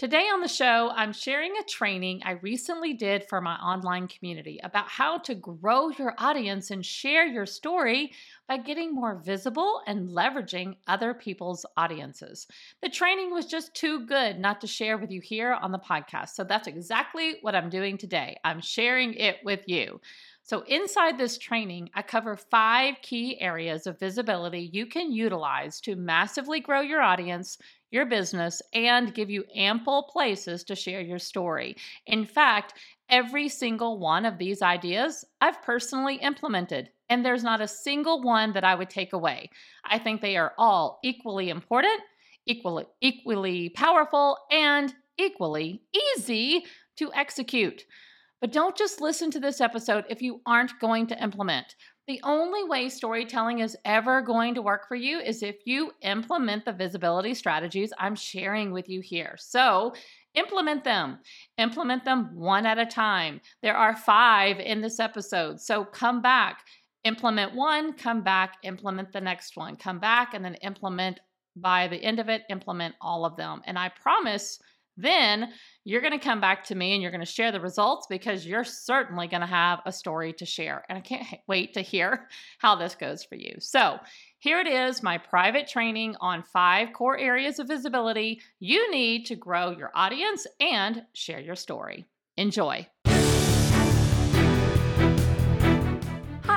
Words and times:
Today 0.00 0.30
on 0.32 0.40
the 0.40 0.48
show, 0.48 0.90
I'm 0.96 1.12
sharing 1.12 1.58
a 1.58 1.62
training 1.64 2.22
I 2.24 2.38
recently 2.40 2.94
did 2.94 3.28
for 3.28 3.42
my 3.42 3.56
online 3.56 4.08
community 4.08 4.58
about 4.64 4.88
how 4.88 5.18
to 5.18 5.34
grow 5.34 5.90
your 5.90 6.14
audience 6.16 6.70
and 6.70 6.82
share 6.82 7.26
your 7.26 7.44
story 7.44 8.12
by 8.48 8.56
getting 8.56 8.94
more 8.94 9.20
visible 9.22 9.82
and 9.86 10.08
leveraging 10.08 10.76
other 10.86 11.12
people's 11.12 11.66
audiences. 11.76 12.46
The 12.80 12.88
training 12.88 13.30
was 13.30 13.44
just 13.44 13.74
too 13.74 14.06
good 14.06 14.38
not 14.38 14.62
to 14.62 14.66
share 14.66 14.96
with 14.96 15.10
you 15.10 15.20
here 15.20 15.52
on 15.52 15.70
the 15.70 15.78
podcast. 15.78 16.30
So 16.30 16.44
that's 16.44 16.66
exactly 16.66 17.34
what 17.42 17.54
I'm 17.54 17.68
doing 17.68 17.98
today. 17.98 18.38
I'm 18.42 18.62
sharing 18.62 19.12
it 19.12 19.36
with 19.44 19.60
you. 19.66 20.00
So, 20.50 20.62
inside 20.62 21.16
this 21.16 21.38
training, 21.38 21.90
I 21.94 22.02
cover 22.02 22.36
five 22.36 22.96
key 23.02 23.40
areas 23.40 23.86
of 23.86 24.00
visibility 24.00 24.68
you 24.72 24.84
can 24.84 25.12
utilize 25.12 25.80
to 25.82 25.94
massively 25.94 26.58
grow 26.58 26.80
your 26.80 27.02
audience 27.02 27.56
your 27.92 28.04
business 28.04 28.60
and 28.74 29.14
give 29.14 29.30
you 29.30 29.44
ample 29.54 30.08
places 30.12 30.64
to 30.64 30.74
share 30.74 31.02
your 31.02 31.20
story. 31.20 31.76
In 32.06 32.24
fact, 32.24 32.74
every 33.08 33.48
single 33.48 34.00
one 34.00 34.26
of 34.26 34.38
these 34.38 34.60
ideas 34.60 35.24
I've 35.40 35.62
personally 35.62 36.16
implemented, 36.16 36.90
and 37.08 37.24
there's 37.24 37.44
not 37.44 37.60
a 37.60 37.68
single 37.68 38.20
one 38.20 38.52
that 38.54 38.64
I 38.64 38.74
would 38.74 38.90
take 38.90 39.12
away. 39.12 39.50
I 39.84 40.00
think 40.00 40.20
they 40.20 40.36
are 40.36 40.54
all 40.58 40.98
equally 41.04 41.50
important, 41.50 42.00
equally 42.46 42.86
equally 43.00 43.68
powerful, 43.68 44.36
and 44.50 44.92
equally 45.16 45.84
easy 46.16 46.64
to 46.96 47.12
execute. 47.14 47.84
But 48.40 48.52
don't 48.52 48.76
just 48.76 49.00
listen 49.00 49.30
to 49.32 49.40
this 49.40 49.60
episode 49.60 50.04
if 50.08 50.22
you 50.22 50.40
aren't 50.46 50.78
going 50.80 51.06
to 51.08 51.22
implement. 51.22 51.74
The 52.08 52.20
only 52.24 52.64
way 52.64 52.88
storytelling 52.88 53.58
is 53.58 53.76
ever 53.84 54.22
going 54.22 54.54
to 54.54 54.62
work 54.62 54.88
for 54.88 54.96
you 54.96 55.20
is 55.20 55.42
if 55.42 55.56
you 55.66 55.92
implement 56.02 56.64
the 56.64 56.72
visibility 56.72 57.34
strategies 57.34 57.92
I'm 57.98 58.16
sharing 58.16 58.72
with 58.72 58.88
you 58.88 59.00
here. 59.00 59.36
So, 59.38 59.94
implement 60.34 60.82
them. 60.82 61.18
Implement 61.58 62.04
them 62.04 62.30
one 62.34 62.66
at 62.66 62.78
a 62.78 62.86
time. 62.86 63.40
There 63.62 63.76
are 63.76 63.94
five 63.94 64.58
in 64.58 64.80
this 64.80 64.98
episode. 64.98 65.60
So, 65.60 65.84
come 65.84 66.22
back, 66.22 66.64
implement 67.04 67.54
one, 67.54 67.92
come 67.92 68.22
back, 68.22 68.54
implement 68.64 69.12
the 69.12 69.20
next 69.20 69.56
one, 69.56 69.76
come 69.76 70.00
back, 70.00 70.34
and 70.34 70.44
then 70.44 70.54
implement 70.56 71.20
by 71.56 71.88
the 71.88 72.02
end 72.02 72.18
of 72.18 72.28
it, 72.28 72.42
implement 72.48 72.94
all 73.00 73.24
of 73.24 73.36
them. 73.36 73.60
And 73.66 73.78
I 73.78 73.90
promise 74.02 74.58
then 75.02 75.48
you're 75.84 76.00
going 76.00 76.18
to 76.18 76.24
come 76.24 76.40
back 76.40 76.64
to 76.64 76.74
me 76.74 76.92
and 76.92 77.02
you're 77.02 77.10
going 77.10 77.24
to 77.24 77.26
share 77.26 77.52
the 77.52 77.60
results 77.60 78.06
because 78.08 78.46
you're 78.46 78.64
certainly 78.64 79.26
going 79.26 79.40
to 79.40 79.46
have 79.46 79.80
a 79.86 79.92
story 79.92 80.32
to 80.34 80.46
share. 80.46 80.84
And 80.88 80.98
I 80.98 81.00
can't 81.00 81.26
wait 81.46 81.74
to 81.74 81.80
hear 81.80 82.28
how 82.58 82.76
this 82.76 82.94
goes 82.94 83.24
for 83.24 83.36
you. 83.36 83.54
So, 83.58 83.98
here 84.38 84.58
it 84.58 84.66
is 84.66 85.02
my 85.02 85.18
private 85.18 85.68
training 85.68 86.16
on 86.18 86.42
five 86.42 86.94
core 86.94 87.18
areas 87.18 87.58
of 87.58 87.68
visibility 87.68 88.40
you 88.58 88.90
need 88.90 89.26
to 89.26 89.36
grow 89.36 89.70
your 89.70 89.90
audience 89.94 90.46
and 90.58 91.02
share 91.12 91.40
your 91.40 91.56
story. 91.56 92.06
Enjoy. 92.38 92.86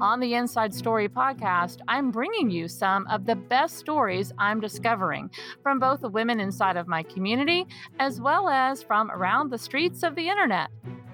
On 0.00 0.20
the 0.20 0.34
Inside 0.34 0.72
Story 0.72 1.08
podcast, 1.08 1.80
I'm 1.88 2.12
bringing 2.12 2.50
you 2.50 2.68
some 2.68 3.04
of 3.08 3.26
the 3.26 3.34
best 3.34 3.78
stories 3.78 4.32
I'm 4.38 4.60
discovering 4.60 5.28
from 5.60 5.80
both 5.80 6.02
the 6.02 6.08
women 6.08 6.38
inside 6.38 6.76
of 6.76 6.86
my 6.86 7.02
community 7.02 7.66
as 7.98 8.20
well 8.20 8.48
as 8.48 8.80
from 8.80 9.10
around 9.10 9.50
the 9.50 9.58
streets 9.58 10.04
of 10.04 10.14
the 10.14 10.28
internet. 10.28 10.70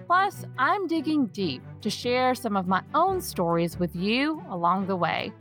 Plus, 0.07 0.45
I'm 0.59 0.87
digging 0.87 1.29
deep 1.29 1.63
to 1.81 1.89
share 1.89 2.35
some 2.35 2.59
of 2.59 2.69
my 2.69 2.83
own 2.95 3.23
stories 3.23 3.79
with 3.79 3.97
you 3.97 4.43
along 4.51 4.87
the 4.87 4.97
way. 4.97 5.33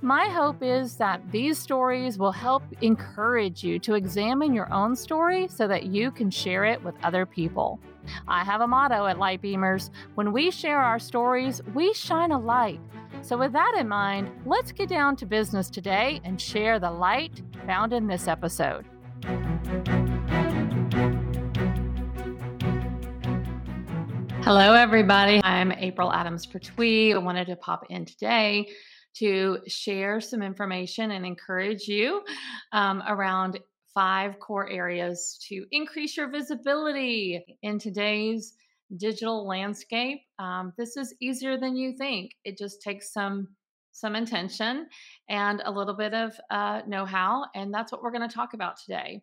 My 0.00 0.26
hope 0.26 0.62
is 0.62 0.96
that 0.98 1.20
these 1.32 1.58
stories 1.58 2.18
will 2.18 2.30
help 2.30 2.62
encourage 2.82 3.64
you 3.64 3.80
to 3.80 3.94
examine 3.94 4.54
your 4.54 4.72
own 4.72 4.94
story 4.94 5.48
so 5.48 5.66
that 5.66 5.86
you 5.86 6.12
can 6.12 6.30
share 6.30 6.64
it 6.64 6.80
with 6.84 6.94
other 7.02 7.26
people. 7.26 7.80
I 8.28 8.44
have 8.44 8.60
a 8.60 8.66
motto 8.66 9.06
at 9.06 9.16
Lightbeamers 9.16 9.90
when 10.14 10.32
we 10.32 10.50
share 10.50 10.78
our 10.78 10.98
stories, 10.98 11.60
we 11.74 11.92
shine 11.94 12.32
a 12.32 12.38
light. 12.38 12.80
So, 13.22 13.36
with 13.36 13.52
that 13.52 13.74
in 13.78 13.88
mind, 13.88 14.30
let's 14.46 14.72
get 14.72 14.88
down 14.88 15.16
to 15.16 15.26
business 15.26 15.70
today 15.70 16.20
and 16.24 16.40
share 16.40 16.78
the 16.78 16.90
light 16.90 17.42
found 17.66 17.92
in 17.92 18.06
this 18.06 18.26
episode. 18.26 18.84
Hello, 24.42 24.74
everybody. 24.74 25.40
I'm 25.44 25.70
April 25.70 26.12
Adams 26.12 26.46
Pertwee. 26.46 27.14
I 27.14 27.18
wanted 27.18 27.46
to 27.46 27.56
pop 27.56 27.84
in 27.90 28.04
today 28.04 28.68
to 29.14 29.58
share 29.68 30.20
some 30.20 30.42
information 30.42 31.12
and 31.12 31.24
encourage 31.24 31.86
you 31.86 32.22
um, 32.72 33.02
around 33.06 33.60
five 33.94 34.38
core 34.38 34.68
areas 34.68 35.38
to 35.48 35.64
increase 35.70 36.16
your 36.16 36.30
visibility 36.30 37.44
in 37.62 37.78
today's 37.78 38.54
digital 38.96 39.46
landscape. 39.46 40.20
Um, 40.38 40.72
this 40.76 40.96
is 40.96 41.14
easier 41.20 41.58
than 41.58 41.76
you 41.76 41.92
think. 41.96 42.32
It 42.44 42.58
just 42.58 42.82
takes 42.82 43.12
some 43.12 43.48
some 43.94 44.16
intention 44.16 44.88
and 45.28 45.62
a 45.66 45.70
little 45.70 45.94
bit 45.94 46.14
of 46.14 46.32
uh, 46.50 46.80
know-how, 46.86 47.44
and 47.54 47.72
that's 47.72 47.92
what 47.92 48.02
we're 48.02 48.10
going 48.10 48.26
to 48.26 48.34
talk 48.34 48.54
about 48.54 48.78
today. 48.78 49.20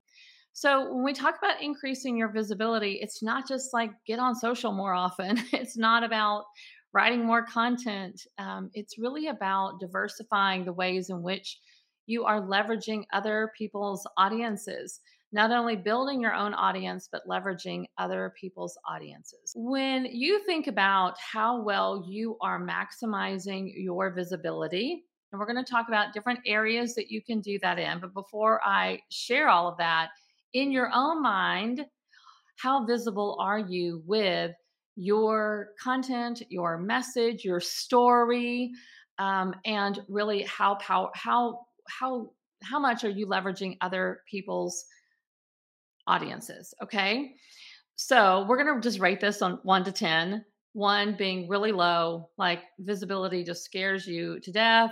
So, 0.54 0.94
when 0.94 1.04
we 1.04 1.14
talk 1.14 1.36
about 1.38 1.62
increasing 1.62 2.18
your 2.18 2.32
visibility, 2.32 3.00
it's 3.02 3.24
not 3.24 3.48
just 3.48 3.74
like 3.74 3.92
get 4.06 4.20
on 4.20 4.36
social 4.36 4.72
more 4.72 4.94
often. 4.94 5.40
It's 5.54 5.78
not 5.78 6.04
about 6.04 6.46
writing 6.94 7.26
more 7.26 7.44
content. 7.46 8.22
Um, 8.38 8.70
it's 8.74 8.98
really 8.98 9.28
about 9.28 9.80
diversifying 9.80 10.66
the 10.66 10.74
ways 10.74 11.10
in 11.10 11.22
which 11.22 11.60
you 12.10 12.26
are 12.26 12.42
leveraging 12.42 13.04
other 13.14 13.52
people's 13.56 14.08
audiences, 14.18 15.00
not 15.32 15.52
only 15.52 15.76
building 15.76 16.20
your 16.20 16.34
own 16.34 16.56
audience, 16.56 17.08
but 17.12 17.28
leveraging 17.28 17.86
other 18.00 18.34
people's 18.40 18.76
audiences. 18.90 19.54
When 19.56 20.06
you 20.06 20.44
think 20.46 20.66
about 20.66 21.18
how 21.20 21.62
well 21.62 22.04
you 22.10 22.36
are 22.42 22.60
maximizing 22.60 23.72
your 23.76 24.12
visibility, 24.12 25.04
and 25.32 25.40
we're 25.40 25.46
going 25.46 25.64
to 25.64 25.72
talk 25.72 25.88
about 25.88 26.12
different 26.12 26.40
areas 26.48 26.96
that 26.96 27.12
you 27.12 27.22
can 27.22 27.42
do 27.42 27.60
that 27.62 27.78
in. 27.78 28.00
But 28.00 28.16
before 28.16 28.60
I 28.66 29.00
share 29.12 29.48
all 29.48 29.68
of 29.68 29.78
that, 29.78 30.10
in 30.54 30.72
your 30.72 30.90
own 30.92 31.22
mind, 31.22 31.86
how 32.58 32.86
visible 32.86 33.38
are 33.40 33.60
you 33.60 34.02
with 34.08 34.52
your 34.96 35.70
content, 35.80 36.42
your 36.50 36.80
message, 36.80 37.46
your 37.46 37.60
story, 37.60 38.72
um, 39.20 39.54
and 39.66 40.00
really 40.08 40.42
how 40.44 40.76
power 40.76 41.10
how 41.14 41.60
how 41.90 42.32
how 42.64 42.80
much 42.80 43.04
are 43.04 43.10
you 43.10 43.26
leveraging 43.26 43.78
other 43.82 44.22
people's 44.30 44.86
audiences? 46.08 46.74
Okay, 46.84 47.36
so 47.96 48.46
we're 48.48 48.58
gonna 48.58 48.82
just 48.82 49.00
rate 49.00 49.20
this 49.20 49.42
on 49.42 49.60
one 49.64 49.84
to 49.84 49.92
ten. 49.92 50.46
One 50.74 51.16
being 51.18 51.50
really 51.50 51.72
low, 51.72 52.30
like 52.38 52.62
visibility 52.80 53.44
just 53.44 53.64
scares 53.64 54.06
you 54.06 54.40
to 54.42 54.52
death 54.52 54.92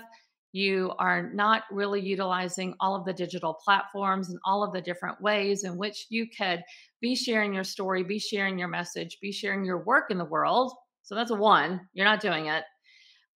you 0.58 0.92
are 0.98 1.32
not 1.34 1.64
really 1.72 2.02
utilizing 2.02 2.74
all 2.80 2.96
of 2.96 3.06
the 3.06 3.14
digital 3.14 3.54
platforms 3.54 4.30
and 4.30 4.40
all 4.46 4.64
of 4.64 4.74
the 4.74 4.82
different 4.82 5.22
ways 5.22 5.64
in 5.64 5.78
which 5.78 6.08
you 6.10 6.26
could 6.36 6.64
be 7.02 7.16
sharing 7.16 7.54
your 7.54 7.64
story, 7.64 8.04
be 8.04 8.20
sharing 8.20 8.58
your 8.58 8.68
message, 8.68 9.20
be 9.22 9.32
sharing 9.32 9.66
your 9.66 9.84
work 9.84 10.10
in 10.10 10.18
the 10.18 10.26
world. 10.26 10.74
So 11.04 11.16
that's 11.16 11.32
a 11.32 11.36
one, 11.36 11.82
you're 11.94 12.06
not 12.06 12.22
doing 12.22 12.48
it. 12.48 12.64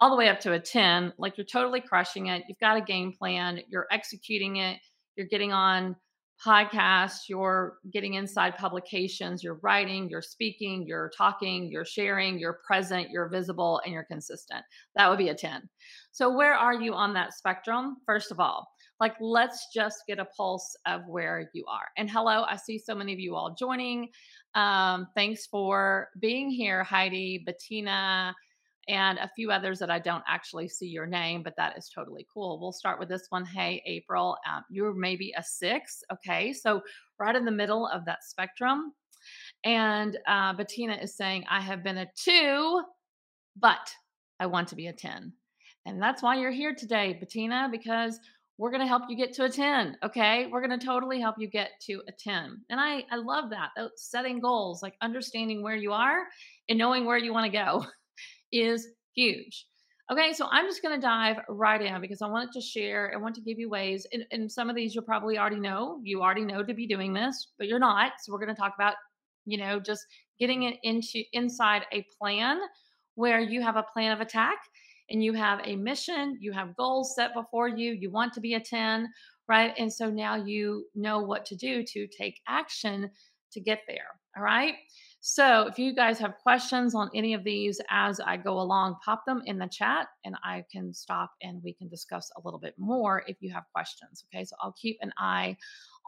All 0.01 0.09
the 0.09 0.15
way 0.15 0.29
up 0.29 0.39
to 0.41 0.53
a 0.53 0.59
10, 0.59 1.13
like 1.19 1.37
you're 1.37 1.45
totally 1.45 1.79
crushing 1.79 2.27
it. 2.27 2.43
You've 2.49 2.59
got 2.59 2.75
a 2.75 2.81
game 2.81 3.13
plan, 3.17 3.61
you're 3.69 3.87
executing 3.91 4.55
it, 4.57 4.79
you're 5.15 5.27
getting 5.27 5.53
on 5.53 5.95
podcasts, 6.43 7.29
you're 7.29 7.77
getting 7.93 8.15
inside 8.15 8.57
publications, 8.57 9.43
you're 9.43 9.59
writing, 9.61 10.09
you're 10.09 10.23
speaking, 10.23 10.85
you're 10.87 11.11
talking, 11.15 11.69
you're 11.71 11.85
sharing, 11.85 12.39
you're 12.39 12.59
present, 12.65 13.11
you're 13.11 13.29
visible, 13.29 13.79
and 13.85 13.93
you're 13.93 14.05
consistent. 14.05 14.63
That 14.95 15.07
would 15.07 15.19
be 15.19 15.29
a 15.29 15.35
10. 15.35 15.69
So, 16.11 16.35
where 16.35 16.55
are 16.55 16.73
you 16.73 16.93
on 16.95 17.13
that 17.13 17.33
spectrum? 17.33 17.97
First 18.07 18.31
of 18.31 18.39
all, 18.39 18.67
like 18.99 19.15
let's 19.19 19.67
just 19.73 20.03
get 20.07 20.19
a 20.19 20.25
pulse 20.25 20.75
of 20.85 21.01
where 21.07 21.49
you 21.53 21.65
are. 21.67 21.87
And 21.97 22.09
hello, 22.09 22.43
I 22.43 22.55
see 22.55 22.77
so 22.79 22.95
many 22.95 23.13
of 23.13 23.19
you 23.19 23.35
all 23.35 23.55
joining. 23.57 24.09
Um, 24.55 25.07
thanks 25.15 25.47
for 25.47 26.09
being 26.19 26.49
here, 26.49 26.83
Heidi, 26.83 27.43
Bettina, 27.45 28.35
and 28.87 29.19
a 29.19 29.29
few 29.35 29.51
others 29.51 29.79
that 29.79 29.91
I 29.91 29.99
don't 29.99 30.23
actually 30.27 30.67
see 30.67 30.87
your 30.87 31.05
name, 31.05 31.43
but 31.43 31.55
that 31.57 31.77
is 31.77 31.89
totally 31.93 32.25
cool. 32.33 32.59
We'll 32.59 32.71
start 32.71 32.99
with 32.99 33.09
this 33.09 33.27
one. 33.29 33.45
Hey, 33.45 33.81
April, 33.85 34.37
um, 34.49 34.63
you're 34.69 34.93
maybe 34.93 35.33
a 35.37 35.43
six. 35.43 36.03
Okay. 36.11 36.53
So, 36.53 36.81
right 37.19 37.35
in 37.35 37.45
the 37.45 37.51
middle 37.51 37.87
of 37.87 38.05
that 38.05 38.23
spectrum. 38.23 38.93
And 39.63 40.17
uh, 40.27 40.53
Bettina 40.53 40.95
is 40.95 41.15
saying, 41.15 41.45
I 41.49 41.61
have 41.61 41.83
been 41.83 41.99
a 41.99 42.07
two, 42.15 42.81
but 43.55 43.93
I 44.39 44.47
want 44.47 44.67
to 44.69 44.75
be 44.75 44.87
a 44.87 44.93
10. 44.93 45.31
And 45.85 46.01
that's 46.01 46.23
why 46.23 46.35
you're 46.35 46.51
here 46.51 46.73
today, 46.73 47.13
Bettina, 47.19 47.69
because 47.71 48.19
we're 48.57 48.71
going 48.71 48.81
to 48.81 48.87
help 48.87 49.03
you 49.09 49.15
get 49.15 49.33
to 49.33 49.45
a 49.45 49.49
10. 49.49 49.97
Okay. 50.03 50.47
We're 50.47 50.65
going 50.65 50.77
to 50.77 50.83
totally 50.83 51.19
help 51.19 51.35
you 51.37 51.47
get 51.47 51.71
to 51.81 52.01
a 52.07 52.11
10. 52.11 52.61
And 52.69 52.79
I, 52.79 53.05
I 53.11 53.17
love 53.17 53.51
that. 53.51 53.69
Setting 53.95 54.39
goals, 54.39 54.81
like 54.81 54.95
understanding 55.01 55.61
where 55.61 55.75
you 55.75 55.91
are 55.91 56.25
and 56.69 56.77
knowing 56.77 57.05
where 57.05 57.17
you 57.17 57.33
want 57.33 57.51
to 57.51 57.57
go 57.57 57.85
is 58.51 58.87
huge. 59.15 59.65
Okay, 60.11 60.33
so 60.33 60.47
I'm 60.51 60.65
just 60.65 60.81
going 60.81 60.99
to 60.99 61.01
dive 61.01 61.37
right 61.47 61.81
in 61.81 62.01
because 62.01 62.21
I 62.21 62.27
wanted 62.27 62.51
to 62.53 62.61
share. 62.61 63.13
I 63.15 63.17
want 63.17 63.33
to 63.35 63.41
give 63.41 63.57
you 63.57 63.69
ways, 63.69 64.05
and, 64.11 64.25
and, 64.31 64.51
some 64.51 64.69
of 64.69 64.75
these 64.75 64.93
you'll 64.93 65.05
probably 65.05 65.37
already 65.37 65.59
know. 65.59 66.01
You 66.03 66.21
already 66.21 66.43
know 66.43 66.63
to 66.63 66.73
be 66.73 66.85
doing 66.85 67.13
this, 67.13 67.53
but 67.57 67.67
you're 67.67 67.79
not. 67.79 68.13
So 68.21 68.33
we're 68.33 68.43
going 68.43 68.53
to 68.53 68.59
talk 68.59 68.73
about, 68.75 68.95
you 69.45 69.57
know, 69.57 69.79
just 69.79 70.05
getting 70.37 70.63
it 70.63 70.79
into 70.83 71.23
inside 71.31 71.83
a 71.93 72.05
plan 72.19 72.59
where 73.15 73.39
you 73.39 73.61
have 73.61 73.77
a 73.77 73.85
plan 73.93 74.11
of 74.11 74.19
attack 74.19 74.57
and 75.09 75.23
you 75.23 75.33
have 75.33 75.59
a 75.63 75.75
mission, 75.75 76.37
you 76.41 76.51
have 76.51 76.75
goals 76.75 77.13
set 77.15 77.33
before 77.33 77.67
you, 77.67 77.93
you 77.93 78.09
want 78.11 78.33
to 78.33 78.41
be 78.41 78.55
a 78.55 78.59
10, 78.59 79.07
right? 79.47 79.73
And 79.77 79.91
so 79.91 80.09
now 80.09 80.35
you 80.35 80.85
know 80.95 81.19
what 81.19 81.45
to 81.45 81.55
do 81.55 81.83
to 81.83 82.07
take 82.07 82.39
action 82.47 83.09
to 83.51 83.59
get 83.59 83.81
there. 83.87 84.07
All 84.35 84.43
right. 84.43 84.75
So 85.23 85.67
if 85.67 85.77
you 85.77 85.93
guys 85.93 86.17
have 86.17 86.39
questions 86.41 86.95
on 86.95 87.11
any 87.13 87.35
of 87.35 87.43
these 87.43 87.79
as 87.91 88.19
I 88.19 88.37
go 88.37 88.59
along, 88.59 88.95
pop 89.05 89.23
them 89.23 89.43
in 89.45 89.59
the 89.59 89.67
chat 89.67 90.07
and 90.25 90.35
I 90.43 90.65
can 90.71 90.91
stop 90.95 91.31
and 91.43 91.61
we 91.63 91.73
can 91.73 91.87
discuss 91.87 92.31
a 92.35 92.41
little 92.43 92.59
bit 92.59 92.73
more 92.79 93.23
if 93.27 93.37
you 93.39 93.53
have 93.53 93.65
questions. 93.71 94.25
Okay. 94.33 94.43
So 94.43 94.55
I'll 94.59 94.73
keep 94.81 94.97
an 95.01 95.13
eye 95.19 95.55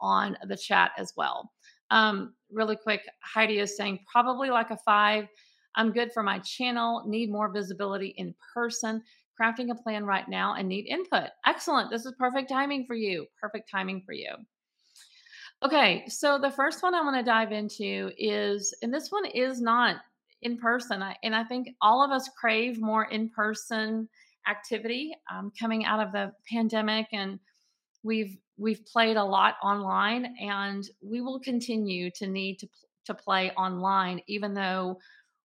on 0.00 0.36
the 0.48 0.56
chat 0.56 0.90
as 0.98 1.12
well. 1.16 1.52
Um, 1.92 2.34
really 2.50 2.74
quick, 2.74 3.02
Heidi 3.22 3.60
is 3.60 3.76
saying 3.76 4.00
probably 4.10 4.50
like 4.50 4.72
a 4.72 4.78
five. 4.78 5.28
I'm 5.76 5.92
good 5.92 6.12
for 6.12 6.24
my 6.24 6.40
channel, 6.40 7.04
need 7.06 7.30
more 7.30 7.52
visibility 7.52 8.14
in 8.16 8.34
person, 8.52 9.00
crafting 9.40 9.70
a 9.70 9.76
plan 9.76 10.04
right 10.04 10.28
now, 10.28 10.54
and 10.54 10.66
need 10.66 10.88
input. 10.88 11.30
Excellent. 11.46 11.88
This 11.88 12.04
is 12.04 12.14
perfect 12.18 12.48
timing 12.48 12.84
for 12.84 12.94
you. 12.94 13.26
Perfect 13.40 13.70
timing 13.70 14.02
for 14.04 14.12
you. 14.12 14.34
Okay, 15.64 16.04
so 16.08 16.38
the 16.38 16.50
first 16.50 16.82
one 16.82 16.94
I 16.94 17.00
want 17.00 17.16
to 17.16 17.22
dive 17.22 17.50
into 17.50 18.10
is, 18.18 18.74
and 18.82 18.92
this 18.92 19.10
one 19.10 19.24
is 19.24 19.62
not 19.62 19.96
in 20.42 20.58
person, 20.58 21.02
I, 21.02 21.16
and 21.22 21.34
I 21.34 21.42
think 21.42 21.68
all 21.80 22.04
of 22.04 22.10
us 22.10 22.28
crave 22.38 22.82
more 22.82 23.04
in 23.06 23.30
person 23.30 24.06
activity 24.46 25.14
um, 25.32 25.50
coming 25.58 25.86
out 25.86 26.06
of 26.06 26.12
the 26.12 26.32
pandemic, 26.52 27.06
and 27.14 27.38
we've 28.02 28.36
we've 28.58 28.84
played 28.84 29.16
a 29.16 29.24
lot 29.24 29.54
online, 29.62 30.36
and 30.38 30.84
we 31.02 31.22
will 31.22 31.40
continue 31.40 32.10
to 32.16 32.26
need 32.26 32.58
to 32.58 32.68
to 33.06 33.14
play 33.14 33.50
online, 33.52 34.20
even 34.26 34.52
though 34.52 34.98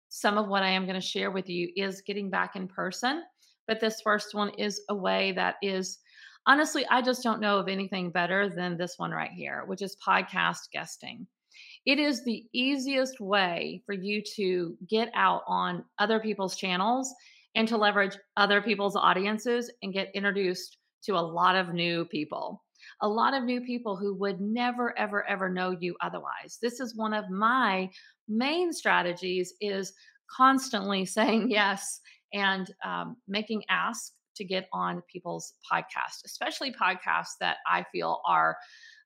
some 0.09 0.39
of 0.39 0.47
what 0.47 0.63
I 0.63 0.69
am 0.69 0.85
going 0.85 0.99
to 0.99 1.07
share 1.07 1.29
with 1.29 1.47
you 1.47 1.69
is 1.75 2.01
getting 2.01 2.31
back 2.31 2.55
in 2.55 2.67
person. 2.67 3.21
But 3.67 3.79
this 3.79 4.01
first 4.01 4.33
one 4.33 4.49
is 4.57 4.81
a 4.89 4.95
way 4.95 5.31
that 5.33 5.55
is 5.61 5.99
honestly, 6.47 6.85
I 6.89 7.01
just 7.01 7.21
don't 7.21 7.41
know 7.41 7.59
of 7.59 7.67
anything 7.67 8.09
better 8.09 8.49
than 8.49 8.77
this 8.77 8.95
one 8.97 9.11
right 9.11 9.31
here, 9.31 9.63
which 9.67 9.81
is 9.81 9.97
podcast 10.05 10.71
guesting. 10.73 11.27
It 11.85 11.99
is 11.99 12.23
the 12.23 12.45
easiest 12.53 13.19
way 13.19 13.83
for 13.85 13.93
you 13.93 14.21
to 14.35 14.75
get 14.89 15.09
out 15.13 15.43
on 15.47 15.83
other 15.99 16.19
people's 16.19 16.55
channels 16.55 17.13
and 17.55 17.67
to 17.67 17.77
leverage 17.77 18.17
other 18.35 18.61
people's 18.61 18.95
audiences 18.95 19.71
and 19.81 19.93
get 19.93 20.11
introduced 20.13 20.77
to 21.03 21.13
a 21.13 21.19
lot 21.19 21.55
of 21.55 21.73
new 21.73 22.05
people. 22.05 22.63
A 23.01 23.07
lot 23.07 23.33
of 23.33 23.43
new 23.43 23.61
people 23.61 23.95
who 23.95 24.15
would 24.15 24.39
never 24.39 24.97
ever 24.97 25.27
ever 25.27 25.49
know 25.49 25.75
you 25.79 25.95
otherwise. 26.01 26.57
This 26.61 26.79
is 26.79 26.95
one 26.95 27.13
of 27.13 27.29
my 27.29 27.89
main 28.27 28.71
strategies 28.71 29.53
is 29.61 29.93
constantly 30.35 31.05
saying 31.17 31.49
yes 31.49 31.99
and 32.33 32.69
um, 32.85 33.17
making 33.27 33.63
asks 33.69 34.13
to 34.37 34.45
get 34.45 34.67
on 34.73 35.03
people's 35.11 35.53
podcasts, 35.71 36.23
especially 36.25 36.71
podcasts 36.71 37.37
that 37.39 37.57
I 37.67 37.85
feel 37.91 38.21
are 38.25 38.57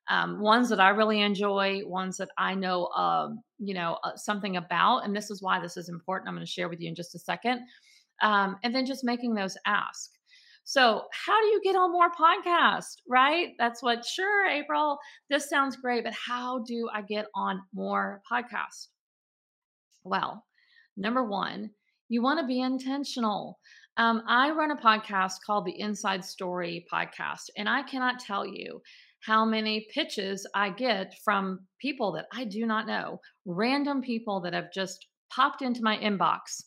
um, 0.08 0.40
ones 0.40 0.68
that 0.68 0.80
I 0.80 0.90
really 0.90 1.20
enjoy, 1.20 1.82
ones 1.86 2.16
that 2.16 2.30
I 2.38 2.54
know, 2.54 2.86
um, 2.88 3.42
you 3.58 3.74
know, 3.74 3.98
uh, 4.02 4.16
something 4.16 4.56
about. 4.56 5.00
And 5.00 5.14
this 5.14 5.30
is 5.30 5.42
why 5.42 5.60
this 5.60 5.76
is 5.76 5.88
important. 5.88 6.28
I'm 6.28 6.34
going 6.34 6.46
to 6.46 6.50
share 6.50 6.68
with 6.68 6.80
you 6.80 6.88
in 6.88 6.94
just 6.94 7.14
a 7.14 7.18
second. 7.18 7.60
Um, 8.20 8.56
and 8.62 8.74
then 8.74 8.86
just 8.86 9.04
making 9.04 9.34
those 9.34 9.56
ask. 9.66 10.10
So, 10.64 11.06
how 11.10 11.40
do 11.40 11.46
you 11.48 11.60
get 11.64 11.74
on 11.74 11.90
more 11.90 12.10
podcasts, 12.12 12.96
right? 13.08 13.54
That's 13.58 13.82
what, 13.82 14.04
sure, 14.04 14.46
April, 14.46 14.96
this 15.28 15.48
sounds 15.48 15.76
great, 15.76 16.04
but 16.04 16.12
how 16.12 16.60
do 16.60 16.88
I 16.94 17.02
get 17.02 17.26
on 17.34 17.62
more 17.74 18.22
podcasts? 18.30 18.88
Well, 20.04 20.44
number 20.96 21.24
one, 21.24 21.70
you 22.08 22.22
want 22.22 22.38
to 22.38 22.46
be 22.46 22.60
intentional. 22.60 23.58
Um, 23.98 24.22
I 24.26 24.50
run 24.50 24.70
a 24.70 24.76
podcast 24.76 25.34
called 25.44 25.66
the 25.66 25.78
Inside 25.78 26.24
Story 26.24 26.86
Podcast, 26.92 27.50
and 27.58 27.68
I 27.68 27.82
cannot 27.82 28.18
tell 28.18 28.46
you 28.46 28.80
how 29.20 29.44
many 29.44 29.86
pitches 29.92 30.46
I 30.54 30.70
get 30.70 31.14
from 31.24 31.60
people 31.80 32.12
that 32.12 32.26
I 32.32 32.44
do 32.44 32.66
not 32.66 32.86
know, 32.86 33.20
random 33.44 34.00
people 34.00 34.40
that 34.40 34.54
have 34.54 34.72
just 34.72 35.06
popped 35.30 35.62
into 35.62 35.82
my 35.82 35.98
inbox, 35.98 36.62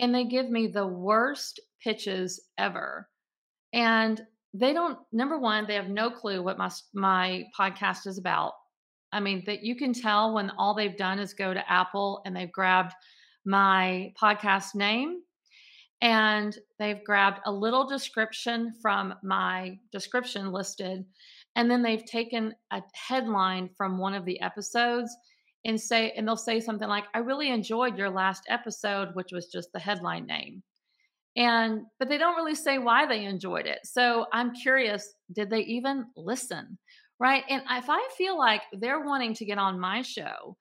and 0.00 0.14
they 0.14 0.24
give 0.24 0.50
me 0.50 0.66
the 0.66 0.86
worst 0.86 1.60
pitches 1.82 2.40
ever. 2.58 3.08
And 3.72 4.20
they 4.52 4.72
don't, 4.72 4.98
number 5.12 5.38
one, 5.38 5.66
they 5.66 5.74
have 5.74 5.88
no 5.88 6.10
clue 6.10 6.42
what 6.42 6.58
my, 6.58 6.70
my 6.94 7.44
podcast 7.58 8.06
is 8.06 8.18
about. 8.18 8.52
I 9.12 9.20
mean, 9.20 9.44
that 9.46 9.62
you 9.62 9.76
can 9.76 9.92
tell 9.92 10.34
when 10.34 10.50
all 10.58 10.74
they've 10.74 10.96
done 10.96 11.20
is 11.20 11.32
go 11.32 11.54
to 11.54 11.72
Apple 11.72 12.22
and 12.26 12.34
they've 12.34 12.50
grabbed 12.50 12.92
my 13.44 14.12
podcast 14.20 14.74
name 14.74 15.20
and 16.02 16.58
they've 16.78 17.02
grabbed 17.04 17.40
a 17.46 17.52
little 17.52 17.86
description 17.86 18.74
from 18.82 19.14
my 19.22 19.78
description 19.92 20.52
listed 20.52 21.04
and 21.54 21.70
then 21.70 21.82
they've 21.82 22.04
taken 22.04 22.54
a 22.70 22.82
headline 22.92 23.70
from 23.76 23.98
one 23.98 24.14
of 24.14 24.24
the 24.24 24.40
episodes 24.40 25.14
and 25.64 25.80
say 25.80 26.12
and 26.16 26.28
they'll 26.28 26.36
say 26.36 26.60
something 26.60 26.88
like 26.88 27.04
i 27.14 27.18
really 27.18 27.50
enjoyed 27.50 27.98
your 27.98 28.10
last 28.10 28.42
episode 28.48 29.08
which 29.14 29.32
was 29.32 29.46
just 29.46 29.72
the 29.72 29.80
headline 29.80 30.26
name. 30.26 30.62
And 31.36 31.82
but 31.98 32.08
they 32.08 32.18
don't 32.18 32.36
really 32.36 32.54
say 32.54 32.78
why 32.78 33.04
they 33.06 33.24
enjoyed 33.24 33.66
it. 33.66 33.80
So 33.84 34.26
i'm 34.32 34.54
curious 34.54 35.14
did 35.32 35.50
they 35.50 35.60
even 35.60 36.06
listen? 36.16 36.78
Right? 37.18 37.44
And 37.48 37.62
if 37.70 37.86
i 37.88 38.06
feel 38.18 38.38
like 38.38 38.62
they're 38.74 39.04
wanting 39.04 39.34
to 39.34 39.44
get 39.44 39.58
on 39.58 39.80
my 39.80 40.02
show 40.02 40.56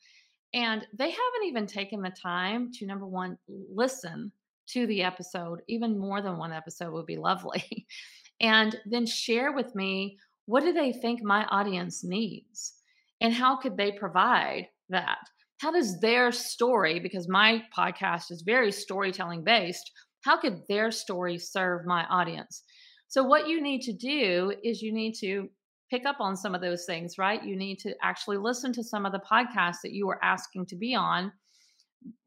and 0.54 0.88
they 0.98 1.10
haven't 1.10 1.48
even 1.48 1.68
taken 1.68 2.02
the 2.02 2.12
time 2.12 2.72
to 2.80 2.86
number 2.86 3.06
one 3.06 3.38
listen 3.50 4.32
to 4.70 4.88
the 4.88 5.04
episode, 5.04 5.62
even 5.68 5.98
more 5.98 6.22
than 6.22 6.38
one 6.38 6.52
episode 6.52 6.92
would 6.94 7.06
be 7.06 7.18
lovely. 7.18 7.88
and 8.42 8.76
then 8.86 9.06
share 9.06 9.52
with 9.52 9.74
me 9.76 10.18
what 10.46 10.64
do 10.64 10.74
they 10.74 10.92
think 10.92 11.24
my 11.24 11.46
audience 11.46 12.04
needs 12.04 12.74
and 13.22 13.34
how 13.34 13.58
could 13.58 13.78
they 13.78 13.92
provide 13.92 14.68
that? 14.90 15.18
How 15.60 15.72
does 15.72 16.00
their 16.00 16.32
story, 16.32 17.00
because 17.00 17.28
my 17.30 17.64
podcast 17.76 18.32
is 18.32 18.44
very 18.46 18.72
storytelling 18.72 19.44
based, 19.44 19.90
how 20.24 20.38
could 20.38 20.62
their 20.68 20.92
story 20.92 21.38
serve 21.38 21.86
my 21.86 22.06
audience? 22.06 22.64
So, 23.08 23.24
what 23.24 23.48
you 23.48 23.62
need 23.62 23.82
to 23.84 23.94
do 23.94 24.54
is 24.64 24.82
you 24.82 24.94
need 24.94 25.14
to 25.22 25.48
pick 25.90 26.06
up 26.06 26.18
on 26.20 26.36
some 26.36 26.56
of 26.56 26.62
those 26.62 26.86
things, 26.86 27.18
right? 27.18 27.44
You 27.44 27.56
need 27.56 27.78
to 27.80 27.94
actually 28.04 28.38
listen 28.38 28.74
to 28.74 28.84
some 28.84 29.06
of 29.06 29.14
the 29.14 29.22
podcasts 29.32 29.82
that 29.84 29.94
you 29.94 30.08
were 30.08 30.24
asking 30.24 30.66
to 30.68 30.76
be 30.76 30.96
on 30.96 31.32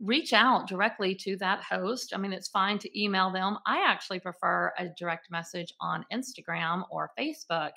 reach 0.00 0.32
out 0.32 0.68
directly 0.68 1.14
to 1.14 1.36
that 1.36 1.62
host. 1.62 2.12
I 2.14 2.18
mean, 2.18 2.32
it's 2.32 2.48
fine 2.48 2.78
to 2.78 3.00
email 3.00 3.30
them. 3.30 3.58
I 3.66 3.84
actually 3.86 4.20
prefer 4.20 4.72
a 4.78 4.88
direct 4.98 5.30
message 5.30 5.72
on 5.80 6.04
Instagram 6.12 6.84
or 6.90 7.10
Facebook 7.18 7.70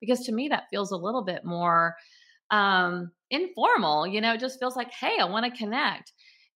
because 0.00 0.20
to 0.20 0.32
me 0.32 0.48
that 0.48 0.68
feels 0.70 0.92
a 0.92 0.96
little 0.96 1.24
bit 1.24 1.44
more 1.44 1.96
um, 2.50 3.10
informal. 3.30 4.06
You 4.06 4.20
know, 4.20 4.34
it 4.34 4.40
just 4.40 4.58
feels 4.58 4.76
like, 4.76 4.90
hey, 4.92 5.18
I 5.20 5.24
want 5.24 5.44
to 5.46 5.58
connect. 5.58 6.12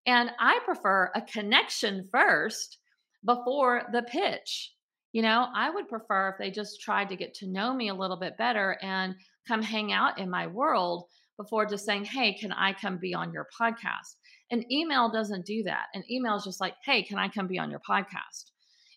And 0.06 0.30
I 0.38 0.58
prefer 0.64 1.10
a 1.14 1.22
connection 1.22 2.08
first 2.10 2.78
before 3.24 3.82
the 3.92 4.02
pitch. 4.02 4.72
You 5.12 5.22
know, 5.22 5.48
I 5.54 5.70
would 5.70 5.88
prefer 5.88 6.30
if 6.30 6.38
they 6.38 6.50
just 6.50 6.80
tried 6.80 7.10
to 7.10 7.16
get 7.16 7.34
to 7.34 7.46
know 7.46 7.74
me 7.74 7.88
a 7.88 7.94
little 7.94 8.16
bit 8.16 8.38
better 8.38 8.78
and 8.82 9.14
come 9.46 9.62
hang 9.62 9.92
out 9.92 10.18
in 10.18 10.30
my 10.30 10.46
world 10.46 11.04
before 11.42 11.66
just 11.66 11.84
saying, 11.84 12.04
hey, 12.04 12.32
can 12.34 12.52
I 12.52 12.72
come 12.72 12.98
be 12.98 13.14
on 13.14 13.32
your 13.32 13.48
podcast? 13.58 14.16
An 14.50 14.70
email 14.70 15.10
doesn't 15.10 15.46
do 15.46 15.62
that. 15.64 15.86
An 15.94 16.04
email 16.10 16.36
is 16.36 16.44
just 16.44 16.60
like, 16.60 16.74
hey, 16.84 17.02
can 17.02 17.18
I 17.18 17.28
come 17.28 17.46
be 17.46 17.58
on 17.58 17.70
your 17.70 17.80
podcast? 17.88 18.50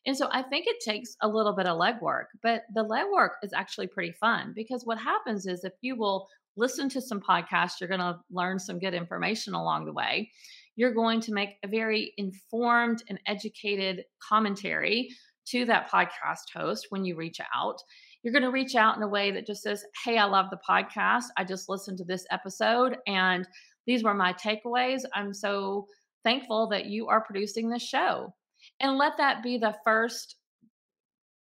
And 0.06 0.16
so 0.16 0.30
I 0.32 0.44
think 0.44 0.66
it 0.68 0.84
takes 0.84 1.16
a 1.22 1.28
little 1.28 1.54
bit 1.54 1.66
of 1.66 1.80
legwork, 1.80 2.26
but 2.44 2.64
the 2.74 2.84
legwork 2.84 3.32
is 3.42 3.54
actually 3.54 3.88
pretty 3.88 4.12
fun 4.12 4.54
because 4.56 4.86
what 4.86 5.00
happens 5.00 5.48
is 5.48 5.64
if 5.64 5.74
you 5.82 5.96
will 5.96 6.28
listen 6.58 6.88
to 6.90 7.02
some 7.02 7.20
podcasts, 7.20 7.80
you're 7.80 7.90
going 7.90 8.00
to 8.00 8.20
learn 8.30 8.60
some 8.60 8.80
good 8.80 8.94
information 8.94 9.56
along 9.56 9.86
the 9.86 9.94
way. 9.94 10.30
You're 10.76 10.94
going 10.94 11.22
to 11.22 11.34
make 11.34 11.56
a 11.64 11.68
very 11.68 12.14
informed 12.18 13.04
and 13.10 13.20
educated 13.26 14.04
commentary 14.20 15.10
to 15.48 15.66
that 15.66 15.90
podcast 15.90 16.52
host 16.54 16.88
when 16.90 17.06
you 17.06 17.16
reach 17.16 17.40
out. 17.56 17.82
You're 18.26 18.32
going 18.32 18.42
to 18.42 18.50
reach 18.50 18.76
out 18.76 18.98
in 18.98 19.04
a 19.04 19.08
way 19.08 19.30
that 19.30 19.46
just 19.46 19.62
says, 19.62 19.86
Hey, 20.04 20.18
I 20.18 20.26
love 20.26 20.48
the 20.50 20.58
podcast. 20.68 21.26
I 21.38 21.44
just 21.44 21.70
listened 21.70 22.00
to 22.00 22.04
this 22.04 22.26
episode 22.32 22.98
and 23.06 23.48
these 23.86 24.04
were 24.04 24.16
my 24.16 24.34
takeaways. 24.34 25.04
I'm 25.14 25.32
so 25.32 25.86
thankful 26.24 26.68
that 26.70 26.88
you 26.88 27.08
are 27.08 27.22
producing 27.22 27.70
this 27.70 27.84
show. 27.84 28.34
And 28.80 28.98
let 28.98 29.16
that 29.18 29.44
be 29.44 29.60
the 29.60 29.76
first 29.84 30.38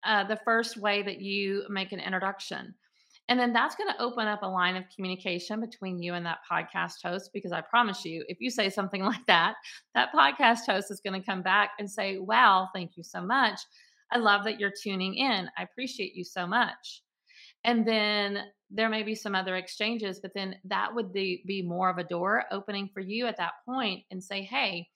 uh, 0.05 0.23
the 0.23 0.39
first 0.45 0.77
way 0.77 1.03
that 1.03 1.19
you 1.19 1.65
make 1.69 1.91
an 1.91 1.99
introduction. 1.99 2.73
And 3.27 3.37
then 3.37 3.51
that's 3.51 3.75
going 3.75 3.89
to 3.89 4.01
open 4.01 4.27
up 4.27 4.41
a 4.41 4.47
line 4.47 4.77
of 4.77 4.85
communication 4.95 5.59
between 5.59 6.01
you 6.01 6.13
and 6.13 6.25
that 6.25 6.39
podcast 6.49 7.03
host. 7.03 7.31
Because 7.33 7.51
I 7.51 7.59
promise 7.59 8.05
you, 8.05 8.23
if 8.29 8.37
you 8.39 8.49
say 8.49 8.69
something 8.69 9.03
like 9.11 9.25
that, 9.27 9.55
that 9.95 10.13
podcast 10.13 10.59
host 10.65 10.91
is 10.91 11.01
going 11.01 11.19
to 11.19 11.25
come 11.25 11.41
back 11.41 11.71
and 11.77 11.91
say, 11.91 12.19
Wow, 12.19 12.69
thank 12.73 12.95
you 12.95 13.03
so 13.03 13.21
much. 13.21 13.59
I 14.11 14.17
love 14.17 14.43
that 14.45 14.59
you're 14.59 14.73
tuning 14.81 15.15
in. 15.15 15.49
I 15.57 15.63
appreciate 15.63 16.15
you 16.15 16.23
so 16.23 16.47
much. 16.47 17.03
And 17.63 17.85
then 17.85 18.39
there 18.71 18.89
may 18.89 19.03
be 19.03 19.15
some 19.15 19.35
other 19.35 19.55
exchanges, 19.55 20.19
but 20.21 20.31
then 20.33 20.55
that 20.65 20.93
would 20.93 21.11
be, 21.11 21.43
be 21.45 21.61
more 21.61 21.89
of 21.89 21.97
a 21.97 22.03
door 22.03 22.45
opening 22.51 22.89
for 22.93 23.01
you 23.01 23.27
at 23.27 23.37
that 23.37 23.53
point 23.65 24.03
and 24.11 24.23
say, 24.23 24.43
Hey, 24.43 24.87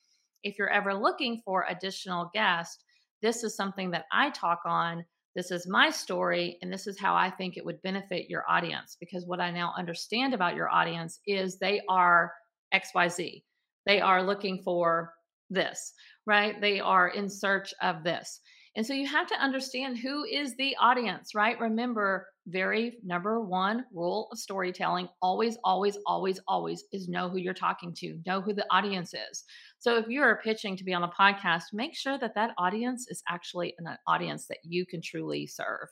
if 0.43 0.57
you're 0.57 0.69
ever 0.69 0.93
looking 0.93 1.41
for 1.45 1.65
additional 1.69 2.29
guests, 2.33 2.83
this 3.21 3.43
is 3.43 3.55
something 3.55 3.91
that 3.91 4.05
I 4.11 4.29
talk 4.31 4.59
on 4.65 5.05
this 5.35 5.49
is 5.49 5.67
my 5.67 5.89
story, 5.89 6.59
and 6.61 6.71
this 6.71 6.85
is 6.85 6.99
how 6.99 7.15
I 7.15 7.31
think 7.31 7.57
it 7.57 7.65
would 7.65 7.81
benefit 7.81 8.29
your 8.29 8.43
audience. 8.47 8.97
Because 8.99 9.25
what 9.25 9.39
I 9.39 9.49
now 9.49 9.73
understand 9.75 10.33
about 10.33 10.55
your 10.55 10.69
audience 10.69 11.19
is 11.25 11.57
they 11.57 11.81
are 11.89 12.31
XYZ. 12.73 13.43
They 13.85 13.99
are 13.99 14.21
looking 14.21 14.61
for 14.63 15.13
this, 15.49 15.93
right? 16.27 16.59
They 16.61 16.79
are 16.79 17.09
in 17.09 17.29
search 17.29 17.73
of 17.81 18.03
this. 18.03 18.39
And 18.75 18.85
so 18.85 18.93
you 18.93 19.07
have 19.07 19.27
to 19.27 19.41
understand 19.41 19.99
who 19.99 20.23
is 20.23 20.55
the 20.55 20.75
audience, 20.79 21.35
right? 21.35 21.59
Remember, 21.59 22.27
very 22.47 22.97
number 23.03 23.39
one 23.39 23.85
rule 23.93 24.27
of 24.31 24.39
storytelling 24.39 25.07
always, 25.21 25.57
always, 25.63 25.97
always, 26.07 26.39
always 26.47 26.83
is 26.91 27.07
know 27.07 27.29
who 27.29 27.37
you're 27.37 27.53
talking 27.53 27.93
to, 27.97 28.19
know 28.25 28.41
who 28.41 28.53
the 28.53 28.65
audience 28.71 29.13
is. 29.13 29.43
So 29.79 29.97
if 29.97 30.07
you're 30.07 30.41
pitching 30.43 30.75
to 30.77 30.83
be 30.83 30.93
on 30.93 31.03
a 31.03 31.07
podcast, 31.07 31.65
make 31.71 31.95
sure 31.95 32.17
that 32.17 32.35
that 32.35 32.55
audience 32.57 33.05
is 33.09 33.21
actually 33.29 33.75
an 33.77 33.95
audience 34.07 34.47
that 34.47 34.59
you 34.63 34.85
can 34.85 35.01
truly 35.01 35.45
serve. 35.45 35.87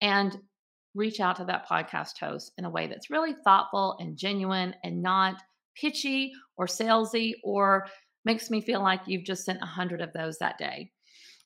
And 0.00 0.36
reach 0.94 1.20
out 1.20 1.36
to 1.36 1.44
that 1.44 1.68
podcast 1.68 2.18
host 2.18 2.52
in 2.58 2.64
a 2.64 2.70
way 2.70 2.86
that's 2.86 3.10
really 3.10 3.34
thoughtful 3.44 3.96
and 3.98 4.16
genuine 4.16 4.74
and 4.84 5.02
not 5.02 5.36
pitchy 5.80 6.32
or 6.56 6.66
salesy 6.66 7.34
or 7.44 7.86
makes 8.24 8.50
me 8.50 8.60
feel 8.60 8.82
like 8.82 9.00
you've 9.06 9.24
just 9.24 9.44
sent 9.44 9.62
a 9.62 9.66
hundred 9.66 10.00
of 10.00 10.12
those 10.12 10.38
that 10.38 10.58
day. 10.58 10.90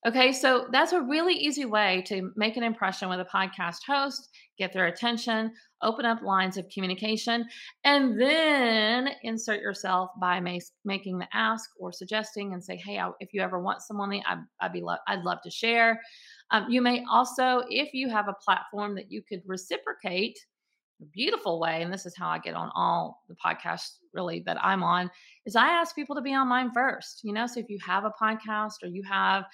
Okay, 0.04 0.32
so 0.32 0.66
that's 0.70 0.92
a 0.92 1.00
really 1.00 1.34
easy 1.34 1.64
way 1.64 2.02
to 2.06 2.30
make 2.36 2.56
an 2.56 2.62
impression 2.62 3.08
with 3.08 3.18
a 3.18 3.24
podcast 3.24 3.78
host, 3.86 4.28
get 4.56 4.72
their 4.72 4.86
attention, 4.86 5.52
open 5.82 6.04
up 6.04 6.22
lines 6.22 6.56
of 6.56 6.68
communication, 6.72 7.44
and 7.82 8.20
then 8.20 9.08
insert 9.22 9.60
yourself 9.60 10.10
by 10.20 10.40
making 10.84 11.18
the 11.18 11.26
ask 11.32 11.70
or 11.80 11.92
suggesting 11.92 12.52
and 12.52 12.62
say, 12.62 12.76
"Hey, 12.76 13.00
if 13.18 13.30
you 13.32 13.42
ever 13.42 13.58
want 13.60 13.82
someone, 13.82 14.12
I'd, 14.26 14.44
I'd 14.60 14.72
be 14.72 14.80
lo- 14.80 14.96
I'd 15.08 15.24
love 15.24 15.38
to 15.42 15.50
share." 15.50 16.00
Um, 16.52 16.66
you 16.68 16.82
may 16.82 17.04
also, 17.10 17.64
if 17.68 17.92
you 17.92 18.08
have 18.08 18.28
a 18.28 18.34
platform 18.44 18.94
that 18.96 19.10
you 19.10 19.22
could 19.22 19.42
reciprocate, 19.44 20.38
a 21.02 21.04
beautiful 21.06 21.60
way, 21.60 21.82
and 21.82 21.92
this 21.92 22.06
is 22.06 22.16
how 22.16 22.28
I 22.28 22.38
get 22.38 22.54
on 22.54 22.70
all 22.74 23.22
the 23.28 23.34
podcasts 23.44 23.96
really 24.14 24.42
that 24.46 24.62
I'm 24.64 24.82
on, 24.82 25.10
is 25.44 25.56
I 25.56 25.68
ask 25.68 25.94
people 25.94 26.16
to 26.16 26.22
be 26.22 26.32
on 26.32 26.48
mine 26.48 26.70
first. 26.72 27.20
You 27.24 27.32
know, 27.32 27.46
so 27.46 27.60
if 27.60 27.68
you 27.68 27.78
have 27.84 28.04
a 28.04 28.12
podcast 28.22 28.82
or 28.82 28.88
you 28.88 29.02
have 29.02 29.44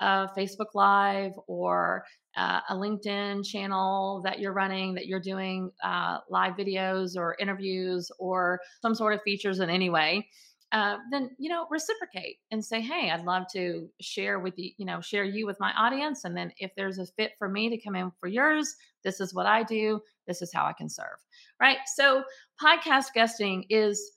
a 0.00 0.28
Facebook 0.36 0.74
Live 0.74 1.32
or 1.46 2.04
uh, 2.36 2.60
a 2.68 2.74
LinkedIn 2.74 3.44
channel 3.44 4.22
that 4.24 4.38
you're 4.40 4.52
running, 4.52 4.94
that 4.94 5.06
you're 5.06 5.20
doing 5.20 5.70
uh, 5.84 6.18
live 6.30 6.54
videos 6.54 7.16
or 7.16 7.36
interviews 7.38 8.10
or 8.18 8.60
some 8.80 8.94
sort 8.94 9.14
of 9.14 9.20
features 9.22 9.60
in 9.60 9.68
any 9.68 9.90
way, 9.90 10.26
uh, 10.72 10.96
then 11.10 11.30
you 11.38 11.50
know 11.50 11.66
reciprocate 11.70 12.38
and 12.50 12.64
say, 12.64 12.80
"Hey, 12.80 13.10
I'd 13.10 13.24
love 13.24 13.44
to 13.52 13.90
share 14.00 14.38
with 14.38 14.54
you, 14.56 14.70
you 14.78 14.86
know, 14.86 15.02
share 15.02 15.24
you 15.24 15.46
with 15.46 15.60
my 15.60 15.72
audience." 15.72 16.24
And 16.24 16.34
then 16.34 16.50
if 16.56 16.70
there's 16.74 16.98
a 16.98 17.06
fit 17.06 17.32
for 17.38 17.48
me 17.48 17.68
to 17.68 17.78
come 17.78 17.94
in 17.94 18.10
for 18.18 18.26
yours, 18.26 18.74
this 19.04 19.20
is 19.20 19.34
what 19.34 19.44
I 19.44 19.62
do. 19.64 20.00
This 20.26 20.40
is 20.40 20.50
how 20.54 20.64
I 20.64 20.72
can 20.72 20.88
serve. 20.88 21.18
Right. 21.60 21.76
So 21.94 22.24
podcast 22.62 23.12
guesting 23.14 23.66
is 23.68 24.12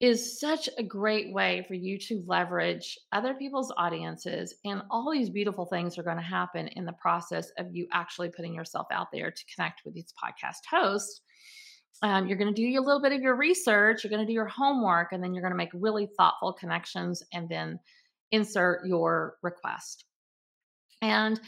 is 0.00 0.40
such 0.40 0.68
a 0.78 0.82
great 0.82 1.30
way 1.32 1.62
for 1.68 1.74
you 1.74 1.98
to 1.98 2.24
leverage 2.26 2.98
other 3.12 3.34
people's 3.34 3.70
audiences. 3.76 4.54
And 4.64 4.82
all 4.90 5.12
these 5.12 5.28
beautiful 5.28 5.66
things 5.66 5.98
are 5.98 6.02
going 6.02 6.16
to 6.16 6.22
happen 6.22 6.68
in 6.68 6.86
the 6.86 6.94
process 6.94 7.50
of 7.58 7.66
you 7.70 7.86
actually 7.92 8.30
putting 8.30 8.54
yourself 8.54 8.86
out 8.90 9.08
there 9.12 9.30
to 9.30 9.44
connect 9.54 9.82
with 9.84 9.92
these 9.92 10.14
podcast 10.22 10.64
hosts. 10.70 11.20
Um, 12.02 12.26
you're 12.26 12.38
going 12.38 12.52
to 12.52 12.72
do 12.72 12.80
a 12.80 12.82
little 12.82 13.02
bit 13.02 13.12
of 13.12 13.20
your 13.20 13.36
research, 13.36 14.02
you're 14.02 14.10
going 14.10 14.22
to 14.22 14.26
do 14.26 14.32
your 14.32 14.48
homework, 14.48 15.12
and 15.12 15.22
then 15.22 15.34
you're 15.34 15.42
going 15.42 15.52
to 15.52 15.56
make 15.56 15.70
really 15.74 16.08
thoughtful 16.16 16.54
connections 16.54 17.22
and 17.34 17.46
then 17.46 17.78
insert 18.32 18.86
your 18.86 19.36
request. 19.42 20.06
And 21.02 21.38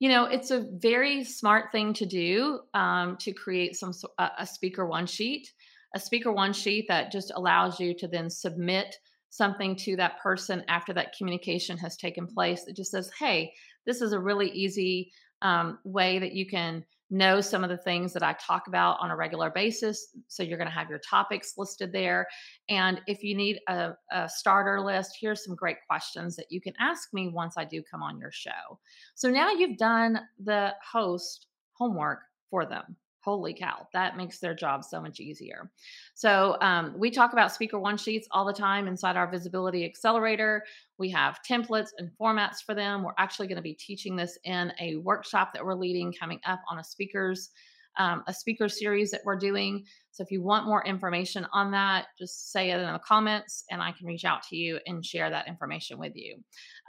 you 0.00 0.08
know 0.08 0.24
it's 0.24 0.50
a 0.50 0.66
very 0.78 1.22
smart 1.22 1.70
thing 1.70 1.92
to 1.94 2.06
do 2.06 2.60
um, 2.74 3.16
to 3.18 3.32
create 3.32 3.76
some 3.76 3.92
a 4.18 4.46
speaker 4.46 4.86
one 4.86 5.06
sheet 5.06 5.52
a 5.94 6.00
speaker 6.00 6.32
one 6.32 6.52
sheet 6.52 6.86
that 6.88 7.12
just 7.12 7.32
allows 7.34 7.80
you 7.80 7.94
to 7.94 8.08
then 8.08 8.30
submit 8.30 8.96
something 9.30 9.76
to 9.76 9.96
that 9.96 10.20
person 10.20 10.64
after 10.68 10.92
that 10.92 11.14
communication 11.16 11.76
has 11.78 11.96
taken 11.96 12.26
place 12.26 12.64
that 12.64 12.76
just 12.76 12.90
says, 12.90 13.10
hey, 13.18 13.52
this 13.86 14.00
is 14.00 14.12
a 14.12 14.18
really 14.18 14.50
easy 14.50 15.12
um, 15.42 15.78
way 15.84 16.18
that 16.18 16.32
you 16.32 16.46
can 16.46 16.84
know 17.10 17.40
some 17.40 17.64
of 17.64 17.70
the 17.70 17.76
things 17.76 18.12
that 18.12 18.22
I 18.22 18.34
talk 18.34 18.68
about 18.68 18.98
on 19.00 19.10
a 19.10 19.16
regular 19.16 19.50
basis. 19.50 20.08
So 20.28 20.42
you're 20.42 20.58
going 20.58 20.68
to 20.68 20.74
have 20.74 20.88
your 20.88 21.00
topics 21.00 21.54
listed 21.56 21.92
there. 21.92 22.26
And 22.68 23.00
if 23.06 23.24
you 23.24 23.34
need 23.34 23.58
a, 23.68 23.92
a, 24.12 24.28
starter 24.28 24.80
list, 24.80 25.16
here's 25.20 25.44
some 25.44 25.56
great 25.56 25.78
questions 25.88 26.36
that 26.36 26.46
you 26.50 26.60
can 26.60 26.74
ask 26.78 27.12
me 27.12 27.28
once 27.28 27.54
I 27.56 27.64
do 27.64 27.82
come 27.82 28.02
on 28.02 28.18
your 28.18 28.30
show. 28.30 28.78
So 29.16 29.28
now 29.28 29.50
you've 29.50 29.76
done 29.76 30.20
the 30.44 30.72
host 30.92 31.46
homework 31.72 32.20
for 32.48 32.64
them 32.64 32.96
holy 33.22 33.54
cow 33.54 33.86
that 33.92 34.16
makes 34.16 34.38
their 34.38 34.54
job 34.54 34.84
so 34.84 35.00
much 35.00 35.20
easier. 35.20 35.70
So 36.14 36.56
um, 36.60 36.94
we 36.96 37.10
talk 37.10 37.32
about 37.32 37.52
speaker 37.52 37.78
one 37.78 37.96
sheets 37.96 38.26
all 38.30 38.44
the 38.44 38.52
time 38.52 38.86
inside 38.86 39.16
our 39.16 39.30
visibility 39.30 39.84
accelerator. 39.84 40.64
We 40.98 41.10
have 41.10 41.40
templates 41.48 41.88
and 41.98 42.10
formats 42.20 42.62
for 42.64 42.74
them. 42.74 43.02
We're 43.02 43.12
actually 43.18 43.48
going 43.48 43.56
to 43.56 43.62
be 43.62 43.74
teaching 43.74 44.16
this 44.16 44.38
in 44.44 44.72
a 44.80 44.96
workshop 44.96 45.52
that 45.52 45.64
we're 45.64 45.74
leading 45.74 46.12
coming 46.12 46.40
up 46.46 46.60
on 46.70 46.78
a 46.78 46.84
speakers 46.84 47.50
um, 47.98 48.22
a 48.26 48.34
speaker 48.34 48.68
series 48.68 49.10
that 49.10 49.20
we're 49.24 49.38
doing. 49.38 49.84
So 50.10 50.22
if 50.22 50.30
you 50.30 50.42
want 50.42 50.66
more 50.66 50.84
information 50.84 51.46
on 51.52 51.70
that, 51.72 52.06
just 52.18 52.52
say 52.52 52.70
it 52.70 52.80
in 52.80 52.92
the 52.92 53.00
comments 53.06 53.64
and 53.70 53.82
I 53.82 53.92
can 53.92 54.06
reach 54.06 54.24
out 54.24 54.42
to 54.44 54.56
you 54.56 54.78
and 54.86 55.04
share 55.04 55.30
that 55.30 55.48
information 55.48 55.98
with 55.98 56.12
you. 56.14 56.36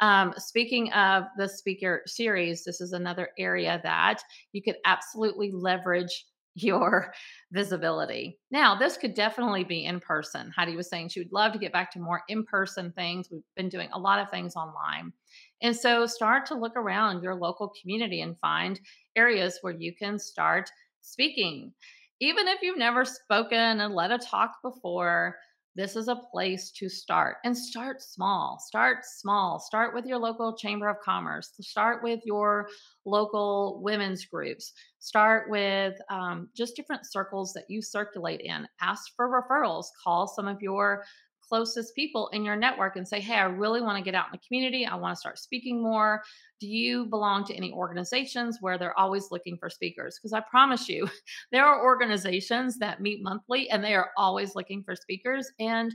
Um, 0.01 0.33
speaking 0.37 0.91
of 0.93 1.25
the 1.37 1.47
speaker 1.47 2.01
series, 2.05 2.63
this 2.63 2.81
is 2.81 2.93
another 2.93 3.29
area 3.37 3.79
that 3.83 4.21
you 4.51 4.61
could 4.61 4.77
absolutely 4.85 5.51
leverage 5.51 6.25
your 6.55 7.13
visibility. 7.51 8.39
Now, 8.49 8.75
this 8.75 8.97
could 8.97 9.13
definitely 9.13 9.63
be 9.63 9.85
in 9.85 9.99
person. 9.99 10.51
Heidi 10.55 10.75
was 10.75 10.89
saying 10.89 11.09
she 11.09 11.21
would 11.21 11.31
love 11.31 11.53
to 11.53 11.59
get 11.59 11.73
back 11.73 11.91
to 11.91 11.99
more 11.99 12.23
in 12.27 12.45
person 12.45 12.91
things. 12.91 13.29
We've 13.31 13.41
been 13.55 13.69
doing 13.69 13.89
a 13.93 13.99
lot 13.99 14.19
of 14.19 14.29
things 14.29 14.55
online. 14.55 15.13
And 15.61 15.75
so 15.75 16.05
start 16.05 16.45
to 16.47 16.55
look 16.55 16.75
around 16.75 17.21
your 17.21 17.35
local 17.35 17.71
community 17.81 18.21
and 18.21 18.37
find 18.39 18.79
areas 19.15 19.59
where 19.61 19.73
you 19.73 19.93
can 19.95 20.17
start 20.17 20.69
speaking. 21.01 21.73
Even 22.19 22.47
if 22.47 22.61
you've 22.61 22.77
never 22.77 23.03
spoken 23.03 23.81
and 23.81 23.95
led 23.95 24.11
a 24.11 24.17
talk 24.17 24.61
before, 24.61 25.37
this 25.75 25.95
is 25.95 26.09
a 26.09 26.15
place 26.15 26.69
to 26.71 26.89
start 26.89 27.37
and 27.45 27.57
start 27.57 28.01
small. 28.01 28.59
Start 28.59 29.05
small. 29.05 29.57
Start 29.57 29.95
with 29.95 30.05
your 30.05 30.17
local 30.17 30.55
chamber 30.55 30.89
of 30.89 30.99
commerce. 30.99 31.53
Start 31.61 32.03
with 32.03 32.19
your 32.25 32.67
local 33.05 33.79
women's 33.81 34.25
groups. 34.25 34.73
Start 34.99 35.49
with 35.49 35.95
um, 36.09 36.49
just 36.55 36.75
different 36.75 37.09
circles 37.09 37.53
that 37.53 37.69
you 37.69 37.81
circulate 37.81 38.41
in. 38.41 38.67
Ask 38.81 39.13
for 39.15 39.29
referrals. 39.29 39.85
Call 40.03 40.27
some 40.27 40.47
of 40.47 40.61
your 40.61 41.05
closest 41.51 41.93
people 41.95 42.29
in 42.29 42.45
your 42.45 42.55
network 42.55 42.95
and 42.95 43.05
say, 43.05 43.19
Hey, 43.19 43.35
I 43.35 43.43
really 43.43 43.81
want 43.81 43.97
to 43.97 44.03
get 44.03 44.15
out 44.15 44.27
in 44.27 44.31
the 44.31 44.47
community. 44.47 44.85
I 44.85 44.95
want 44.95 45.13
to 45.17 45.19
start 45.19 45.37
speaking 45.37 45.83
more. 45.83 46.23
Do 46.61 46.67
you 46.67 47.07
belong 47.07 47.43
to 47.45 47.53
any 47.53 47.73
organizations 47.73 48.59
where 48.61 48.77
they're 48.77 48.97
always 48.97 49.31
looking 49.31 49.57
for 49.57 49.69
speakers? 49.69 50.17
Because 50.17 50.31
I 50.31 50.39
promise 50.49 50.87
you, 50.87 51.09
there 51.51 51.65
are 51.65 51.83
organizations 51.83 52.77
that 52.77 53.01
meet 53.01 53.21
monthly 53.21 53.69
and 53.69 53.83
they 53.83 53.95
are 53.95 54.11
always 54.15 54.55
looking 54.55 54.81
for 54.81 54.95
speakers. 54.95 55.51
And 55.59 55.93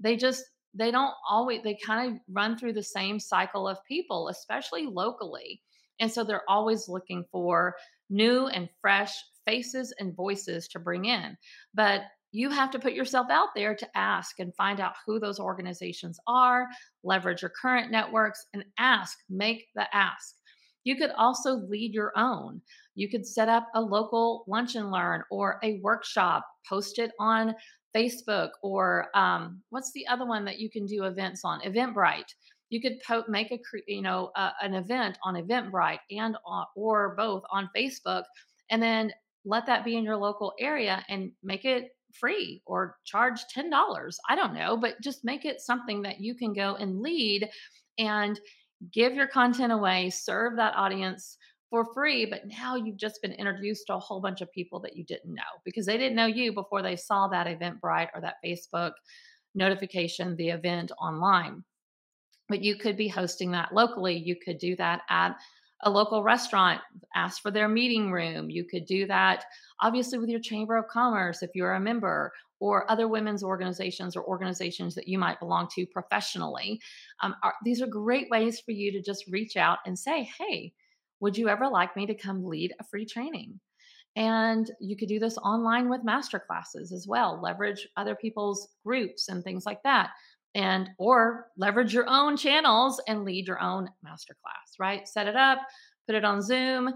they 0.00 0.16
just, 0.16 0.42
they 0.74 0.90
don't 0.90 1.14
always, 1.28 1.62
they 1.62 1.78
kind 1.86 2.12
of 2.12 2.20
run 2.32 2.58
through 2.58 2.72
the 2.72 2.82
same 2.82 3.20
cycle 3.20 3.68
of 3.68 3.78
people, 3.84 4.26
especially 4.26 4.86
locally. 4.86 5.62
And 6.00 6.10
so 6.10 6.24
they're 6.24 6.48
always 6.50 6.88
looking 6.88 7.24
for 7.30 7.76
new 8.08 8.48
and 8.48 8.68
fresh 8.80 9.14
faces 9.46 9.94
and 10.00 10.16
voices 10.16 10.66
to 10.68 10.80
bring 10.80 11.04
in. 11.04 11.36
But 11.74 12.02
you 12.32 12.50
have 12.50 12.70
to 12.70 12.78
put 12.78 12.92
yourself 12.92 13.26
out 13.30 13.48
there 13.54 13.74
to 13.74 13.98
ask 13.98 14.38
and 14.38 14.54
find 14.54 14.80
out 14.80 14.94
who 15.06 15.18
those 15.18 15.40
organizations 15.40 16.18
are, 16.26 16.68
leverage 17.02 17.42
your 17.42 17.52
current 17.60 17.90
networks, 17.90 18.46
and 18.54 18.64
ask, 18.78 19.18
make 19.28 19.66
the 19.74 19.94
ask. 19.94 20.36
You 20.84 20.96
could 20.96 21.10
also 21.10 21.54
lead 21.54 21.92
your 21.92 22.12
own. 22.16 22.62
You 22.94 23.08
could 23.08 23.26
set 23.26 23.48
up 23.48 23.68
a 23.74 23.80
local 23.80 24.44
lunch 24.46 24.76
and 24.76 24.90
learn 24.90 25.22
or 25.30 25.58
a 25.62 25.80
workshop, 25.82 26.46
post 26.68 26.98
it 26.98 27.12
on 27.18 27.54
Facebook 27.94 28.50
or 28.62 29.08
um, 29.14 29.60
what's 29.70 29.92
the 29.92 30.06
other 30.06 30.24
one 30.24 30.44
that 30.44 30.58
you 30.58 30.70
can 30.70 30.86
do 30.86 31.04
events 31.04 31.42
on? 31.44 31.60
Eventbrite. 31.62 32.32
you 32.70 32.80
could 32.80 32.98
po- 33.06 33.24
make 33.28 33.50
a 33.50 33.58
you 33.86 34.00
know 34.00 34.30
uh, 34.36 34.52
an 34.62 34.74
event 34.74 35.18
on 35.24 35.34
eventbrite 35.34 35.98
and 36.10 36.36
on, 36.46 36.64
or 36.76 37.14
both 37.16 37.42
on 37.50 37.68
facebook 37.76 38.22
and 38.70 38.80
then 38.80 39.12
let 39.44 39.66
that 39.66 39.84
be 39.84 39.96
in 39.96 40.04
your 40.04 40.16
local 40.16 40.52
area 40.60 41.04
and 41.08 41.32
make 41.42 41.64
it 41.64 41.90
free 42.14 42.62
or 42.66 42.96
charge 43.04 43.40
$10 43.54 44.14
i 44.28 44.34
don't 44.36 44.54
know 44.54 44.76
but 44.76 45.00
just 45.00 45.24
make 45.24 45.44
it 45.44 45.60
something 45.60 46.02
that 46.02 46.20
you 46.20 46.34
can 46.34 46.52
go 46.52 46.76
and 46.76 47.00
lead 47.00 47.48
and 47.98 48.40
give 48.92 49.14
your 49.14 49.26
content 49.26 49.72
away 49.72 50.10
serve 50.10 50.56
that 50.56 50.74
audience 50.76 51.36
for 51.70 51.86
free, 51.94 52.26
but 52.26 52.42
now 52.46 52.74
you've 52.74 52.96
just 52.96 53.22
been 53.22 53.32
introduced 53.32 53.86
to 53.86 53.94
a 53.94 53.98
whole 53.98 54.20
bunch 54.20 54.40
of 54.40 54.52
people 54.52 54.80
that 54.80 54.96
you 54.96 55.04
didn't 55.04 55.34
know 55.34 55.42
because 55.64 55.86
they 55.86 55.96
didn't 55.96 56.16
know 56.16 56.26
you 56.26 56.52
before 56.52 56.82
they 56.82 56.96
saw 56.96 57.28
that 57.28 57.46
Eventbrite 57.46 58.08
or 58.12 58.20
that 58.20 58.36
Facebook 58.44 58.92
notification, 59.54 60.36
the 60.36 60.50
event 60.50 60.90
online. 61.00 61.62
But 62.48 62.62
you 62.62 62.76
could 62.76 62.96
be 62.96 63.06
hosting 63.06 63.52
that 63.52 63.72
locally. 63.72 64.16
You 64.16 64.34
could 64.44 64.58
do 64.58 64.74
that 64.76 65.02
at 65.08 65.36
a 65.82 65.90
local 65.90 66.22
restaurant, 66.22 66.80
ask 67.14 67.40
for 67.42 67.50
their 67.50 67.68
meeting 67.68 68.12
room. 68.12 68.50
You 68.50 68.64
could 68.64 68.86
do 68.86 69.06
that 69.06 69.44
obviously 69.80 70.18
with 70.18 70.28
your 70.28 70.40
Chamber 70.40 70.76
of 70.76 70.88
Commerce 70.88 71.42
if 71.42 71.50
you're 71.54 71.74
a 71.74 71.80
member, 71.80 72.32
or 72.60 72.90
other 72.90 73.08
women's 73.08 73.42
organizations 73.42 74.14
or 74.14 74.22
organizations 74.24 74.94
that 74.94 75.08
you 75.08 75.18
might 75.18 75.40
belong 75.40 75.66
to 75.74 75.86
professionally. 75.86 76.78
Um, 77.22 77.34
are, 77.42 77.54
these 77.64 77.80
are 77.80 77.86
great 77.86 78.28
ways 78.30 78.60
for 78.60 78.72
you 78.72 78.92
to 78.92 79.00
just 79.00 79.26
reach 79.28 79.56
out 79.56 79.78
and 79.86 79.98
say, 79.98 80.30
hey, 80.38 80.74
would 81.20 81.36
you 81.36 81.48
ever 81.48 81.68
like 81.68 81.96
me 81.96 82.04
to 82.06 82.14
come 82.14 82.44
lead 82.44 82.74
a 82.78 82.84
free 82.84 83.06
training? 83.06 83.58
And 84.16 84.70
you 84.78 84.96
could 84.96 85.08
do 85.08 85.18
this 85.18 85.38
online 85.38 85.88
with 85.88 86.04
master 86.04 86.38
classes 86.38 86.92
as 86.92 87.06
well, 87.06 87.40
leverage 87.42 87.88
other 87.96 88.14
people's 88.14 88.68
groups 88.84 89.28
and 89.28 89.42
things 89.42 89.64
like 89.64 89.82
that. 89.84 90.10
And 90.54 90.90
or 90.98 91.46
leverage 91.56 91.94
your 91.94 92.08
own 92.08 92.36
channels 92.36 93.00
and 93.06 93.24
lead 93.24 93.46
your 93.46 93.60
own 93.60 93.88
masterclass, 94.04 94.78
right? 94.80 95.06
Set 95.06 95.28
it 95.28 95.36
up, 95.36 95.58
put 96.06 96.16
it 96.16 96.24
on 96.24 96.42
Zoom, 96.42 96.92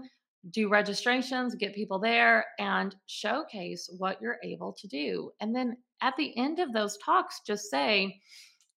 do 0.51 0.69
registrations, 0.69 1.55
get 1.55 1.73
people 1.73 1.99
there, 1.99 2.45
and 2.59 2.95
showcase 3.05 3.89
what 3.97 4.21
you're 4.21 4.39
able 4.43 4.73
to 4.73 4.87
do. 4.87 5.31
And 5.39 5.55
then 5.55 5.77
at 6.01 6.15
the 6.17 6.37
end 6.37 6.59
of 6.59 6.73
those 6.73 6.97
talks, 7.03 7.41
just 7.47 7.69
say, 7.69 8.19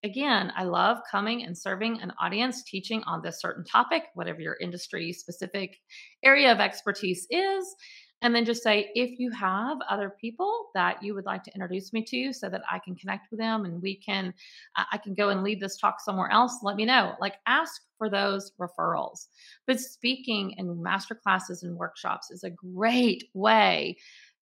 Again, 0.04 0.52
I 0.56 0.62
love 0.62 0.98
coming 1.10 1.42
and 1.42 1.58
serving 1.58 2.00
an 2.00 2.12
audience 2.20 2.62
teaching 2.62 3.02
on 3.02 3.20
this 3.20 3.40
certain 3.40 3.64
topic, 3.64 4.04
whatever 4.14 4.40
your 4.40 4.56
industry 4.60 5.12
specific 5.12 5.76
area 6.22 6.52
of 6.52 6.60
expertise 6.60 7.26
is. 7.30 7.74
And 8.20 8.34
then 8.34 8.44
just 8.44 8.64
say, 8.64 8.90
if 8.94 9.20
you 9.20 9.30
have 9.30 9.78
other 9.88 10.10
people 10.20 10.70
that 10.74 11.02
you 11.02 11.14
would 11.14 11.24
like 11.24 11.44
to 11.44 11.54
introduce 11.54 11.92
me 11.92 12.02
to 12.04 12.32
so 12.32 12.48
that 12.48 12.62
I 12.68 12.80
can 12.80 12.96
connect 12.96 13.30
with 13.30 13.38
them 13.38 13.64
and 13.64 13.80
we 13.80 13.94
can, 13.94 14.34
I 14.76 14.98
can 14.98 15.14
go 15.14 15.28
and 15.28 15.44
lead 15.44 15.60
this 15.60 15.76
talk 15.76 16.00
somewhere 16.00 16.30
else, 16.30 16.58
let 16.62 16.74
me 16.74 16.84
know. 16.84 17.14
Like 17.20 17.36
ask 17.46 17.82
for 17.96 18.10
those 18.10 18.52
referrals. 18.60 19.26
But 19.66 19.78
speaking 19.78 20.54
in 20.58 20.82
master 20.82 21.14
classes 21.14 21.62
and 21.62 21.76
workshops 21.76 22.30
is 22.32 22.42
a 22.42 22.50
great 22.50 23.24
way 23.34 23.96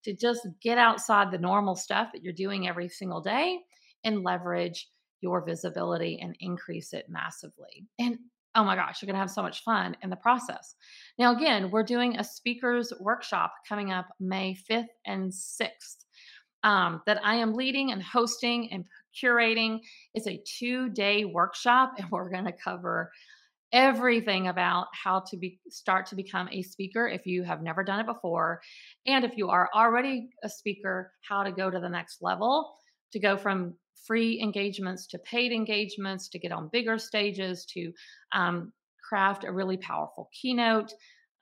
to 0.04 0.14
just 0.14 0.46
get 0.62 0.78
outside 0.78 1.30
the 1.30 1.38
normal 1.38 1.74
stuff 1.74 2.08
that 2.12 2.22
you're 2.22 2.32
doing 2.32 2.68
every 2.68 2.88
single 2.88 3.20
day 3.20 3.58
and 4.04 4.22
leverage 4.22 4.88
your 5.20 5.44
visibility 5.44 6.18
and 6.22 6.36
increase 6.40 6.92
it 6.92 7.06
massively. 7.08 7.84
And 7.98 8.18
oh 8.56 8.64
my 8.64 8.74
gosh, 8.74 9.00
you're 9.00 9.06
going 9.06 9.14
to 9.14 9.20
have 9.20 9.30
so 9.30 9.42
much 9.42 9.62
fun 9.62 9.96
in 10.02 10.10
the 10.10 10.16
process. 10.16 10.74
Now, 11.18 11.36
again, 11.36 11.70
we're 11.70 11.82
doing 11.82 12.18
a 12.18 12.24
speakers 12.24 12.92
workshop 12.98 13.52
coming 13.68 13.92
up 13.92 14.08
May 14.18 14.56
5th 14.68 14.86
and 15.04 15.30
6th 15.30 16.04
um, 16.64 17.02
that 17.06 17.20
I 17.22 17.36
am 17.36 17.54
leading 17.54 17.92
and 17.92 18.02
hosting 18.02 18.72
and 18.72 18.84
curating. 19.22 19.80
It's 20.14 20.26
a 20.26 20.42
two 20.58 20.88
day 20.88 21.24
workshop, 21.24 21.92
and 21.98 22.08
we're 22.10 22.30
going 22.30 22.46
to 22.46 22.52
cover 22.52 23.12
everything 23.72 24.48
about 24.48 24.86
how 24.92 25.20
to 25.28 25.36
be 25.36 25.58
start 25.68 26.06
to 26.06 26.14
become 26.14 26.48
a 26.52 26.62
speaker 26.62 27.08
if 27.08 27.26
you 27.26 27.42
have 27.42 27.62
never 27.62 27.82
done 27.82 27.98
it 27.98 28.06
before 28.06 28.60
and 29.06 29.24
if 29.24 29.36
you 29.36 29.50
are 29.50 29.68
already 29.74 30.28
a 30.44 30.48
speaker 30.48 31.12
how 31.28 31.42
to 31.42 31.50
go 31.50 31.68
to 31.68 31.80
the 31.80 31.88
next 31.88 32.22
level 32.22 32.72
to 33.12 33.18
go 33.18 33.36
from 33.36 33.74
free 34.06 34.40
engagements 34.40 35.06
to 35.08 35.18
paid 35.18 35.52
engagements 35.52 36.28
to 36.28 36.38
get 36.38 36.52
on 36.52 36.68
bigger 36.72 36.98
stages 36.98 37.64
to 37.66 37.92
um, 38.32 38.72
craft 39.06 39.44
a 39.44 39.52
really 39.52 39.76
powerful 39.76 40.28
keynote. 40.32 40.92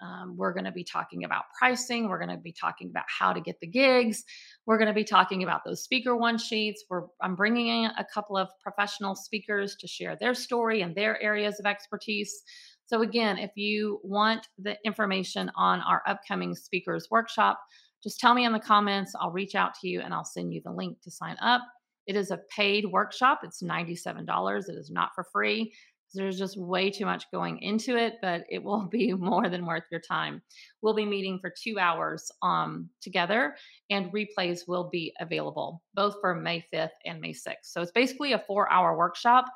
Um, 0.02 0.36
we're 0.36 0.52
going 0.52 0.64
to 0.64 0.72
be 0.72 0.84
talking 0.84 1.24
about 1.24 1.44
pricing. 1.58 2.08
We're 2.08 2.18
going 2.18 2.36
to 2.36 2.42
be 2.42 2.52
talking 2.52 2.90
about 2.90 3.04
how 3.06 3.32
to 3.32 3.40
get 3.40 3.58
the 3.60 3.66
gigs. 3.66 4.24
We're 4.66 4.76
going 4.76 4.88
to 4.88 4.94
be 4.94 5.04
talking 5.04 5.42
about 5.44 5.62
those 5.64 5.82
speaker 5.82 6.16
one 6.16 6.36
sheets. 6.36 6.84
We're, 6.90 7.04
I'm 7.22 7.36
bringing 7.36 7.68
in 7.68 7.90
a 7.98 8.04
couple 8.12 8.36
of 8.36 8.48
professional 8.60 9.14
speakers 9.14 9.76
to 9.76 9.86
share 9.86 10.16
their 10.20 10.34
story 10.34 10.82
and 10.82 10.94
their 10.94 11.22
areas 11.22 11.58
of 11.60 11.66
expertise. 11.66 12.42
So, 12.86 13.02
again, 13.02 13.38
if 13.38 13.52
you 13.56 14.00
want 14.02 14.48
the 14.58 14.76
information 14.84 15.50
on 15.56 15.80
our 15.80 16.02
upcoming 16.06 16.54
speakers 16.54 17.08
workshop, 17.10 17.60
just 18.02 18.20
tell 18.20 18.34
me 18.34 18.44
in 18.44 18.52
the 18.52 18.60
comments. 18.60 19.14
I'll 19.18 19.30
reach 19.30 19.54
out 19.54 19.72
to 19.80 19.88
you 19.88 20.02
and 20.02 20.12
I'll 20.12 20.24
send 20.24 20.52
you 20.52 20.60
the 20.62 20.72
link 20.72 21.00
to 21.02 21.10
sign 21.10 21.36
up. 21.40 21.62
It 22.06 22.16
is 22.16 22.30
a 22.30 22.40
paid 22.54 22.86
workshop. 22.86 23.40
It's 23.42 23.62
$97. 23.62 24.68
It 24.68 24.74
is 24.76 24.90
not 24.90 25.10
for 25.14 25.24
free. 25.24 25.72
There's 26.14 26.38
just 26.38 26.56
way 26.56 26.90
too 26.90 27.06
much 27.06 27.30
going 27.32 27.58
into 27.58 27.96
it, 27.96 28.14
but 28.22 28.44
it 28.48 28.62
will 28.62 28.82
be 28.90 29.12
more 29.12 29.48
than 29.48 29.66
worth 29.66 29.84
your 29.90 30.00
time. 30.00 30.40
We'll 30.80 30.94
be 30.94 31.04
meeting 31.04 31.38
for 31.40 31.52
two 31.62 31.78
hours 31.78 32.30
um, 32.42 32.88
together, 33.00 33.56
and 33.90 34.12
replays 34.12 34.68
will 34.68 34.88
be 34.90 35.12
available 35.20 35.82
both 35.94 36.16
for 36.20 36.34
May 36.34 36.64
5th 36.72 36.90
and 37.04 37.20
May 37.20 37.32
6th. 37.32 37.64
So 37.64 37.82
it's 37.82 37.92
basically 37.92 38.32
a 38.32 38.44
four 38.46 38.70
hour 38.72 38.96
workshop 38.96 39.46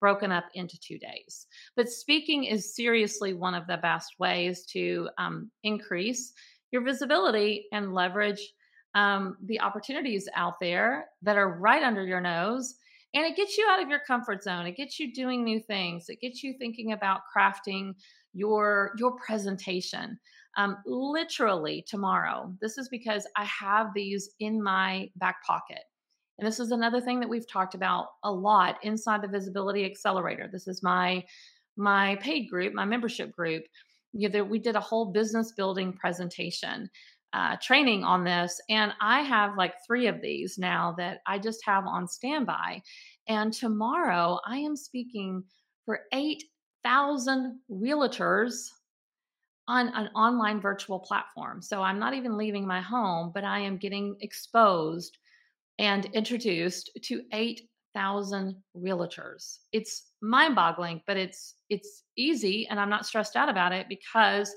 broken 0.00 0.30
up 0.30 0.44
into 0.54 0.78
two 0.80 0.98
days. 0.98 1.46
But 1.76 1.88
speaking 1.88 2.44
is 2.44 2.74
seriously 2.74 3.34
one 3.34 3.54
of 3.54 3.66
the 3.66 3.78
best 3.78 4.14
ways 4.18 4.64
to 4.66 5.08
um, 5.18 5.50
increase 5.64 6.32
your 6.70 6.82
visibility 6.82 7.66
and 7.72 7.94
leverage 7.94 8.52
um, 8.98 9.36
the 9.44 9.60
opportunities 9.60 10.28
out 10.34 10.58
there 10.60 11.06
that 11.22 11.36
are 11.36 11.58
right 11.60 11.84
under 11.84 12.04
your 12.04 12.20
nose. 12.20 12.74
And 13.14 13.24
it 13.24 13.36
gets 13.36 13.56
you 13.56 13.66
out 13.70 13.80
of 13.80 13.88
your 13.88 14.00
comfort 14.00 14.42
zone. 14.42 14.66
It 14.66 14.76
gets 14.76 14.98
you 14.98 15.14
doing 15.14 15.44
new 15.44 15.60
things. 15.60 16.08
It 16.08 16.20
gets 16.20 16.42
you 16.42 16.54
thinking 16.58 16.92
about 16.92 17.20
crafting 17.34 17.94
your 18.34 18.92
your 18.98 19.12
presentation. 19.12 20.18
Um, 20.56 20.78
literally 20.84 21.84
tomorrow. 21.86 22.52
This 22.60 22.76
is 22.76 22.88
because 22.88 23.24
I 23.36 23.44
have 23.44 23.94
these 23.94 24.30
in 24.40 24.60
my 24.60 25.08
back 25.16 25.44
pocket. 25.44 25.84
And 26.38 26.46
this 26.46 26.58
is 26.58 26.72
another 26.72 27.00
thing 27.00 27.20
that 27.20 27.28
we've 27.28 27.48
talked 27.48 27.76
about 27.76 28.08
a 28.24 28.32
lot 28.32 28.78
inside 28.82 29.22
the 29.22 29.28
Visibility 29.28 29.84
Accelerator. 29.84 30.48
This 30.50 30.66
is 30.66 30.82
my 30.82 31.24
my 31.76 32.16
paid 32.16 32.50
group, 32.50 32.74
my 32.74 32.84
membership 32.84 33.30
group. 33.30 33.62
You 34.12 34.28
know, 34.28 34.42
we 34.42 34.58
did 34.58 34.74
a 34.74 34.80
whole 34.80 35.12
business 35.12 35.52
building 35.52 35.92
presentation 35.92 36.90
uh, 37.32 37.56
training 37.60 38.04
on 38.04 38.24
this. 38.24 38.60
And 38.68 38.92
I 39.00 39.22
have 39.22 39.56
like 39.56 39.74
three 39.86 40.06
of 40.06 40.20
these 40.20 40.58
now 40.58 40.94
that 40.98 41.18
I 41.26 41.38
just 41.38 41.60
have 41.64 41.86
on 41.86 42.08
standby. 42.08 42.82
And 43.28 43.52
tomorrow 43.52 44.38
I 44.46 44.58
am 44.58 44.76
speaking 44.76 45.44
for 45.84 46.00
8,000 46.12 47.60
realtors 47.70 48.68
on 49.66 49.88
an 49.88 50.08
online 50.16 50.60
virtual 50.60 50.98
platform. 50.98 51.60
So 51.60 51.82
I'm 51.82 51.98
not 51.98 52.14
even 52.14 52.38
leaving 52.38 52.66
my 52.66 52.80
home, 52.80 53.30
but 53.34 53.44
I 53.44 53.60
am 53.60 53.76
getting 53.76 54.16
exposed 54.20 55.18
and 55.78 56.06
introduced 56.06 56.90
to 57.04 57.22
8,000 57.32 58.56
realtors. 58.74 59.58
It's 59.72 60.10
mind-boggling, 60.22 61.02
but 61.06 61.16
it's 61.16 61.54
it's 61.68 62.04
easy 62.16 62.66
and 62.68 62.80
I'm 62.80 62.90
not 62.90 63.06
stressed 63.06 63.36
out 63.36 63.48
about 63.48 63.72
it 63.72 63.86
because 63.88 64.54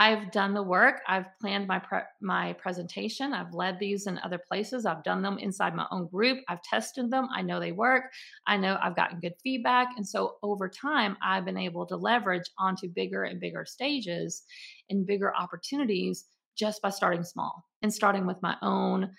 I've 0.00 0.32
done 0.32 0.54
the 0.54 0.62
work. 0.62 1.02
I've 1.06 1.26
planned 1.42 1.68
my 1.68 1.78
pre- 1.78 2.08
my 2.22 2.54
presentation. 2.54 3.34
I've 3.34 3.52
led 3.52 3.78
these 3.78 4.06
in 4.06 4.18
other 4.24 4.38
places. 4.38 4.86
I've 4.86 5.04
done 5.04 5.20
them 5.20 5.36
inside 5.36 5.76
my 5.76 5.86
own 5.90 6.08
group. 6.08 6.38
I've 6.48 6.62
tested 6.62 7.10
them. 7.10 7.28
I 7.36 7.42
know 7.42 7.60
they 7.60 7.72
work. 7.72 8.04
I 8.46 8.56
know 8.56 8.78
I've 8.82 8.96
gotten 8.96 9.20
good 9.20 9.34
feedback. 9.42 9.88
And 9.98 10.08
so 10.08 10.36
over 10.42 10.70
time, 10.70 11.18
I've 11.22 11.44
been 11.44 11.58
able 11.58 11.84
to 11.84 11.96
leverage 11.98 12.48
onto 12.58 12.88
bigger 12.88 13.24
and 13.24 13.38
bigger 13.38 13.66
stages 13.66 14.42
and 14.88 15.04
bigger 15.04 15.36
opportunities 15.36 16.24
just 16.56 16.80
by 16.80 16.88
starting 16.88 17.22
small 17.22 17.62
and 17.82 17.92
starting 17.92 18.26
with 18.26 18.40
my 18.40 18.56
own 18.62 19.10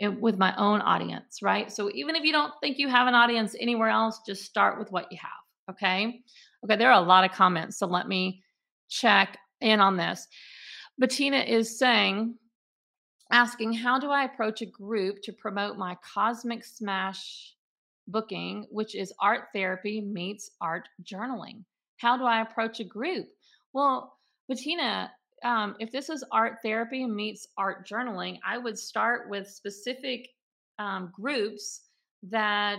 eh, 0.00 0.08
with 0.08 0.36
my 0.36 0.54
own 0.56 0.82
audience, 0.82 1.38
right? 1.40 1.72
So 1.72 1.90
even 1.94 2.14
if 2.14 2.24
you 2.24 2.32
don't 2.32 2.52
think 2.60 2.76
you 2.76 2.90
have 2.90 3.08
an 3.08 3.14
audience 3.14 3.56
anywhere 3.58 3.88
else, 3.88 4.20
just 4.26 4.44
start 4.44 4.78
with 4.78 4.92
what 4.92 5.10
you 5.10 5.16
have, 5.18 5.74
okay? 5.74 6.20
Okay, 6.62 6.76
there 6.76 6.92
are 6.92 7.02
a 7.02 7.06
lot 7.06 7.24
of 7.24 7.32
comments, 7.32 7.78
so 7.78 7.86
let 7.86 8.06
me 8.06 8.42
check 8.90 9.38
in 9.60 9.80
on 9.80 9.96
this. 9.96 10.26
Bettina 10.98 11.38
is 11.38 11.78
saying, 11.78 12.34
asking, 13.30 13.72
how 13.72 13.98
do 13.98 14.10
I 14.10 14.24
approach 14.24 14.60
a 14.60 14.66
group 14.66 15.22
to 15.22 15.32
promote 15.32 15.76
my 15.76 15.96
Cosmic 16.14 16.64
Smash 16.64 17.54
booking, 18.08 18.66
which 18.70 18.94
is 18.94 19.12
art 19.20 19.48
therapy 19.54 20.00
meets 20.00 20.50
art 20.60 20.88
journaling? 21.02 21.64
How 21.98 22.16
do 22.16 22.24
I 22.24 22.42
approach 22.42 22.80
a 22.80 22.84
group? 22.84 23.28
Well, 23.72 24.16
Bettina, 24.48 25.12
um, 25.44 25.76
if 25.78 25.90
this 25.90 26.10
is 26.10 26.24
art 26.32 26.58
therapy 26.62 27.06
meets 27.06 27.46
art 27.56 27.88
journaling, 27.88 28.38
I 28.46 28.58
would 28.58 28.78
start 28.78 29.30
with 29.30 29.48
specific 29.48 30.28
um, 30.78 31.12
groups 31.14 31.82
that 32.24 32.78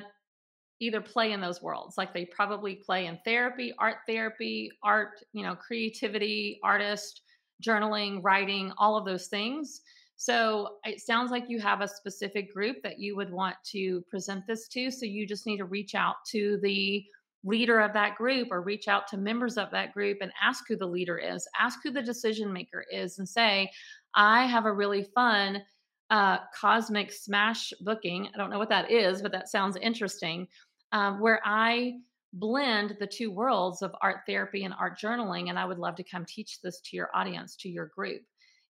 either 0.81 0.99
play 0.99 1.31
in 1.31 1.39
those 1.39 1.61
worlds. 1.61 1.97
Like 1.97 2.13
they 2.13 2.25
probably 2.25 2.75
play 2.75 3.05
in 3.05 3.19
therapy 3.23 3.73
art 3.79 3.97
therapy 4.07 4.71
art 4.83 5.23
you 5.31 5.43
know 5.43 5.55
creativity 5.55 6.59
artist 6.63 7.21
journaling 7.63 8.19
writing 8.23 8.73
all 8.77 8.97
of 8.97 9.05
those 9.05 9.27
things. 9.27 9.81
So 10.15 10.77
it 10.83 10.99
sounds 10.99 11.31
like 11.31 11.45
you 11.47 11.59
have 11.59 11.81
a 11.81 11.87
specific 11.87 12.53
group 12.53 12.77
that 12.83 12.99
you 12.99 13.15
would 13.15 13.31
want 13.31 13.55
to 13.71 14.01
present 14.09 14.45
this 14.47 14.67
to. 14.69 14.91
So 14.91 15.05
you 15.05 15.25
just 15.25 15.47
need 15.47 15.57
to 15.57 15.65
reach 15.65 15.95
out 15.95 16.15
to 16.31 16.59
the 16.61 17.03
leader 17.43 17.79
of 17.79 17.93
that 17.93 18.15
group 18.15 18.49
or 18.51 18.61
reach 18.61 18.87
out 18.87 19.07
to 19.07 19.17
members 19.17 19.57
of 19.57 19.71
that 19.71 19.93
group 19.93 20.19
and 20.21 20.31
ask 20.41 20.63
who 20.67 20.75
the 20.75 20.85
leader 20.85 21.17
is. 21.17 21.47
Ask 21.59 21.79
who 21.83 21.89
the 21.89 22.01
decision 22.01 22.53
maker 22.53 22.85
is 22.91 23.17
and 23.17 23.27
say 23.27 23.69
i 24.13 24.45
have 24.45 24.65
a 24.65 24.73
really 24.73 25.03
fun 25.15 25.61
uh, 26.09 26.39
cosmic 26.53 27.09
smash 27.09 27.71
booking. 27.79 28.27
I 28.33 28.37
don't 28.37 28.49
know 28.49 28.59
what 28.59 28.69
that 28.69 28.91
is 28.91 29.21
but 29.21 29.31
that 29.31 29.49
sounds 29.49 29.77
interesting 29.77 30.47
um, 30.91 31.19
where 31.19 31.41
I 31.45 31.95
blend 32.33 32.97
the 32.99 33.07
two 33.07 33.31
worlds 33.31 33.81
of 33.81 33.95
art 34.01 34.21
therapy 34.25 34.63
and 34.63 34.73
art 34.79 34.97
journaling 34.97 35.49
and 35.49 35.59
i 35.59 35.65
would 35.65 35.77
love 35.77 35.97
to 35.97 36.03
come 36.03 36.23
teach 36.23 36.61
this 36.61 36.79
to 36.79 36.95
your 36.95 37.09
audience 37.13 37.57
to 37.57 37.67
your 37.67 37.87
group 37.87 38.21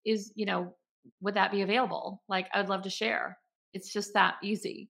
is 0.04 0.34
you 0.36 0.48
know 0.48 0.74
would 1.20 1.34
that 1.34 1.52
be 1.52 1.62
available? 1.62 2.22
Like 2.30 2.48
i'd 2.54 2.70
love 2.70 2.84
to 2.84 2.90
share. 2.90 3.38
It's 3.74 3.92
just 3.92 4.14
that 4.14 4.36
easy. 4.44 4.90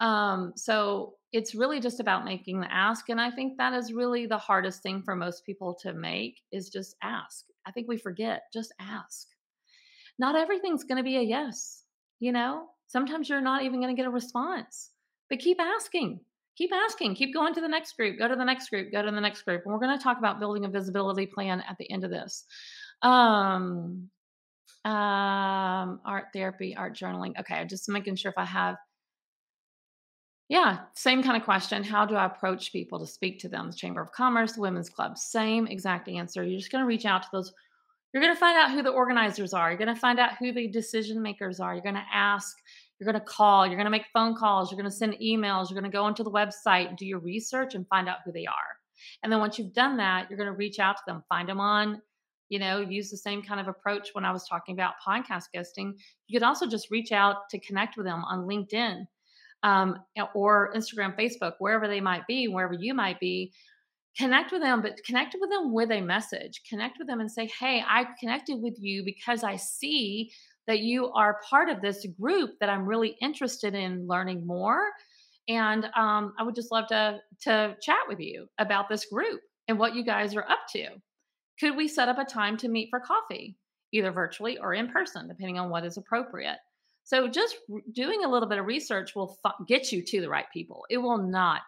Um 0.00 0.52
so 0.56 1.14
it's 1.32 1.54
really 1.54 1.80
just 1.80 2.00
about 2.00 2.24
making 2.24 2.60
the 2.60 2.72
ask 2.72 3.08
and 3.08 3.20
i 3.20 3.30
think 3.30 3.58
that 3.58 3.72
is 3.72 3.92
really 3.92 4.26
the 4.26 4.38
hardest 4.38 4.82
thing 4.82 5.02
for 5.02 5.14
most 5.14 5.44
people 5.44 5.74
to 5.82 5.92
make 5.92 6.40
is 6.52 6.70
just 6.70 6.96
ask. 7.02 7.44
I 7.66 7.72
think 7.72 7.88
we 7.88 7.98
forget 7.98 8.42
just 8.52 8.72
ask. 8.80 9.26
Not 10.18 10.36
everything's 10.36 10.84
going 10.84 10.98
to 10.98 11.04
be 11.04 11.16
a 11.16 11.22
yes 11.22 11.84
you 12.20 12.32
know? 12.32 12.66
Sometimes 12.88 13.28
you're 13.28 13.40
not 13.40 13.62
even 13.62 13.80
going 13.80 13.94
to 13.94 14.00
get 14.00 14.08
a 14.08 14.10
response 14.10 14.90
but 15.28 15.40
keep 15.40 15.60
asking 15.60 16.20
keep 16.58 16.72
asking, 16.74 17.14
keep 17.14 17.32
going 17.32 17.54
to 17.54 17.60
the 17.60 17.68
next 17.68 17.96
group, 17.96 18.18
go 18.18 18.26
to 18.26 18.34
the 18.34 18.44
next 18.44 18.68
group, 18.68 18.90
go 18.90 19.00
to 19.00 19.12
the 19.12 19.20
next 19.20 19.42
group. 19.42 19.62
And 19.64 19.72
we're 19.72 19.78
going 19.78 19.96
to 19.96 20.02
talk 20.02 20.18
about 20.18 20.40
building 20.40 20.64
a 20.64 20.68
visibility 20.68 21.24
plan 21.24 21.62
at 21.68 21.78
the 21.78 21.88
end 21.88 22.02
of 22.02 22.10
this. 22.10 22.44
Um, 23.00 24.10
um, 24.84 26.00
art 26.04 26.26
therapy, 26.32 26.74
art 26.76 26.96
journaling. 26.96 27.38
Okay, 27.38 27.64
just 27.66 27.88
making 27.88 28.16
sure 28.16 28.32
if 28.32 28.38
I 28.38 28.44
have. 28.44 28.76
Yeah, 30.48 30.78
same 30.94 31.22
kind 31.22 31.36
of 31.36 31.44
question. 31.44 31.84
How 31.84 32.04
do 32.04 32.16
I 32.16 32.26
approach 32.26 32.72
people 32.72 32.98
to 32.98 33.06
speak 33.06 33.38
to 33.40 33.48
them? 33.48 33.70
The 33.70 33.76
Chamber 33.76 34.00
of 34.00 34.10
Commerce, 34.10 34.56
Women's 34.56 34.88
Club, 34.88 35.16
same 35.16 35.68
exact 35.68 36.08
answer. 36.08 36.42
You're 36.42 36.58
just 36.58 36.72
going 36.72 36.82
to 36.82 36.88
reach 36.88 37.04
out 37.04 37.22
to 37.22 37.28
those. 37.32 37.52
You're 38.12 38.22
going 38.22 38.34
to 38.34 38.40
find 38.40 38.56
out 38.56 38.70
who 38.70 38.82
the 38.82 38.90
organizers 38.90 39.52
are. 39.52 39.70
You're 39.70 39.78
going 39.78 39.94
to 39.94 40.00
find 40.00 40.18
out 40.18 40.36
who 40.38 40.52
the 40.52 40.68
decision 40.68 41.20
makers 41.20 41.60
are. 41.60 41.74
You're 41.74 41.82
going 41.82 41.94
to 41.94 42.06
ask 42.12 42.56
you're 42.98 43.10
going 43.10 43.20
to 43.20 43.26
call, 43.26 43.66
you're 43.66 43.76
going 43.76 43.84
to 43.84 43.90
make 43.90 44.06
phone 44.12 44.34
calls, 44.34 44.70
you're 44.70 44.80
going 44.80 44.90
to 44.90 44.96
send 44.96 45.14
emails, 45.22 45.70
you're 45.70 45.80
going 45.80 45.90
to 45.90 45.96
go 45.96 46.04
onto 46.04 46.24
the 46.24 46.30
website, 46.30 46.96
do 46.96 47.06
your 47.06 47.20
research, 47.20 47.74
and 47.74 47.86
find 47.86 48.08
out 48.08 48.18
who 48.24 48.32
they 48.32 48.46
are. 48.46 48.76
And 49.22 49.32
then 49.32 49.38
once 49.38 49.58
you've 49.58 49.72
done 49.72 49.96
that, 49.98 50.28
you're 50.28 50.36
going 50.36 50.50
to 50.50 50.56
reach 50.56 50.80
out 50.80 50.96
to 50.96 51.02
them, 51.06 51.22
find 51.28 51.48
them 51.48 51.60
on, 51.60 52.02
you 52.48 52.58
know, 52.58 52.80
use 52.80 53.10
the 53.10 53.16
same 53.16 53.42
kind 53.42 53.60
of 53.60 53.68
approach 53.68 54.08
when 54.14 54.24
I 54.24 54.32
was 54.32 54.48
talking 54.48 54.74
about 54.74 54.94
podcast 55.06 55.44
guesting. 55.54 55.96
You 56.26 56.38
could 56.38 56.46
also 56.46 56.66
just 56.66 56.90
reach 56.90 57.12
out 57.12 57.48
to 57.50 57.60
connect 57.60 57.96
with 57.96 58.06
them 58.06 58.24
on 58.24 58.48
LinkedIn 58.48 59.06
um, 59.62 59.98
or 60.34 60.72
Instagram, 60.74 61.16
Facebook, 61.16 61.54
wherever 61.60 61.86
they 61.86 62.00
might 62.00 62.26
be, 62.26 62.48
wherever 62.48 62.74
you 62.74 62.94
might 62.94 63.20
be. 63.20 63.52
Connect 64.16 64.50
with 64.50 64.62
them, 64.62 64.82
but 64.82 65.02
connect 65.04 65.36
with 65.40 65.50
them 65.50 65.72
with 65.72 65.90
a 65.90 66.00
message. 66.00 66.62
Connect 66.68 66.98
with 66.98 67.06
them 67.06 67.20
and 67.20 67.30
say, 67.30 67.48
Hey, 67.58 67.82
I 67.86 68.06
connected 68.18 68.60
with 68.60 68.74
you 68.78 69.04
because 69.04 69.44
I 69.44 69.56
see 69.56 70.32
that 70.66 70.80
you 70.80 71.10
are 71.12 71.40
part 71.48 71.68
of 71.68 71.80
this 71.80 72.06
group 72.20 72.50
that 72.60 72.68
I'm 72.68 72.84
really 72.84 73.16
interested 73.20 73.74
in 73.74 74.06
learning 74.06 74.46
more. 74.46 74.90
And 75.48 75.86
um, 75.96 76.34
I 76.38 76.42
would 76.42 76.54
just 76.54 76.70
love 76.70 76.86
to 76.88 77.20
to 77.42 77.76
chat 77.80 78.00
with 78.06 78.20
you 78.20 78.48
about 78.58 78.88
this 78.88 79.06
group 79.06 79.40
and 79.66 79.78
what 79.78 79.94
you 79.94 80.04
guys 80.04 80.34
are 80.34 80.48
up 80.48 80.60
to. 80.72 80.88
Could 81.58 81.76
we 81.76 81.88
set 81.88 82.08
up 82.08 82.18
a 82.18 82.24
time 82.24 82.56
to 82.58 82.68
meet 82.68 82.88
for 82.90 83.00
coffee, 83.00 83.56
either 83.92 84.12
virtually 84.12 84.58
or 84.58 84.74
in 84.74 84.88
person, 84.88 85.26
depending 85.26 85.58
on 85.58 85.70
what 85.70 85.84
is 85.84 85.96
appropriate? 85.96 86.58
So, 87.04 87.26
just 87.26 87.56
doing 87.92 88.24
a 88.24 88.28
little 88.28 88.48
bit 88.48 88.58
of 88.58 88.66
research 88.66 89.14
will 89.14 89.38
f- 89.44 89.54
get 89.66 89.90
you 89.90 90.02
to 90.04 90.20
the 90.20 90.28
right 90.28 90.44
people. 90.52 90.84
It 90.90 90.98
will 90.98 91.16
not 91.16 91.62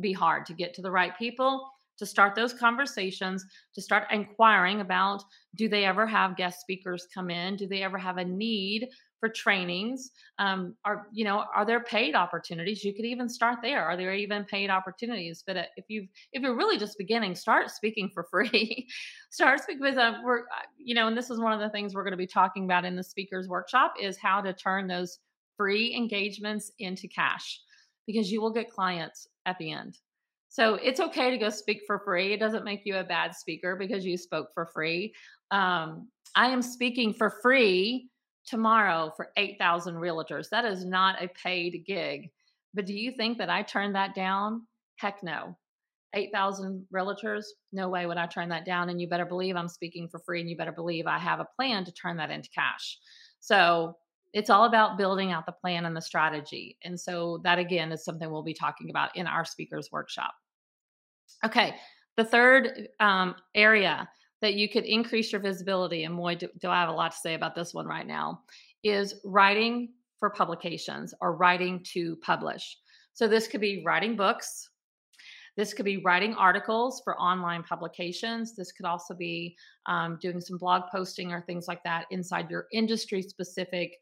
be 0.00 0.12
hard 0.12 0.46
to 0.46 0.54
get 0.54 0.74
to 0.74 0.82
the 0.82 0.90
right 0.90 1.16
people 1.18 1.68
to 1.98 2.06
start 2.06 2.34
those 2.34 2.52
conversations, 2.52 3.44
to 3.74 3.80
start 3.80 4.04
inquiring 4.10 4.80
about 4.80 5.22
do 5.54 5.68
they 5.68 5.84
ever 5.84 6.06
have 6.06 6.36
guest 6.36 6.60
speakers 6.60 7.06
come 7.12 7.30
in? 7.30 7.56
Do 7.56 7.66
they 7.66 7.82
ever 7.82 7.98
have 7.98 8.18
a 8.18 8.24
need 8.24 8.88
for 9.18 9.30
trainings? 9.30 10.10
Um, 10.38 10.74
are 10.84 11.06
you 11.12 11.24
know 11.24 11.44
are 11.54 11.64
there 11.64 11.80
paid 11.80 12.14
opportunities? 12.14 12.84
You 12.84 12.94
could 12.94 13.06
even 13.06 13.28
start 13.28 13.58
there. 13.62 13.84
Are 13.84 13.96
there 13.96 14.14
even 14.14 14.44
paid 14.44 14.68
opportunities? 14.68 15.42
But 15.46 15.56
uh, 15.56 15.62
if 15.76 15.86
you 15.88 16.06
if 16.32 16.42
you're 16.42 16.56
really 16.56 16.78
just 16.78 16.98
beginning, 16.98 17.34
start 17.34 17.70
speaking 17.70 18.10
for 18.12 18.24
free. 18.30 18.88
start 19.30 19.60
speaking 19.62 19.82
with 19.82 19.96
uh, 19.96 20.14
we're 20.24 20.40
uh, 20.40 20.66
you 20.78 20.94
know, 20.94 21.08
and 21.08 21.16
this 21.16 21.30
is 21.30 21.40
one 21.40 21.52
of 21.52 21.60
the 21.60 21.70
things 21.70 21.94
we're 21.94 22.04
going 22.04 22.12
to 22.12 22.18
be 22.18 22.26
talking 22.26 22.64
about 22.64 22.84
in 22.84 22.96
the 22.96 23.04
speakers 23.04 23.48
workshop 23.48 23.94
is 24.00 24.18
how 24.18 24.40
to 24.40 24.52
turn 24.52 24.86
those 24.86 25.18
free 25.56 25.94
engagements 25.96 26.70
into 26.78 27.08
cash 27.08 27.60
because 28.06 28.30
you 28.30 28.42
will 28.42 28.52
get 28.52 28.70
clients 28.70 29.28
at 29.46 29.56
the 29.58 29.72
end. 29.72 29.98
So 30.48 30.74
it's 30.74 31.00
okay 31.00 31.30
to 31.30 31.38
go 31.38 31.50
speak 31.50 31.82
for 31.86 31.98
free. 31.98 32.32
It 32.32 32.40
doesn't 32.40 32.64
make 32.64 32.82
you 32.84 32.96
a 32.96 33.04
bad 33.04 33.34
speaker 33.34 33.76
because 33.76 34.04
you 34.04 34.16
spoke 34.16 34.48
for 34.54 34.66
free. 34.66 35.14
Um, 35.50 36.08
I 36.34 36.48
am 36.48 36.62
speaking 36.62 37.12
for 37.12 37.30
free 37.42 38.08
tomorrow 38.46 39.12
for 39.16 39.30
8,000 39.36 39.94
realtors. 39.94 40.48
That 40.50 40.64
is 40.64 40.84
not 40.84 41.22
a 41.22 41.28
paid 41.28 41.84
gig. 41.86 42.30
But 42.74 42.86
do 42.86 42.94
you 42.94 43.12
think 43.12 43.38
that 43.38 43.50
I 43.50 43.62
turned 43.62 43.94
that 43.94 44.14
down? 44.14 44.66
Heck 44.96 45.22
no. 45.22 45.56
8,000 46.14 46.86
realtors? 46.94 47.44
No 47.72 47.88
way 47.88 48.06
would 48.06 48.16
I 48.16 48.26
turn 48.26 48.48
that 48.50 48.64
down. 48.64 48.88
And 48.88 49.00
you 49.00 49.08
better 49.08 49.26
believe 49.26 49.56
I'm 49.56 49.68
speaking 49.68 50.08
for 50.08 50.20
free 50.20 50.40
and 50.40 50.48
you 50.48 50.56
better 50.56 50.72
believe 50.72 51.06
I 51.06 51.18
have 51.18 51.40
a 51.40 51.48
plan 51.56 51.84
to 51.84 51.92
turn 51.92 52.16
that 52.18 52.30
into 52.30 52.48
cash. 52.54 52.98
So 53.40 53.96
it's 54.32 54.50
all 54.50 54.64
about 54.64 54.98
building 54.98 55.32
out 55.32 55.46
the 55.46 55.52
plan 55.52 55.86
and 55.86 55.96
the 55.96 56.02
strategy. 56.02 56.76
And 56.82 56.98
so 56.98 57.40
that 57.44 57.58
again 57.58 57.92
is 57.92 58.04
something 58.04 58.30
we'll 58.30 58.42
be 58.42 58.54
talking 58.54 58.90
about 58.90 59.16
in 59.16 59.26
our 59.26 59.44
speakers 59.44 59.90
workshop. 59.90 60.34
Okay, 61.44 61.74
the 62.16 62.24
third 62.24 62.88
um, 63.00 63.34
area 63.54 64.08
that 64.42 64.54
you 64.54 64.68
could 64.68 64.84
increase 64.84 65.32
your 65.32 65.40
visibility, 65.40 66.04
and 66.04 66.16
boy, 66.16 66.34
do, 66.34 66.48
do 66.60 66.68
I 66.68 66.80
have 66.80 66.88
a 66.88 66.92
lot 66.92 67.12
to 67.12 67.18
say 67.18 67.34
about 67.34 67.54
this 67.54 67.72
one 67.72 67.86
right 67.86 68.06
now, 68.06 68.42
is 68.82 69.14
writing 69.24 69.90
for 70.18 70.30
publications 70.30 71.14
or 71.20 71.36
writing 71.36 71.82
to 71.92 72.16
publish. 72.16 72.76
So 73.12 73.26
this 73.26 73.48
could 73.48 73.60
be 73.60 73.82
writing 73.84 74.16
books. 74.16 74.68
This 75.56 75.72
could 75.72 75.86
be 75.86 75.98
writing 75.98 76.34
articles 76.34 77.00
for 77.02 77.18
online 77.18 77.62
publications. 77.62 78.54
This 78.54 78.72
could 78.72 78.84
also 78.84 79.14
be 79.14 79.56
um, 79.86 80.18
doing 80.20 80.40
some 80.40 80.58
blog 80.58 80.82
posting 80.92 81.32
or 81.32 81.40
things 81.40 81.66
like 81.66 81.82
that 81.84 82.06
inside 82.10 82.50
your 82.50 82.66
industry 82.72 83.22
specific 83.22 83.96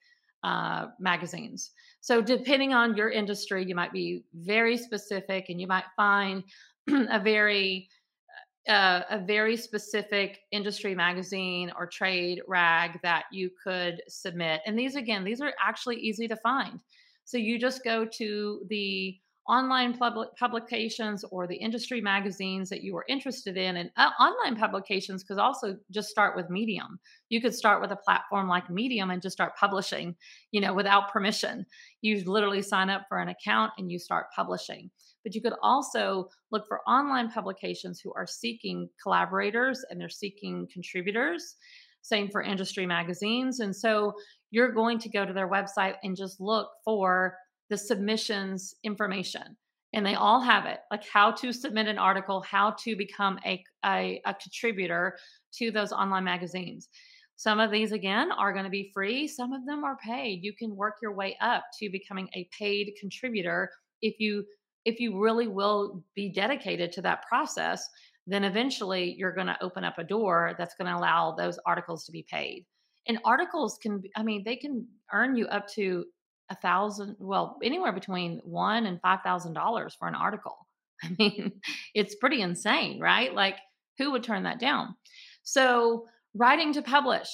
uh, 0.44 0.88
magazines. 1.00 1.72
So, 2.00 2.20
depending 2.20 2.74
on 2.74 2.96
your 2.96 3.10
industry, 3.10 3.64
you 3.64 3.74
might 3.74 3.92
be 3.92 4.24
very 4.34 4.76
specific 4.76 5.46
and 5.48 5.60
you 5.60 5.66
might 5.66 5.84
find 5.96 6.44
a 6.88 7.18
very 7.18 7.88
uh, 8.68 9.02
a 9.10 9.18
very 9.18 9.56
specific 9.56 10.40
industry 10.50 10.94
magazine 10.94 11.70
or 11.76 11.86
trade 11.86 12.40
rag 12.48 12.98
that 13.02 13.24
you 13.30 13.50
could 13.62 14.02
submit. 14.08 14.62
And 14.64 14.78
these, 14.78 14.96
again, 14.96 15.22
these 15.22 15.42
are 15.42 15.52
actually 15.62 15.96
easy 15.96 16.26
to 16.28 16.36
find. 16.36 16.80
So 17.26 17.36
you 17.36 17.58
just 17.58 17.84
go 17.84 18.06
to 18.06 18.62
the 18.68 19.18
online 19.48 19.96
public 19.96 20.28
publications 20.36 21.24
or 21.30 21.46
the 21.46 21.56
industry 21.56 22.00
magazines 22.00 22.70
that 22.70 22.82
you 22.82 22.96
are 22.96 23.04
interested 23.08 23.56
in 23.56 23.76
and 23.76 23.90
uh, 23.96 24.10
online 24.18 24.56
publications 24.56 25.22
could 25.22 25.38
also 25.38 25.76
just 25.90 26.08
start 26.08 26.34
with 26.34 26.48
medium. 26.48 26.98
You 27.28 27.40
could 27.40 27.54
start 27.54 27.82
with 27.82 27.90
a 27.90 27.96
platform 27.96 28.48
like 28.48 28.70
medium 28.70 29.10
and 29.10 29.20
just 29.20 29.34
start 29.34 29.56
publishing 29.56 30.14
you 30.50 30.60
know 30.60 30.72
without 30.72 31.12
permission. 31.12 31.66
You 32.00 32.22
literally 32.24 32.62
sign 32.62 32.90
up 32.90 33.02
for 33.08 33.18
an 33.18 33.28
account 33.28 33.72
and 33.78 33.90
you 33.90 33.98
start 33.98 34.26
publishing. 34.34 34.90
But 35.24 35.34
you 35.34 35.40
could 35.40 35.54
also 35.62 36.28
look 36.52 36.66
for 36.68 36.80
online 36.86 37.30
publications 37.30 38.00
who 38.00 38.12
are 38.14 38.26
seeking 38.26 38.88
collaborators 39.02 39.82
and 39.90 40.00
they're 40.00 40.08
seeking 40.10 40.68
contributors. 40.72 41.56
Same 42.02 42.28
for 42.28 42.42
industry 42.42 42.84
magazines. 42.84 43.60
And 43.60 43.74
so 43.74 44.12
you're 44.50 44.72
going 44.72 44.98
to 44.98 45.08
go 45.08 45.24
to 45.24 45.32
their 45.32 45.48
website 45.48 45.94
and 46.02 46.14
just 46.14 46.40
look 46.40 46.68
for 46.84 47.34
the 47.74 47.78
submissions 47.78 48.76
information 48.84 49.56
and 49.94 50.06
they 50.06 50.14
all 50.14 50.40
have 50.40 50.64
it 50.64 50.78
like 50.92 51.04
how 51.08 51.32
to 51.32 51.52
submit 51.52 51.88
an 51.88 51.98
article 51.98 52.40
how 52.42 52.70
to 52.70 52.94
become 52.94 53.36
a, 53.44 53.60
a, 53.84 54.22
a 54.26 54.34
contributor 54.34 55.16
to 55.52 55.72
those 55.72 55.90
online 55.90 56.22
magazines. 56.22 56.88
Some 57.34 57.58
of 57.58 57.72
these 57.72 57.90
again 57.90 58.30
are 58.30 58.52
going 58.52 58.62
to 58.62 58.70
be 58.70 58.92
free 58.94 59.26
some 59.26 59.52
of 59.52 59.66
them 59.66 59.82
are 59.82 59.96
paid. 59.96 60.44
You 60.44 60.52
can 60.52 60.76
work 60.76 60.98
your 61.02 61.16
way 61.16 61.36
up 61.40 61.64
to 61.80 61.90
becoming 61.90 62.28
a 62.36 62.48
paid 62.56 62.92
contributor 63.00 63.68
if 64.02 64.20
you 64.20 64.44
if 64.84 65.00
you 65.00 65.20
really 65.20 65.48
will 65.48 66.04
be 66.14 66.28
dedicated 66.28 66.92
to 66.92 67.02
that 67.02 67.26
process 67.26 67.88
then 68.28 68.44
eventually 68.44 69.16
you're 69.18 69.34
going 69.34 69.48
to 69.48 69.64
open 69.64 69.82
up 69.82 69.98
a 69.98 70.04
door 70.04 70.54
that's 70.58 70.76
going 70.76 70.88
to 70.88 70.96
allow 70.96 71.32
those 71.32 71.58
articles 71.66 72.04
to 72.04 72.12
be 72.12 72.24
paid. 72.30 72.64
And 73.08 73.18
articles 73.24 73.78
can 73.82 74.00
i 74.14 74.22
mean 74.22 74.44
they 74.44 74.54
can 74.54 74.86
earn 75.12 75.34
you 75.34 75.48
up 75.48 75.66
to 75.70 76.04
a 76.54 76.60
thousand, 76.60 77.16
well, 77.18 77.58
anywhere 77.62 77.92
between 77.92 78.40
one 78.44 78.86
and 78.86 79.00
five 79.00 79.20
thousand 79.22 79.54
dollars 79.54 79.94
for 79.98 80.08
an 80.08 80.14
article. 80.14 80.56
I 81.02 81.14
mean, 81.18 81.52
it's 81.94 82.14
pretty 82.14 82.40
insane, 82.40 83.00
right? 83.00 83.34
Like, 83.34 83.56
who 83.98 84.12
would 84.12 84.22
turn 84.22 84.44
that 84.44 84.60
down? 84.60 84.94
So, 85.42 86.06
writing 86.34 86.72
to 86.72 86.82
publish, 86.82 87.28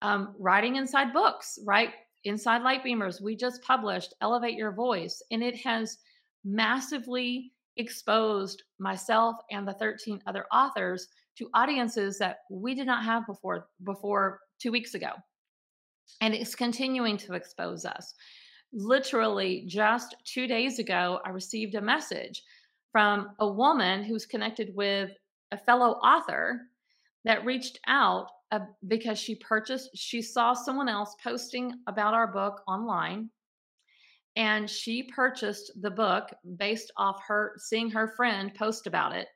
um, 0.00 0.34
writing 0.38 0.76
inside 0.76 1.12
books, 1.12 1.58
right? 1.64 1.90
Inside 2.24 2.62
Light 2.62 2.84
Beamers, 2.84 3.20
we 3.20 3.36
just 3.36 3.62
published 3.62 4.14
Elevate 4.20 4.54
Your 4.56 4.72
Voice, 4.72 5.22
and 5.30 5.42
it 5.42 5.56
has 5.64 5.98
massively 6.44 7.52
exposed 7.76 8.62
myself 8.78 9.36
and 9.50 9.66
the 9.66 9.72
13 9.74 10.20
other 10.26 10.44
authors 10.52 11.08
to 11.38 11.48
audiences 11.54 12.18
that 12.18 12.38
we 12.50 12.74
did 12.74 12.86
not 12.86 13.04
have 13.04 13.26
before 13.26 13.66
before 13.84 14.40
2 14.60 14.70
weeks 14.70 14.94
ago. 14.94 15.10
And 16.20 16.34
it's 16.34 16.54
continuing 16.54 17.16
to 17.18 17.34
expose 17.34 17.84
us. 17.84 18.14
Literally 18.72 19.64
just 19.66 20.14
2 20.24 20.46
days 20.46 20.78
ago 20.78 21.20
I 21.24 21.30
received 21.30 21.74
a 21.74 21.80
message 21.80 22.42
from 22.90 23.30
a 23.38 23.48
woman 23.48 24.04
who's 24.04 24.26
connected 24.26 24.74
with 24.74 25.10
a 25.50 25.58
fellow 25.58 25.92
author 25.92 26.62
that 27.24 27.44
reached 27.44 27.78
out 27.86 28.28
uh, 28.50 28.60
because 28.86 29.18
she 29.18 29.34
purchased 29.36 29.90
she 29.94 30.20
saw 30.20 30.52
someone 30.52 30.88
else 30.88 31.14
posting 31.22 31.72
about 31.86 32.14
our 32.14 32.26
book 32.26 32.62
online 32.66 33.30
and 34.36 34.68
she 34.68 35.02
purchased 35.02 35.72
the 35.80 35.90
book 35.90 36.30
based 36.56 36.90
off 36.96 37.20
her 37.26 37.54
seeing 37.58 37.90
her 37.90 38.08
friend 38.08 38.54
post 38.54 38.86
about 38.86 39.14
it. 39.14 39.28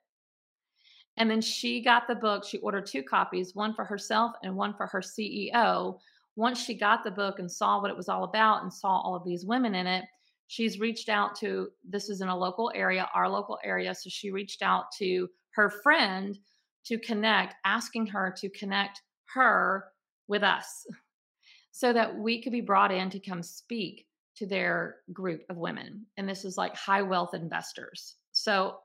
And 1.18 1.31
then 1.31 1.40
she 1.40 1.83
got 1.83 2.07
the 2.07 2.14
book 2.14 2.44
she 2.44 2.59
ordered 2.59 2.87
two 2.87 3.03
copies 3.03 3.55
one 3.55 3.75
for 3.75 3.85
herself 3.85 4.33
and 4.42 4.55
one 4.55 4.75
for 4.75 4.87
her 4.87 5.01
ceo 5.01 5.99
once 6.37 6.62
she 6.62 6.75
got 6.75 7.03
the 7.03 7.11
book 7.11 7.38
and 7.38 7.51
saw 7.51 7.81
what 7.81 7.90
it 7.90 7.96
was 7.96 8.09
all 8.09 8.25
about 8.25 8.62
and 8.62 8.72
saw 8.72 9.01
all 9.01 9.16
of 9.16 9.25
these 9.25 9.44
women 9.44 9.75
in 9.75 9.87
it 9.87 10.05
she's 10.49 10.79
reached 10.79 11.09
out 11.09 11.35
to 11.35 11.68
this 11.88 12.09
is 12.09 12.20
in 12.20 12.29
a 12.29 12.37
local 12.37 12.70
area 12.75 13.09
our 13.14 13.29
local 13.29 13.59
area 13.64 13.94
so 13.94 14.09
she 14.09 14.31
reached 14.31 14.62
out 14.62 14.85
to 14.96 15.29
her 15.55 15.70
friend 15.83 16.38
to 16.85 16.99
connect 16.99 17.55
asking 17.64 18.07
her 18.07 18.33
to 18.37 18.49
connect 18.51 19.03
her 19.35 19.87
with 20.29 20.42
us 20.42 20.87
so 21.72 21.92
that 21.92 22.16
we 22.16 22.40
could 22.40 22.53
be 22.53 22.61
brought 22.61 22.92
in 22.92 23.11
to 23.11 23.20
come 23.20 23.42
speak 23.42 24.07
to 24.37 24.46
their 24.46 24.96
group 25.12 25.42
of 25.49 25.57
women. 25.57 26.07
And 26.16 26.29
this 26.29 26.44
is 26.44 26.57
like 26.57 26.77
high 26.77 27.03
wealth 27.03 27.35
investors. 27.35 28.16
So, 28.33 28.79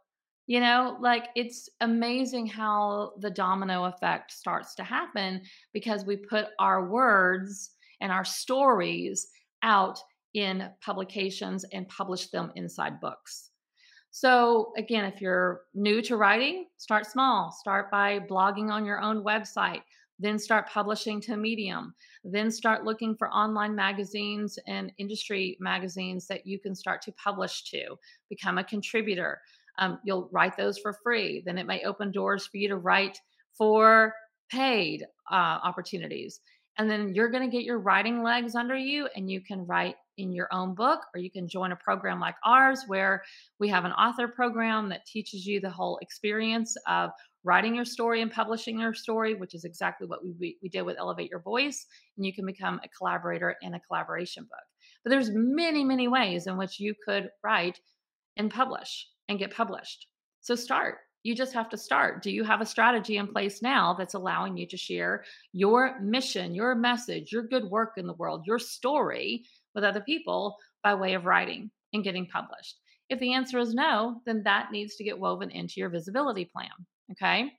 you 0.52 0.60
know, 0.60 0.98
like 1.00 1.30
it's 1.34 1.70
amazing 1.80 2.46
how 2.46 3.14
the 3.20 3.30
domino 3.30 3.86
effect 3.86 4.34
starts 4.34 4.76
to 4.76 4.84
happen 4.84 5.42
because 5.72 6.04
we 6.04 6.18
put 6.18 6.48
our 6.60 6.90
words 6.90 7.70
and 8.02 8.12
our 8.12 8.26
stories 8.26 9.30
out 9.64 9.98
in 10.34 10.70
publications 10.84 11.64
and 11.72 11.88
publish 11.88 12.28
them 12.32 12.52
inside 12.56 13.00
books. 13.00 13.52
So, 14.10 14.74
again, 14.76 15.06
if 15.06 15.22
you're 15.22 15.62
new 15.74 16.02
to 16.02 16.18
writing, 16.18 16.66
start 16.76 17.06
small. 17.06 17.54
Start 17.54 17.90
by 17.90 18.20
blogging 18.20 18.70
on 18.70 18.84
your 18.84 19.00
own 19.00 19.24
website 19.24 19.84
then 20.22 20.38
start 20.38 20.70
publishing 20.70 21.20
to 21.20 21.36
Medium, 21.36 21.96
then 22.24 22.52
start 22.52 22.86
looking 22.86 23.16
for 23.16 23.30
online 23.32 23.76
magazines 23.76 24.60
and 24.68 24.92
industry 25.00 25.58
magazines 25.60 26.28
that 26.28 26.46
you 26.46 26.60
can 26.60 26.76
start 26.76 27.02
to 27.02 27.12
publish 27.14 27.64
to, 27.72 27.96
become 28.30 28.60
a 28.60 28.64
contributor. 28.64 29.42
Um, 29.78 30.00
you'll 30.04 30.30
write 30.32 30.58
those 30.58 30.78
for 30.78 30.94
free. 31.04 31.44
Then 31.46 31.58
it 31.58 31.68
may 31.68 31.84
open 31.84 32.12
doors 32.12 32.48
for 32.48 32.58
you 32.58 32.68
to 32.70 32.78
write 32.78 33.18
for 33.58 34.14
paid 34.52 35.04
uh, 35.32 35.60
opportunities. 35.64 36.40
And 36.78 36.90
then 36.90 37.14
you're 37.14 37.30
going 37.30 37.50
to 37.50 37.56
get 37.56 37.66
your 37.66 37.80
writing 37.80 38.24
legs 38.24 38.56
under 38.56 38.76
you 38.76 39.08
and 39.16 39.30
you 39.30 39.42
can 39.42 39.66
write 39.66 39.96
in 40.18 40.32
your 40.32 40.48
own 40.52 40.76
book, 40.76 41.02
or 41.14 41.20
you 41.20 41.32
can 41.32 41.48
join 41.48 41.72
a 41.72 41.76
program 41.76 42.20
like 42.20 42.36
ours 42.46 42.84
where 42.88 43.24
we 43.60 43.68
have 43.70 43.86
an 43.86 43.92
author 43.92 44.28
program 44.28 44.90
that 44.90 45.06
teaches 45.06 45.46
you 45.46 45.60
the 45.60 45.70
whole 45.70 45.98
experience 46.02 46.76
of 46.88 47.10
writing 47.44 47.76
your 47.76 47.86
story 47.86 48.22
and 48.22 48.32
publishing 48.32 48.80
your 48.80 48.94
story, 48.94 49.34
which 49.34 49.56
is 49.56 49.64
exactly 49.64 50.08
what 50.08 50.24
we, 50.24 50.58
we 50.62 50.70
did 50.70 50.84
with 50.84 50.98
Elevate 50.98 51.30
Your 51.30 51.42
Voice. 51.42 51.88
And 52.18 52.26
you 52.26 52.34
can 52.34 52.46
become 52.46 52.80
a 52.84 52.90
collaborator 52.90 53.56
in 53.62 53.74
a 53.74 53.80
collaboration 53.80 54.44
book. 54.44 54.66
But 55.04 55.10
there's 55.10 55.32
many, 55.34 55.84
many 55.84 56.08
ways 56.08 56.46
in 56.46 56.58
which 56.58 56.80
you 56.80 56.94
could 57.06 57.30
write 57.44 57.80
and 58.38 58.52
publish 58.52 59.08
and 59.32 59.40
get 59.40 59.56
published. 59.56 60.08
So 60.42 60.56
start. 60.56 61.00
You 61.24 61.36
just 61.36 61.54
have 61.54 61.70
to 61.70 61.78
start. 61.78 62.24
Do 62.24 62.32
you 62.32 62.44
have 62.44 62.62
a 62.62 62.66
strategy 62.66 63.18
in 63.18 63.28
place 63.28 63.62
now 63.62 63.96
that's 63.98 64.16
allowing 64.16 64.58
you 64.58 64.68
to 64.68 64.78
share 64.78 65.24
your 65.54 66.00
mission, 66.00 66.56
your 66.56 66.76
message, 66.76 67.32
your 67.32 67.44
good 67.44 67.66
work 67.66 67.94
in 67.98 68.08
the 68.08 68.14
world, 68.14 68.46
your 68.46 68.60
story 68.60 69.46
with 69.76 69.84
other 69.84 70.02
people 70.02 70.58
by 70.84 70.96
way 70.96 71.14
of 71.14 71.26
writing 71.26 71.70
and 71.94 72.04
getting 72.04 72.28
published? 72.28 72.78
If 73.10 73.20
the 73.20 73.34
answer 73.34 73.60
is 73.60 73.74
no, 73.74 74.22
then 74.26 74.44
that 74.44 74.72
needs 74.72 74.96
to 74.96 75.04
get 75.04 75.20
woven 75.20 75.52
into 75.52 75.76
your 75.78 75.90
visibility 75.90 76.46
plan. 76.46 76.70
Okay. 77.12 77.52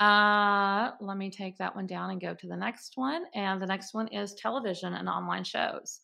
Uh, 0.00 0.92
let 1.00 1.16
me 1.16 1.30
take 1.30 1.58
that 1.58 1.74
one 1.74 1.86
down 1.86 2.10
and 2.10 2.20
go 2.20 2.32
to 2.32 2.46
the 2.46 2.56
next 2.56 2.92
one. 2.94 3.24
And 3.34 3.60
the 3.60 3.66
next 3.66 3.92
one 3.92 4.08
is 4.08 4.34
television 4.34 4.94
and 4.94 5.08
online 5.08 5.44
shows. 5.44 6.00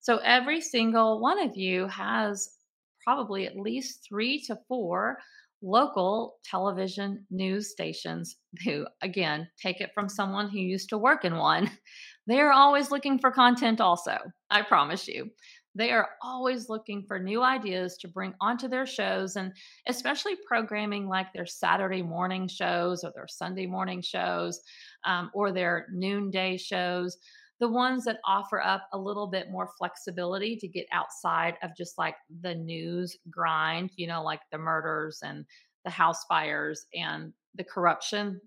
So 0.00 0.18
every 0.18 0.60
single 0.60 1.20
one 1.20 1.40
of 1.40 1.56
you 1.56 1.86
has 1.88 2.57
probably 3.04 3.46
at 3.46 3.56
least 3.56 4.06
three 4.08 4.40
to 4.42 4.58
four 4.68 5.18
local 5.62 6.36
television 6.44 7.24
news 7.30 7.70
stations 7.70 8.36
who, 8.64 8.86
again, 9.02 9.48
take 9.60 9.80
it 9.80 9.90
from 9.94 10.08
someone 10.08 10.48
who 10.48 10.58
used 10.58 10.88
to 10.90 10.98
work 10.98 11.24
in 11.24 11.36
one. 11.36 11.70
They're 12.26 12.52
always 12.52 12.90
looking 12.90 13.18
for 13.18 13.30
content, 13.30 13.80
also. 13.80 14.18
I 14.50 14.62
promise 14.62 15.08
you. 15.08 15.30
They 15.74 15.92
are 15.92 16.08
always 16.22 16.68
looking 16.68 17.04
for 17.06 17.20
new 17.20 17.42
ideas 17.42 17.96
to 17.98 18.08
bring 18.08 18.34
onto 18.40 18.66
their 18.66 18.84
shows 18.84 19.36
and 19.36 19.52
especially 19.86 20.34
programming 20.46 21.06
like 21.06 21.32
their 21.32 21.46
Saturday 21.46 22.02
morning 22.02 22.48
shows 22.48 23.04
or 23.04 23.12
their 23.14 23.28
Sunday 23.28 23.66
morning 23.66 24.02
shows 24.02 24.60
um, 25.04 25.30
or 25.32 25.52
their 25.52 25.86
noonday 25.92 26.56
shows. 26.56 27.16
The 27.60 27.68
ones 27.68 28.04
that 28.04 28.20
offer 28.24 28.60
up 28.60 28.88
a 28.92 28.98
little 28.98 29.26
bit 29.26 29.50
more 29.50 29.70
flexibility 29.78 30.56
to 30.56 30.68
get 30.68 30.86
outside 30.92 31.54
of 31.62 31.76
just 31.76 31.98
like 31.98 32.14
the 32.40 32.54
news 32.54 33.16
grind, 33.30 33.90
you 33.96 34.06
know, 34.06 34.22
like 34.22 34.40
the 34.52 34.58
murders 34.58 35.20
and 35.24 35.44
the 35.84 35.90
house 35.90 36.24
fires 36.24 36.86
and 36.94 37.32
the 37.54 37.64
corruption 37.64 38.40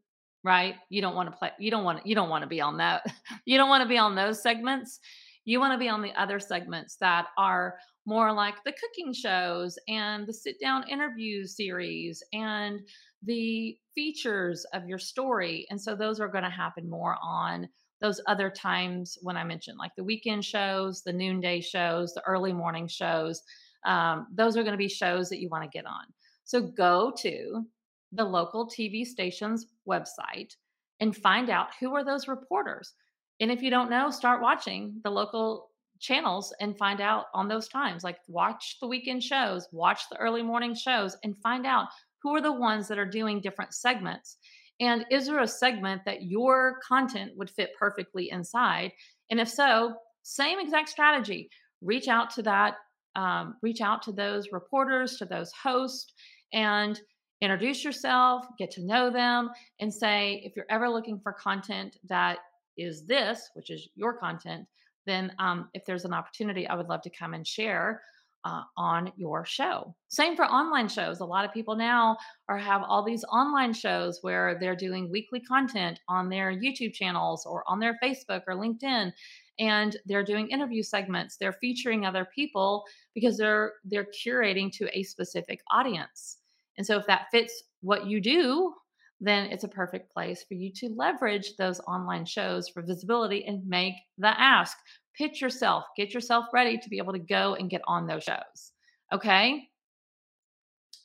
right 0.43 0.75
you 0.89 1.01
don't 1.01 1.13
want 1.13 1.29
to 1.29 1.37
play 1.37 1.51
you 1.59 1.69
don't 1.69 1.83
want 1.83 2.05
you 2.05 2.15
don't 2.15 2.29
want 2.29 2.41
to 2.41 2.47
be 2.47 2.59
on 2.59 2.77
that 2.77 3.03
you 3.45 3.59
don't 3.59 3.69
want 3.69 3.83
to 3.83 3.87
be 3.87 3.97
on 3.97 4.15
those 4.15 4.41
segments 4.41 4.99
you 5.45 5.59
want 5.59 5.73
to 5.73 5.79
be 5.79 5.89
on 5.89 6.01
the 6.01 6.13
other 6.19 6.39
segments 6.39 6.97
that 6.97 7.27
are 7.37 7.75
more 8.05 8.31
like 8.31 8.55
the 8.63 8.73
cooking 8.73 9.13
shows 9.13 9.77
and 9.87 10.27
the 10.27 10.33
sit 10.33 10.59
down 10.59 10.87
interview 10.87 11.45
series 11.45 12.23
and 12.33 12.79
the 13.23 13.77
features 13.93 14.65
of 14.73 14.87
your 14.87 14.97
story. 14.97 15.65
And 15.69 15.79
so 15.79 15.95
those 15.95 16.19
are 16.19 16.27
going 16.27 16.43
to 16.43 16.49
happen 16.49 16.89
more 16.89 17.17
on 17.23 17.67
those 18.01 18.19
other 18.27 18.49
times 18.49 19.17
when 19.21 19.37
I 19.37 19.43
mentioned, 19.43 19.77
like 19.77 19.95
the 19.95 20.03
weekend 20.03 20.43
shows, 20.43 21.03
the 21.03 21.13
noonday 21.13 21.61
shows, 21.61 22.13
the 22.13 22.23
early 22.25 22.51
morning 22.51 22.87
shows. 22.87 23.41
Um, 23.85 24.27
those 24.33 24.57
are 24.57 24.63
going 24.63 24.73
to 24.73 24.77
be 24.77 24.89
shows 24.89 25.29
that 25.29 25.39
you 25.39 25.49
want 25.49 25.63
to 25.63 25.69
get 25.69 25.85
on. 25.85 26.05
So 26.43 26.61
go 26.61 27.13
to 27.19 27.65
the 28.11 28.23
local 28.23 28.67
TV 28.67 29.05
station's 29.05 29.67
website 29.87 30.53
and 30.99 31.15
find 31.15 31.49
out 31.49 31.69
who 31.79 31.95
are 31.95 32.03
those 32.03 32.27
reporters. 32.27 32.93
And 33.39 33.51
if 33.51 33.61
you 33.61 33.69
don't 33.69 33.89
know, 33.89 34.09
start 34.09 34.41
watching 34.41 34.99
the 35.03 35.09
local 35.09 35.69
channels 35.99 36.53
and 36.59 36.77
find 36.77 36.99
out 36.99 37.25
on 37.33 37.47
those 37.47 37.67
times. 37.67 38.03
Like 38.03 38.17
watch 38.27 38.77
the 38.81 38.87
weekend 38.87 39.23
shows, 39.23 39.67
watch 39.71 40.01
the 40.09 40.17
early 40.17 40.43
morning 40.43 40.75
shows, 40.75 41.15
and 41.23 41.37
find 41.41 41.65
out 41.65 41.87
who 42.21 42.35
are 42.35 42.41
the 42.41 42.51
ones 42.51 42.87
that 42.87 42.99
are 42.99 43.05
doing 43.05 43.39
different 43.39 43.73
segments. 43.73 44.37
And 44.81 45.05
is 45.11 45.27
there 45.27 45.39
a 45.39 45.47
segment 45.47 46.01
that 46.05 46.23
your 46.23 46.79
content 46.85 47.33
would 47.37 47.49
fit 47.49 47.69
perfectly 47.79 48.31
inside? 48.31 48.91
And 49.29 49.39
if 49.39 49.47
so, 49.47 49.93
same 50.23 50.59
exact 50.59 50.89
strategy. 50.89 51.49
Reach 51.81 52.07
out 52.07 52.31
to 52.31 52.41
that, 52.43 52.75
um, 53.15 53.55
reach 53.61 53.79
out 53.79 54.01
to 54.03 54.11
those 54.11 54.51
reporters, 54.51 55.17
to 55.17 55.25
those 55.25 55.51
hosts, 55.51 56.11
and 56.51 56.99
introduce 57.41 57.83
yourself, 57.83 58.45
get 58.57 58.71
to 58.71 58.85
know 58.85 59.11
them, 59.11 59.49
and 59.79 59.93
say, 59.93 60.41
if 60.43 60.55
you're 60.55 60.65
ever 60.69 60.89
looking 60.89 61.19
for 61.19 61.31
content 61.33 61.97
that 62.09 62.39
is 62.77 63.05
this, 63.05 63.49
which 63.53 63.69
is 63.69 63.87
your 63.95 64.17
content, 64.17 64.65
then 65.05 65.31
um, 65.39 65.69
if 65.73 65.85
there's 65.85 66.05
an 66.05 66.13
opportunity, 66.13 66.67
I 66.67 66.75
would 66.75 66.89
love 66.89 67.01
to 67.03 67.09
come 67.09 67.33
and 67.33 67.45
share 67.45 68.01
uh, 68.43 68.63
on 68.77 69.11
your 69.15 69.45
show. 69.45 69.95
Same 70.09 70.35
for 70.35 70.45
online 70.45 70.87
shows. 70.87 71.19
A 71.19 71.25
lot 71.25 71.45
of 71.45 71.53
people 71.53 71.75
now 71.75 72.17
are 72.49 72.57
have 72.57 72.81
all 72.87 73.03
these 73.03 73.23
online 73.25 73.73
shows 73.73 74.19
where 74.21 74.57
they're 74.59 74.75
doing 74.75 75.11
weekly 75.11 75.39
content 75.39 75.99
on 76.07 76.29
their 76.29 76.51
YouTube 76.51 76.93
channels 76.93 77.45
or 77.45 77.63
on 77.67 77.79
their 77.79 77.97
Facebook 78.03 78.41
or 78.47 78.55
LinkedIn 78.55 79.11
and 79.59 79.95
they're 80.05 80.23
doing 80.23 80.47
interview 80.49 80.81
segments. 80.81 81.37
They're 81.37 81.53
featuring 81.53 82.05
other 82.05 82.27
people 82.33 82.83
because 83.13 83.37
they're 83.37 83.73
they're 83.85 84.07
curating 84.25 84.71
to 84.73 84.89
a 84.97 85.03
specific 85.03 85.61
audience. 85.71 86.37
And 86.77 86.85
so 86.85 86.97
if 86.97 87.05
that 87.07 87.27
fits 87.31 87.63
what 87.81 88.07
you 88.07 88.21
do, 88.21 88.73
then 89.19 89.45
it's 89.51 89.63
a 89.63 89.67
perfect 89.67 90.11
place 90.11 90.43
for 90.47 90.55
you 90.55 90.71
to 90.73 90.89
leverage 90.95 91.55
those 91.57 91.79
online 91.81 92.25
shows 92.25 92.67
for 92.69 92.81
visibility 92.81 93.45
and 93.45 93.65
make 93.67 93.93
the 94.17 94.39
ask. 94.41 94.75
Pitch 95.15 95.41
yourself, 95.41 95.85
get 95.97 96.13
yourself 96.13 96.45
ready 96.53 96.77
to 96.77 96.89
be 96.89 96.97
able 96.97 97.13
to 97.13 97.19
go 97.19 97.55
and 97.55 97.69
get 97.69 97.81
on 97.85 98.07
those 98.07 98.23
shows. 98.23 98.71
Okay. 99.11 99.67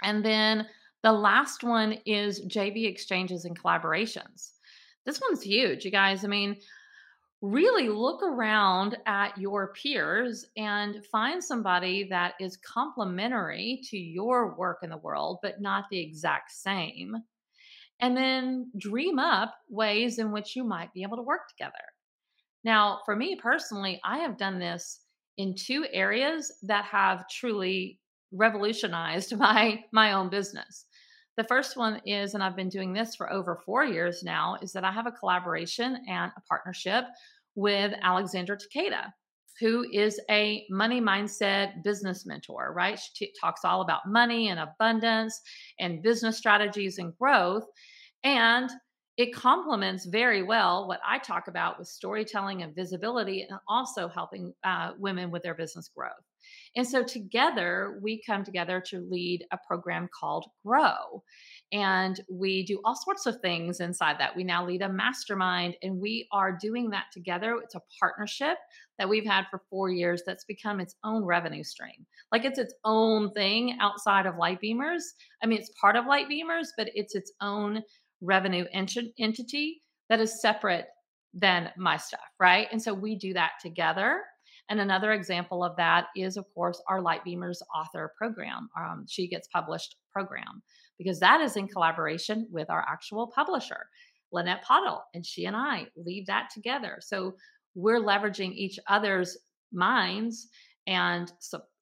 And 0.02 0.24
then 0.24 0.66
the 1.02 1.12
last 1.12 1.64
one 1.64 1.98
is 2.04 2.44
JV 2.46 2.88
exchanges 2.88 3.44
and 3.44 3.58
collaborations. 3.58 4.52
This 5.04 5.20
one's 5.20 5.42
huge, 5.42 5.84
you 5.84 5.90
guys. 5.90 6.24
I 6.24 6.28
mean, 6.28 6.56
really 7.42 7.88
look 7.88 8.22
around 8.22 8.96
at 9.06 9.36
your 9.38 9.72
peers 9.74 10.44
and 10.56 11.04
find 11.06 11.42
somebody 11.42 12.04
that 12.08 12.34
is 12.40 12.56
complementary 12.58 13.80
to 13.90 13.98
your 13.98 14.56
work 14.56 14.78
in 14.82 14.90
the 14.90 14.96
world, 14.96 15.38
but 15.42 15.60
not 15.60 15.84
the 15.90 16.00
exact 16.00 16.50
same. 16.50 17.16
And 18.00 18.16
then 18.16 18.70
dream 18.76 19.18
up 19.18 19.54
ways 19.68 20.18
in 20.18 20.32
which 20.32 20.56
you 20.56 20.64
might 20.64 20.92
be 20.92 21.02
able 21.02 21.16
to 21.16 21.22
work 21.22 21.48
together. 21.48 21.72
Now, 22.64 23.00
for 23.04 23.14
me 23.16 23.36
personally, 23.36 24.00
I 24.04 24.18
have 24.18 24.36
done 24.38 24.58
this 24.58 25.00
in 25.36 25.54
two 25.54 25.86
areas 25.92 26.52
that 26.62 26.84
have 26.84 27.28
truly 27.28 28.00
revolutionized 28.32 29.36
my 29.38 29.84
my 29.92 30.12
own 30.12 30.28
business. 30.28 30.86
The 31.36 31.44
first 31.44 31.76
one 31.76 32.00
is, 32.06 32.32
and 32.32 32.42
I've 32.42 32.56
been 32.56 32.70
doing 32.70 32.94
this 32.94 33.14
for 33.14 33.30
over 33.30 33.60
four 33.66 33.84
years 33.84 34.22
now, 34.22 34.56
is 34.62 34.72
that 34.72 34.84
I 34.84 34.90
have 34.90 35.06
a 35.06 35.12
collaboration 35.12 35.98
and 36.08 36.32
a 36.34 36.40
partnership 36.48 37.04
with 37.54 37.92
Alexandra 38.02 38.56
Takeda, 38.56 39.12
who 39.60 39.86
is 39.92 40.18
a 40.30 40.66
money 40.70 41.00
mindset 41.00 41.82
business 41.84 42.24
mentor, 42.24 42.72
right? 42.74 42.98
She 42.98 43.26
t- 43.26 43.34
talks 43.38 43.66
all 43.66 43.82
about 43.82 44.06
money 44.06 44.48
and 44.48 44.58
abundance 44.58 45.38
and 45.78 46.02
business 46.02 46.38
strategies 46.38 46.96
and 46.96 47.14
growth. 47.18 47.64
And 48.24 48.70
it 49.16 49.34
complements 49.34 50.04
very 50.04 50.42
well 50.42 50.86
what 50.86 51.00
I 51.06 51.18
talk 51.18 51.48
about 51.48 51.78
with 51.78 51.88
storytelling 51.88 52.62
and 52.62 52.74
visibility 52.74 53.46
and 53.48 53.58
also 53.66 54.08
helping 54.08 54.52
uh, 54.62 54.92
women 54.98 55.30
with 55.30 55.42
their 55.42 55.54
business 55.54 55.88
growth. 55.88 56.12
And 56.76 56.86
so 56.86 57.02
together, 57.02 57.98
we 58.02 58.22
come 58.24 58.44
together 58.44 58.80
to 58.88 59.00
lead 59.10 59.44
a 59.50 59.58
program 59.66 60.08
called 60.18 60.46
Grow. 60.64 61.22
And 61.72 62.20
we 62.30 62.64
do 62.64 62.80
all 62.84 62.94
sorts 62.94 63.26
of 63.26 63.40
things 63.40 63.80
inside 63.80 64.16
that. 64.20 64.36
We 64.36 64.44
now 64.44 64.64
lead 64.64 64.82
a 64.82 64.88
mastermind, 64.88 65.76
and 65.82 65.98
we 65.98 66.28
are 66.30 66.56
doing 66.56 66.90
that 66.90 67.06
together. 67.12 67.58
It's 67.64 67.74
a 67.74 67.82
partnership 67.98 68.58
that 68.98 69.08
we've 69.08 69.26
had 69.26 69.46
for 69.50 69.62
four 69.70 69.90
years 69.90 70.22
that's 70.24 70.44
become 70.44 70.78
its 70.78 70.94
own 71.02 71.24
revenue 71.24 71.64
stream. 71.64 72.06
Like 72.30 72.44
it's 72.44 72.58
its 72.58 72.74
own 72.84 73.32
thing 73.32 73.78
outside 73.80 74.26
of 74.26 74.36
Light 74.36 74.60
Beamers. 74.62 75.02
I 75.42 75.46
mean, 75.46 75.58
it's 75.58 75.72
part 75.80 75.96
of 75.96 76.06
Light 76.06 76.28
Beamers, 76.28 76.68
but 76.76 76.90
it's 76.94 77.14
its 77.14 77.32
own 77.40 77.82
revenue 78.20 78.64
ent- 78.72 79.12
entity 79.18 79.82
that 80.08 80.20
is 80.20 80.40
separate 80.40 80.86
than 81.34 81.70
my 81.76 81.96
stuff, 81.96 82.20
right? 82.40 82.68
And 82.72 82.80
so 82.80 82.94
we 82.94 83.16
do 83.16 83.34
that 83.34 83.52
together. 83.60 84.22
And 84.68 84.80
another 84.80 85.12
example 85.12 85.62
of 85.62 85.76
that 85.76 86.06
is, 86.16 86.36
of 86.36 86.46
course, 86.54 86.82
our 86.88 87.00
Light 87.00 87.24
Beamers 87.24 87.58
author 87.74 88.12
program. 88.16 88.68
Um, 88.78 89.04
she 89.08 89.28
gets 89.28 89.48
published 89.48 89.96
program 90.12 90.62
because 90.98 91.20
that 91.20 91.40
is 91.40 91.56
in 91.56 91.68
collaboration 91.68 92.48
with 92.50 92.70
our 92.70 92.84
actual 92.88 93.30
publisher, 93.32 93.86
Lynette 94.32 94.64
Pottle, 94.64 95.02
and 95.14 95.24
she 95.24 95.44
and 95.44 95.54
I 95.54 95.86
lead 95.96 96.26
that 96.26 96.48
together. 96.52 96.98
So 97.00 97.36
we're 97.74 98.00
leveraging 98.00 98.54
each 98.54 98.78
other's 98.88 99.36
minds 99.72 100.48
and, 100.86 101.30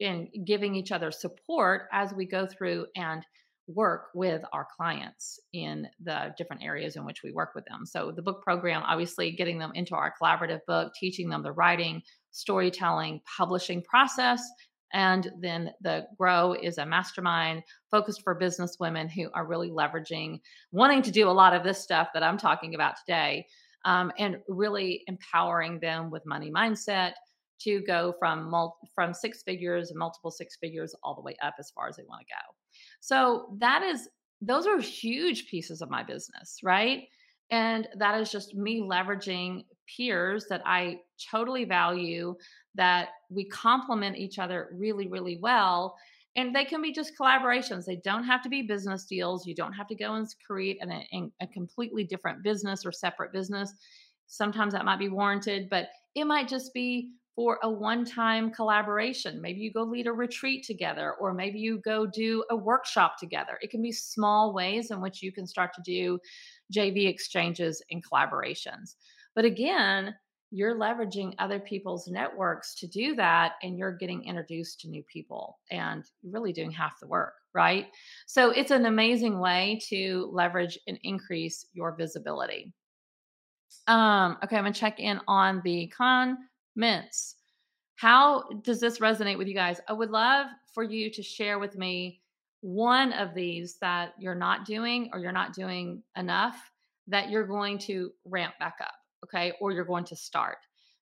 and 0.01 0.29
giving 0.44 0.75
each 0.75 0.92
other 0.92 1.11
support 1.11 1.83
as 1.92 2.12
we 2.12 2.27
go 2.27 2.47
through 2.47 2.87
and 2.97 3.25
work 3.66 4.09
with 4.14 4.42
our 4.53 4.66
clients 4.77 5.40
in 5.53 5.87
the 6.03 6.35
different 6.37 6.62
areas 6.62 6.96
in 6.96 7.05
which 7.05 7.22
we 7.22 7.33
work 7.33 7.53
with 7.55 7.64
them. 7.66 7.87
So 7.87 8.12
the 8.14 8.22
book 8.22 8.42
program, 8.42 8.83
obviously 8.85 9.33
getting 9.33 9.59
them 9.59 9.72
into 9.74 9.94
our 9.94 10.12
collaborative 10.20 10.61
book, 10.66 10.92
teaching 10.98 11.29
them 11.29 11.42
the 11.42 11.53
writing, 11.53 12.03
storytelling, 12.31 13.20
publishing 13.37 13.83
process. 13.83 14.42
And 14.92 15.31
then 15.40 15.70
the 15.81 16.07
Grow 16.18 16.53
is 16.53 16.79
a 16.79 16.87
mastermind 16.87 17.62
focused 17.90 18.22
for 18.22 18.35
business 18.35 18.77
women 18.79 19.09
who 19.09 19.29
are 19.35 19.46
really 19.46 19.70
leveraging, 19.70 20.40
wanting 20.70 21.03
to 21.03 21.11
do 21.11 21.29
a 21.29 21.33
lot 21.33 21.55
of 21.55 21.64
this 21.64 21.83
stuff 21.83 22.09
that 22.14 22.22
I'm 22.22 22.38
talking 22.38 22.74
about 22.74 22.94
today, 23.05 23.46
um, 23.85 24.12
and 24.18 24.38
really 24.48 25.03
empowering 25.09 25.81
them 25.81 26.11
with 26.11 26.24
money 26.27 26.50
mindset 26.50 27.12
to 27.61 27.81
go 27.87 28.14
from 28.18 28.50
mul- 28.50 28.79
from 28.94 29.14
six 29.14 29.42
figures 29.42 29.92
multiple 29.94 30.31
six 30.31 30.57
figures 30.61 30.94
all 31.03 31.14
the 31.14 31.22
way 31.22 31.37
up 31.42 31.55
as 31.59 31.70
far 31.70 31.88
as 31.88 31.96
they 31.96 32.05
want 32.05 32.20
to 32.20 32.27
go. 32.27 32.63
So 33.05 33.49
that 33.59 33.83
is 33.83 34.09
those 34.40 34.67
are 34.67 34.81
huge 34.81 35.47
pieces 35.49 35.83
of 35.83 35.90
my 35.90 36.03
business, 36.03 36.61
right? 36.62 37.03
And 37.51 37.87
that 37.99 38.19
is 38.19 38.33
just 38.33 38.55
me 38.55 38.81
leveraging 38.81 39.67
peers 39.95 40.47
that 40.49 40.62
I 40.64 41.01
totally 41.31 41.67
value, 41.67 42.35
that 42.77 43.09
we 43.29 43.45
complement 43.45 44.17
each 44.17 44.38
other 44.38 44.71
really, 44.73 45.07
really 45.07 45.38
well. 45.43 45.97
And 46.37 46.57
they 46.57 46.64
can 46.64 46.81
be 46.81 46.95
just 46.95 47.12
collaborations. 47.21 47.85
They 47.85 48.01
don't 48.03 48.25
have 48.25 48.40
to 48.40 48.49
be 48.49 48.62
business 48.62 49.05
deals. 49.05 49.47
You 49.47 49.55
don't 49.55 49.75
have 49.75 49.87
to 49.88 49.95
go 49.95 50.14
and 50.14 50.27
create 50.47 50.79
an, 50.81 50.90
a, 50.90 51.31
a 51.43 51.47
completely 51.49 52.05
different 52.05 52.43
business 52.43 52.87
or 52.87 52.93
separate 52.93 53.35
business. 53.35 53.71
Sometimes 54.29 54.73
that 54.73 54.87
might 54.87 54.99
be 54.99 55.11
warranted, 55.11 55.69
but 55.69 55.88
it 56.14 56.25
might 56.25 56.49
just 56.49 56.73
be 56.73 57.11
for 57.37 57.59
a 57.62 57.70
one 57.70 58.05
time 58.05 58.51
collaboration. 58.51 59.40
Maybe 59.40 59.61
you 59.61 59.73
go 59.73 59.83
lead 59.83 60.07
a 60.07 60.12
retreat 60.12 60.64
together, 60.64 61.14
or 61.20 61.35
maybe 61.35 61.59
you 61.59 61.79
go 61.79 62.07
do 62.07 62.44
a 62.51 62.57
workshop 62.57 63.18
together. 63.18 63.59
It 63.61 63.70
can 63.70 63.83
be 63.83 63.92
small 63.92 64.53
ways 64.53 64.90
in 64.90 65.01
which 65.01 65.23
you 65.23 65.33
can 65.33 65.47
start 65.47 65.73
to 65.75 65.83
do 65.83 66.18
JV 66.73 67.09
exchanges 67.09 67.83
and 67.90 68.03
collaborations. 68.05 68.94
But 69.35 69.44
again, 69.44 70.14
you're 70.51 70.77
leveraging 70.77 71.35
other 71.40 71.59
people's 71.59 72.07
networks 72.07 72.77
to 72.77 72.87
do 72.87 73.16
that, 73.16 73.55
and 73.64 73.77
you're 73.77 73.97
getting 73.97 74.23
introduced 74.25 74.81
to 74.81 74.88
new 74.88 75.03
people 75.12 75.59
and 75.73 76.05
really 76.23 76.53
doing 76.53 76.70
half 76.70 77.01
the 77.01 77.09
work, 77.09 77.35
right? 77.53 77.87
So 78.27 78.51
it's 78.51 78.70
an 78.70 78.87
amazing 78.87 79.40
way 79.40 79.81
to 79.88 80.31
leverage 80.33 80.79
and 80.87 80.97
increase 81.03 81.66
your 81.73 81.97
visibility. 81.97 82.73
Um, 83.88 84.38
okay, 84.44 84.57
I'm 84.57 84.62
gonna 84.62 84.75
check 84.75 85.01
in 85.01 85.20
on 85.27 85.61
the 85.64 85.88
comments. 86.75 87.37
How 87.97 88.45
does 88.63 88.81
this 88.81 88.99
resonate 88.99 89.39
with 89.39 89.49
you 89.49 89.55
guys? 89.55 89.81
I 89.89 89.93
would 89.93 90.11
love 90.11 90.47
for 90.73 90.83
you 90.83 91.11
to 91.11 91.23
share 91.23 91.59
with 91.59 91.77
me 91.77 92.21
one 92.61 93.13
of 93.13 93.35
these 93.35 93.77
that 93.81 94.15
you're 94.19 94.35
not 94.35 94.65
doing 94.65 95.11
or 95.13 95.19
you're 95.21 95.33
not 95.33 95.55
doing 95.55 96.03
enough 96.17 96.57
that 97.07 97.31
you're 97.31 97.47
going 97.47 97.79
to 97.79 98.11
ramp 98.25 98.55
back 98.59 98.77
up, 98.81 98.95
okay? 99.25 99.53
Or 99.61 99.73
you're 99.73 99.85
going 99.85 100.05
to 100.07 100.17
start. 100.17 100.57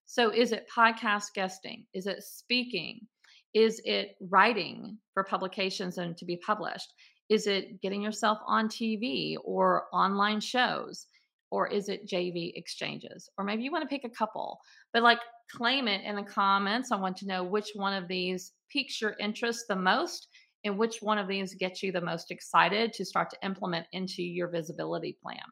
So 0.05 0.29
is 0.29 0.51
it 0.51 0.67
podcast 0.73 1.27
guesting? 1.33 1.85
Is 1.93 2.07
it 2.07 2.23
speaking? 2.23 3.07
Is 3.53 3.81
it 3.85 4.15
writing 4.29 4.97
for 5.13 5.23
publications 5.23 5.97
and 5.97 6.17
to 6.17 6.25
be 6.25 6.37
published? 6.37 6.93
Is 7.29 7.47
it 7.47 7.81
getting 7.81 8.01
yourself 8.01 8.39
on 8.45 8.67
TV 8.67 9.35
or 9.43 9.85
online 9.93 10.41
shows? 10.41 11.07
Or 11.53 11.67
is 11.67 11.87
it 11.87 12.07
JV 12.07 12.51
exchanges? 12.55 13.29
Or 13.37 13.45
maybe 13.45 13.61
you 13.61 13.71
want 13.71 13.83
to 13.83 13.87
pick 13.87 14.05
a 14.05 14.09
couple, 14.09 14.59
but 14.91 15.03
like 15.03 15.19
claim 15.51 15.87
it 15.87 16.03
in 16.03 16.15
the 16.15 16.23
comments. 16.23 16.91
I 16.91 16.95
want 16.95 17.15
to 17.17 17.27
know 17.27 17.43
which 17.43 17.69
one 17.75 17.93
of 17.93 18.07
these 18.07 18.53
piques 18.71 18.99
your 18.99 19.15
interest 19.19 19.65
the 19.69 19.75
most 19.75 20.29
and 20.63 20.79
which 20.79 21.03
one 21.03 21.19
of 21.19 21.27
these 21.27 21.53
gets 21.53 21.83
you 21.83 21.91
the 21.91 22.01
most 22.01 22.31
excited 22.31 22.91
to 22.93 23.05
start 23.05 23.29
to 23.29 23.45
implement 23.45 23.85
into 23.91 24.23
your 24.23 24.47
visibility 24.47 25.15
plan. 25.21 25.43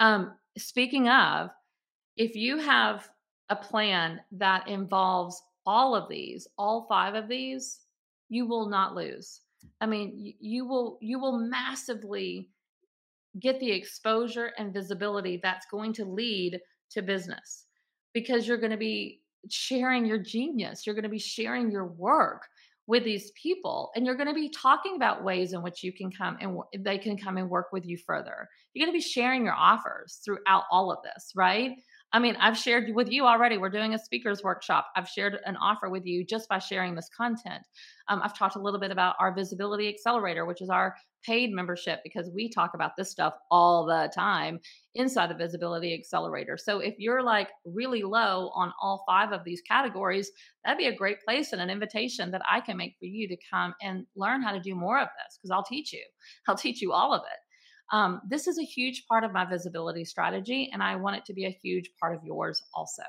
Um, 0.00 0.34
speaking 0.58 1.08
of, 1.08 1.48
if 2.18 2.36
you 2.36 2.58
have 2.58 3.08
a 3.48 3.56
plan 3.56 4.20
that 4.32 4.68
involves 4.68 5.40
all 5.64 5.94
of 5.94 6.10
these, 6.10 6.46
all 6.58 6.84
five 6.90 7.14
of 7.14 7.26
these, 7.26 7.80
you 8.28 8.44
will 8.44 8.68
not 8.68 8.94
lose. 8.94 9.40
I 9.80 9.86
mean, 9.86 10.34
you 10.40 10.66
will 10.66 10.98
you 11.00 11.18
will 11.18 11.38
massively 11.38 12.50
get 13.40 13.60
the 13.60 13.70
exposure 13.70 14.52
and 14.58 14.72
visibility 14.72 15.40
that's 15.42 15.66
going 15.70 15.92
to 15.94 16.04
lead 16.04 16.58
to 16.90 17.02
business 17.02 17.64
because 18.14 18.46
you're 18.46 18.56
going 18.56 18.70
to 18.70 18.76
be 18.76 19.20
sharing 19.50 20.06
your 20.06 20.18
genius, 20.18 20.86
you're 20.86 20.94
going 20.94 21.02
to 21.02 21.08
be 21.08 21.18
sharing 21.18 21.70
your 21.70 21.86
work 21.86 22.42
with 22.86 23.04
these 23.04 23.32
people 23.40 23.90
and 23.94 24.06
you're 24.06 24.14
going 24.14 24.28
to 24.28 24.34
be 24.34 24.48
talking 24.48 24.94
about 24.96 25.24
ways 25.24 25.52
in 25.52 25.62
which 25.62 25.82
you 25.82 25.92
can 25.92 26.10
come 26.10 26.36
and 26.40 26.56
they 26.84 26.98
can 26.98 27.16
come 27.16 27.36
and 27.36 27.50
work 27.50 27.66
with 27.72 27.84
you 27.84 27.98
further. 28.06 28.48
You're 28.72 28.86
going 28.86 28.94
to 28.94 29.04
be 29.04 29.10
sharing 29.10 29.44
your 29.44 29.54
offers 29.54 30.20
throughout 30.24 30.64
all 30.70 30.92
of 30.92 30.98
this 31.02 31.32
right 31.34 31.72
i 32.12 32.18
mean 32.18 32.36
i've 32.36 32.56
shared 32.56 32.94
with 32.94 33.10
you 33.10 33.26
already 33.26 33.58
we're 33.58 33.68
doing 33.68 33.94
a 33.94 33.98
speakers 33.98 34.42
workshop 34.42 34.86
i've 34.96 35.08
shared 35.08 35.38
an 35.44 35.56
offer 35.56 35.88
with 35.88 36.04
you 36.06 36.24
just 36.24 36.48
by 36.48 36.58
sharing 36.58 36.94
this 36.94 37.10
content 37.16 37.62
um, 38.08 38.20
i've 38.22 38.36
talked 38.36 38.56
a 38.56 38.60
little 38.60 38.80
bit 38.80 38.90
about 38.90 39.16
our 39.20 39.34
visibility 39.34 39.88
accelerator 39.88 40.44
which 40.46 40.62
is 40.62 40.70
our 40.70 40.94
paid 41.26 41.52
membership 41.52 42.00
because 42.04 42.30
we 42.32 42.48
talk 42.48 42.72
about 42.74 42.92
this 42.96 43.10
stuff 43.10 43.34
all 43.50 43.84
the 43.84 44.10
time 44.14 44.60
inside 44.94 45.28
the 45.28 45.34
Visibility 45.34 45.92
Accelerator. 45.92 46.56
So 46.56 46.78
if 46.78 46.94
you're 46.98 47.22
like 47.22 47.48
really 47.64 48.02
low 48.02 48.50
on 48.54 48.72
all 48.80 49.04
five 49.06 49.32
of 49.32 49.42
these 49.44 49.60
categories, 49.62 50.30
that'd 50.64 50.78
be 50.78 50.86
a 50.86 50.96
great 50.96 51.20
place 51.26 51.52
and 51.52 51.60
an 51.60 51.70
invitation 51.70 52.30
that 52.30 52.42
I 52.50 52.60
can 52.60 52.76
make 52.76 52.94
for 52.98 53.06
you 53.06 53.26
to 53.28 53.36
come 53.50 53.74
and 53.82 54.06
learn 54.14 54.42
how 54.42 54.52
to 54.52 54.60
do 54.60 54.74
more 54.74 55.00
of 55.00 55.08
this 55.08 55.36
because 55.36 55.50
I'll 55.50 55.64
teach 55.64 55.92
you. 55.92 56.04
I'll 56.48 56.56
teach 56.56 56.80
you 56.80 56.92
all 56.92 57.12
of 57.12 57.22
it. 57.22 57.38
Um, 57.92 58.20
this 58.28 58.46
is 58.46 58.58
a 58.58 58.64
huge 58.64 59.06
part 59.06 59.24
of 59.24 59.32
my 59.32 59.44
visibility 59.44 60.04
strategy, 60.04 60.70
and 60.72 60.82
I 60.82 60.96
want 60.96 61.16
it 61.16 61.24
to 61.26 61.32
be 61.32 61.46
a 61.46 61.58
huge 61.62 61.90
part 62.00 62.14
of 62.14 62.24
yours 62.24 62.62
also. 62.74 63.02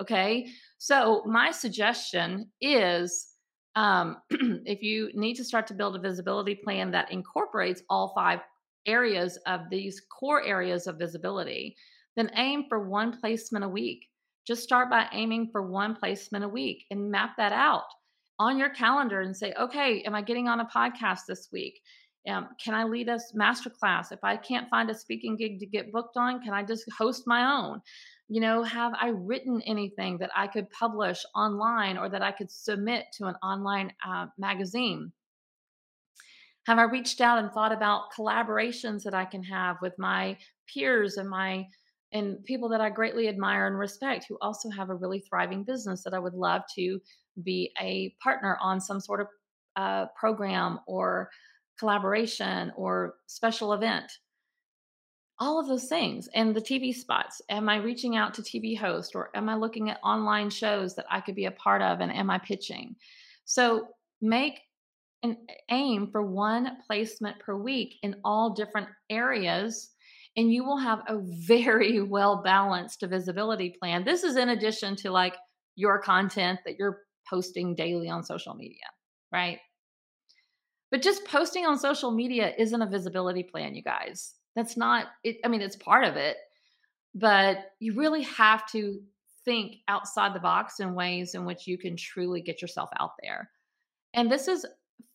Okay. 0.00 0.48
So, 0.78 1.22
my 1.24 1.50
suggestion 1.50 2.50
is 2.60 3.28
um, 3.76 4.18
if 4.30 4.82
you 4.82 5.10
need 5.14 5.34
to 5.34 5.44
start 5.44 5.66
to 5.68 5.74
build 5.74 5.96
a 5.96 6.00
visibility 6.00 6.54
plan 6.54 6.90
that 6.92 7.10
incorporates 7.10 7.82
all 7.88 8.12
five 8.14 8.40
areas 8.86 9.38
of 9.46 9.62
these 9.70 10.02
core 10.18 10.44
areas 10.44 10.86
of 10.86 10.98
visibility, 10.98 11.76
then 12.16 12.30
aim 12.36 12.66
for 12.68 12.88
one 12.88 13.18
placement 13.18 13.64
a 13.64 13.68
week. 13.68 14.06
Just 14.46 14.62
start 14.62 14.90
by 14.90 15.08
aiming 15.12 15.48
for 15.50 15.62
one 15.62 15.96
placement 15.96 16.44
a 16.44 16.48
week 16.48 16.84
and 16.90 17.10
map 17.10 17.30
that 17.38 17.52
out 17.52 17.84
on 18.38 18.58
your 18.58 18.70
calendar 18.70 19.20
and 19.20 19.36
say, 19.36 19.54
okay, 19.58 20.02
am 20.02 20.14
I 20.14 20.22
getting 20.22 20.48
on 20.48 20.60
a 20.60 20.66
podcast 20.66 21.20
this 21.26 21.48
week? 21.52 21.80
Um, 22.28 22.48
can 22.62 22.74
I 22.74 22.84
lead 22.84 23.08
a 23.08 23.18
masterclass? 23.36 24.10
If 24.10 24.20
I 24.22 24.36
can't 24.36 24.68
find 24.70 24.90
a 24.90 24.94
speaking 24.94 25.36
gig 25.36 25.60
to 25.60 25.66
get 25.66 25.92
booked 25.92 26.16
on, 26.16 26.42
can 26.42 26.54
I 26.54 26.62
just 26.62 26.84
host 26.96 27.24
my 27.26 27.44
own? 27.44 27.80
You 28.28 28.40
know, 28.40 28.62
have 28.62 28.92
I 28.98 29.08
written 29.08 29.60
anything 29.62 30.16
that 30.18 30.30
I 30.34 30.46
could 30.46 30.70
publish 30.70 31.22
online 31.34 31.98
or 31.98 32.08
that 32.08 32.22
I 32.22 32.32
could 32.32 32.50
submit 32.50 33.06
to 33.18 33.26
an 33.26 33.34
online 33.42 33.92
uh, 34.06 34.26
magazine? 34.38 35.12
Have 36.66 36.78
I 36.78 36.84
reached 36.84 37.20
out 37.20 37.38
and 37.38 37.52
thought 37.52 37.72
about 37.72 38.12
collaborations 38.16 39.02
that 39.02 39.12
I 39.12 39.26
can 39.26 39.42
have 39.42 39.76
with 39.82 39.92
my 39.98 40.38
peers 40.66 41.18
and 41.18 41.28
my 41.28 41.66
and 42.12 42.42
people 42.44 42.68
that 42.68 42.80
I 42.80 42.90
greatly 42.90 43.28
admire 43.28 43.66
and 43.66 43.76
respect 43.76 44.26
who 44.28 44.38
also 44.40 44.70
have 44.70 44.88
a 44.88 44.94
really 44.94 45.18
thriving 45.18 45.64
business 45.64 46.04
that 46.04 46.14
I 46.14 46.20
would 46.20 46.32
love 46.32 46.62
to 46.76 47.00
be 47.42 47.72
a 47.80 48.14
partner 48.22 48.56
on 48.62 48.80
some 48.80 49.00
sort 49.00 49.20
of 49.20 49.26
uh, 49.76 50.06
program 50.16 50.78
or 50.86 51.28
collaboration 51.78 52.72
or 52.76 53.14
special 53.26 53.72
event 53.72 54.10
all 55.38 55.58
of 55.58 55.66
those 55.66 55.88
things 55.88 56.28
and 56.34 56.54
the 56.54 56.60
TV 56.60 56.94
spots. 56.94 57.42
Am 57.48 57.68
I 57.68 57.76
reaching 57.76 58.16
out 58.16 58.34
to 58.34 58.42
TV 58.42 58.78
host 58.78 59.12
or 59.14 59.30
am 59.34 59.48
I 59.48 59.56
looking 59.56 59.90
at 59.90 59.98
online 60.02 60.50
shows 60.50 60.94
that 60.94 61.06
I 61.10 61.20
could 61.20 61.34
be 61.34 61.46
a 61.46 61.50
part 61.50 61.82
of 61.82 62.00
and 62.00 62.12
am 62.12 62.30
I 62.30 62.38
pitching? 62.38 62.96
So 63.44 63.88
make 64.20 64.60
an 65.22 65.36
aim 65.70 66.08
for 66.12 66.22
one 66.22 66.76
placement 66.86 67.38
per 67.40 67.56
week 67.56 67.96
in 68.02 68.16
all 68.24 68.54
different 68.54 68.88
areas 69.10 69.90
and 70.36 70.52
you 70.52 70.64
will 70.64 70.78
have 70.78 71.00
a 71.08 71.18
very 71.46 72.00
well 72.00 72.42
balanced 72.42 73.02
visibility 73.02 73.74
plan. 73.80 74.04
This 74.04 74.22
is 74.22 74.36
in 74.36 74.50
addition 74.50 74.96
to 74.96 75.10
like 75.10 75.34
your 75.74 75.98
content 75.98 76.60
that 76.64 76.78
you're 76.78 77.00
posting 77.28 77.74
daily 77.74 78.08
on 78.08 78.22
social 78.22 78.54
media, 78.54 78.86
right? 79.32 79.58
But 80.90 81.02
just 81.02 81.24
posting 81.24 81.66
on 81.66 81.78
social 81.78 82.10
media 82.10 82.52
isn't 82.56 82.82
a 82.82 82.88
visibility 82.88 83.42
plan, 83.42 83.74
you 83.74 83.82
guys. 83.82 84.34
That's 84.54 84.76
not 84.76 85.06
it. 85.24 85.38
I 85.44 85.48
mean, 85.48 85.60
it's 85.60 85.76
part 85.76 86.04
of 86.04 86.16
it, 86.16 86.36
but 87.14 87.58
you 87.80 87.94
really 87.94 88.22
have 88.22 88.70
to 88.72 89.00
think 89.44 89.76
outside 89.88 90.34
the 90.34 90.40
box 90.40 90.80
in 90.80 90.94
ways 90.94 91.34
in 91.34 91.44
which 91.44 91.66
you 91.66 91.76
can 91.76 91.96
truly 91.96 92.40
get 92.40 92.62
yourself 92.62 92.90
out 92.98 93.12
there. 93.22 93.50
And 94.14 94.30
this 94.30 94.48
is 94.48 94.64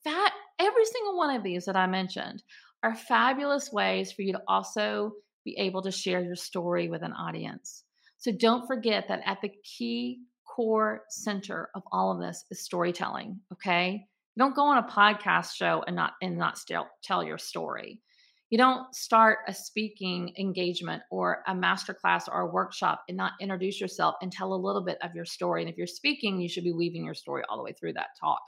fat. 0.04 0.34
Every 0.60 0.86
single 0.86 1.18
one 1.18 1.36
of 1.36 1.44
these 1.44 1.66
that 1.66 1.76
I 1.76 1.88
mentioned 1.88 2.44
are 2.84 2.96
fabulous 2.96 3.72
ways 3.72 4.12
for 4.12 4.22
you 4.22 4.34
to 4.34 4.42
also 4.48 5.14
be 5.46 5.58
able 5.58 5.82
to 5.84 5.92
share 5.92 6.22
your 6.22 6.36
story 6.36 6.90
with 6.90 7.02
an 7.02 7.14
audience. 7.14 7.84
So 8.18 8.32
don't 8.32 8.68
forget 8.68 9.08
that 9.08 9.22
at 9.26 9.42
the 9.42 9.52
key 9.64 10.20
core 10.46 11.04
center 11.10 11.70
of 11.74 11.84
all 11.92 12.12
of 12.12 12.20
this 12.20 12.44
is 12.52 12.62
storytelling. 12.62 13.40
Okay. 13.54 14.06
Don't 14.40 14.56
go 14.56 14.64
on 14.64 14.78
a 14.78 14.88
podcast 14.88 15.54
show 15.54 15.84
and 15.86 15.98
not 15.98 16.14
and 16.22 16.38
not 16.38 16.58
still 16.58 16.88
tell 17.04 17.26
your 17.26 17.38
story. 17.38 18.02
You 18.50 18.58
don't 18.58 18.96
start 18.96 19.40
a 19.50 19.54
speaking 19.54 20.34
engagement 20.40 21.04
or 21.12 21.44
a 21.46 21.54
masterclass 21.54 22.30
or 22.32 22.40
a 22.40 22.52
workshop 22.52 23.04
and 23.10 23.18
not 23.18 23.34
introduce 23.42 23.82
yourself 23.82 24.16
and 24.22 24.32
tell 24.32 24.54
a 24.54 24.56
little 24.56 24.82
bit 24.82 24.98
of 25.04 25.14
your 25.14 25.26
story. 25.26 25.62
And 25.62 25.70
if 25.70 25.78
you're 25.78 25.86
speaking, 25.86 26.40
you 26.40 26.48
should 26.48 26.64
be 26.64 26.72
weaving 26.72 27.04
your 27.04 27.14
story 27.14 27.44
all 27.50 27.58
the 27.58 27.64
way 27.64 27.74
through 27.74 27.94
that 27.94 28.18
talk. 28.18 28.42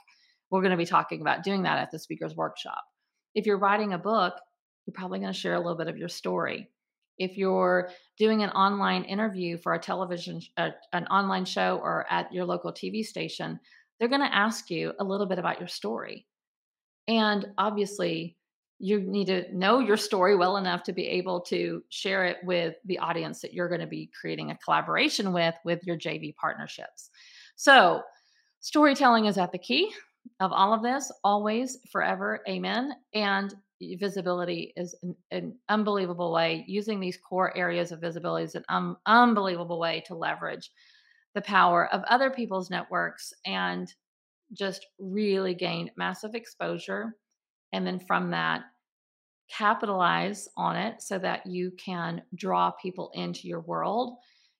We're 0.50 0.62
going 0.62 0.70
to 0.70 0.78
be 0.78 0.86
talking 0.86 1.20
about 1.20 1.44
doing 1.44 1.62
that 1.64 1.78
at 1.78 1.90
the 1.90 1.98
speaker's 1.98 2.34
workshop. 2.34 2.82
If 3.34 3.44
you're 3.44 3.58
writing 3.58 3.92
a 3.92 3.98
book, 3.98 4.32
you're 4.86 4.94
probably 4.94 5.18
going 5.18 5.32
to 5.32 5.38
share 5.38 5.54
a 5.54 5.60
little 5.60 5.76
bit 5.76 5.88
of 5.88 5.98
your 5.98 6.08
story. 6.08 6.70
If 7.18 7.36
you're 7.36 7.90
doing 8.18 8.42
an 8.42 8.50
online 8.50 9.04
interview 9.04 9.58
for 9.58 9.74
a 9.74 9.78
television, 9.78 10.40
uh, 10.56 10.70
an 10.94 11.06
online 11.08 11.44
show, 11.44 11.80
or 11.82 12.06
at 12.10 12.32
your 12.32 12.46
local 12.46 12.72
TV 12.72 13.04
station, 13.04 13.60
they're 14.02 14.08
going 14.08 14.20
to 14.20 14.34
ask 14.34 14.68
you 14.68 14.92
a 14.98 15.04
little 15.04 15.26
bit 15.26 15.38
about 15.38 15.60
your 15.60 15.68
story. 15.68 16.26
And 17.06 17.46
obviously, 17.56 18.36
you 18.80 18.98
need 18.98 19.28
to 19.28 19.44
know 19.56 19.78
your 19.78 19.96
story 19.96 20.34
well 20.34 20.56
enough 20.56 20.82
to 20.82 20.92
be 20.92 21.06
able 21.06 21.40
to 21.42 21.84
share 21.88 22.24
it 22.24 22.38
with 22.42 22.74
the 22.84 22.98
audience 22.98 23.40
that 23.42 23.54
you're 23.54 23.68
going 23.68 23.80
to 23.80 23.86
be 23.86 24.10
creating 24.20 24.50
a 24.50 24.58
collaboration 24.58 25.32
with 25.32 25.54
with 25.64 25.84
your 25.84 25.96
JV 25.96 26.34
partnerships. 26.34 27.10
So, 27.54 28.02
storytelling 28.58 29.26
is 29.26 29.38
at 29.38 29.52
the 29.52 29.58
key 29.58 29.92
of 30.40 30.50
all 30.50 30.74
of 30.74 30.82
this, 30.82 31.12
always, 31.22 31.78
forever, 31.92 32.40
amen. 32.48 32.94
And 33.14 33.54
visibility 33.80 34.72
is 34.76 34.96
an, 35.04 35.14
an 35.30 35.54
unbelievable 35.68 36.32
way. 36.32 36.64
Using 36.66 36.98
these 36.98 37.18
core 37.18 37.56
areas 37.56 37.92
of 37.92 38.00
visibility 38.00 38.46
is 38.46 38.56
an 38.56 38.96
unbelievable 39.06 39.78
way 39.78 40.02
to 40.06 40.16
leverage 40.16 40.72
the 41.34 41.42
power 41.42 41.92
of 41.92 42.02
other 42.04 42.30
people's 42.30 42.70
networks 42.70 43.32
and 43.46 43.92
just 44.52 44.86
really 44.98 45.54
gain 45.54 45.90
massive 45.96 46.34
exposure. 46.34 47.16
And 47.72 47.86
then 47.86 47.98
from 47.98 48.30
that, 48.32 48.62
capitalize 49.50 50.48
on 50.56 50.76
it 50.76 51.02
so 51.02 51.18
that 51.18 51.46
you 51.46 51.72
can 51.72 52.22
draw 52.34 52.70
people 52.82 53.10
into 53.14 53.48
your 53.48 53.60
world. 53.60 54.16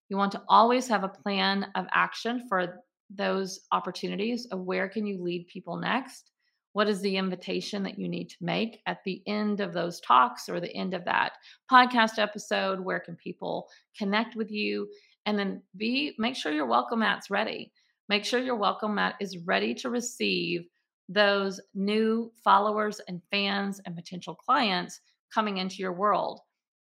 You 0.09 0.16
want 0.16 0.33
to 0.33 0.43
always 0.49 0.89
have 0.89 1.05
a 1.05 1.09
plan 1.09 1.66
of 1.75 1.87
action 1.93 2.47
for 2.49 2.83
those 3.14 3.61
opportunities 3.73 4.47
of 4.51 4.61
where 4.61 4.89
can 4.89 5.07
you 5.07 5.23
lead 5.23 5.47
people 5.47 5.77
next? 5.77 6.31
What 6.75 6.89
is 6.89 7.01
the 7.01 7.16
invitation 7.16 7.83
that 7.83 7.99
you 7.99 8.09
need 8.09 8.31
to 8.31 8.37
make 8.41 8.81
at 8.87 8.99
the 9.05 9.23
end 9.27 9.61
of 9.61 9.75
those 9.75 10.01
talks 10.01 10.49
or 10.49 10.59
the 10.59 10.75
end 10.75 10.95
of 10.95 11.05
that 11.05 11.33
podcast 11.70 12.18
episode? 12.18 12.81
Where 12.81 13.01
can 13.01 13.16
people 13.16 13.68
connect 13.99 14.37
with 14.37 14.51
you? 14.51 14.89
And 15.27 15.39
then 15.39 15.62
be 15.77 16.14
make 16.18 16.37
sure 16.37 16.53
your 16.53 16.66
welcome 16.66 17.01
mat's 17.01 17.31
ready. 17.31 17.73
Make 18.09 18.25
sure 18.25 18.41
your 18.41 18.57
welcome 18.57 18.95
mat 18.97 19.14
is 19.20 19.39
ready 19.39 19.75
to 19.77 19.91
receive 19.91 20.66
those 21.09 21.61
new 21.75 22.33
followers 22.43 23.01
and 23.09 23.23
fans 23.31 23.81
and 23.85 23.95
potential 23.95 24.35
clients 24.35 25.01
coming 25.33 25.59
into 25.59 25.77
your 25.77 25.93
world 25.93 26.41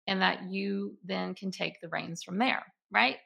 and 0.07 0.21
that 0.21 0.49
you 0.49 0.97
then 1.03 1.35
can 1.35 1.51
take 1.51 1.79
the 1.81 1.89
reins 1.89 2.23
from 2.23 2.37
there, 2.37 2.63
right? 2.91 3.17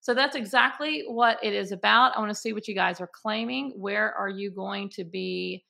So 0.00 0.12
that's 0.12 0.36
exactly 0.36 1.04
what 1.06 1.38
it 1.42 1.54
is 1.54 1.72
about. 1.72 2.14
I 2.16 2.20
want 2.20 2.30
to 2.30 2.34
see 2.34 2.52
what 2.52 2.68
you 2.68 2.74
guys 2.74 3.00
are 3.00 3.10
claiming. 3.10 3.72
Where 3.76 4.12
are 4.14 4.28
you 4.28 4.50
going 4.50 4.90
to 4.90 5.04
be 5.04 5.64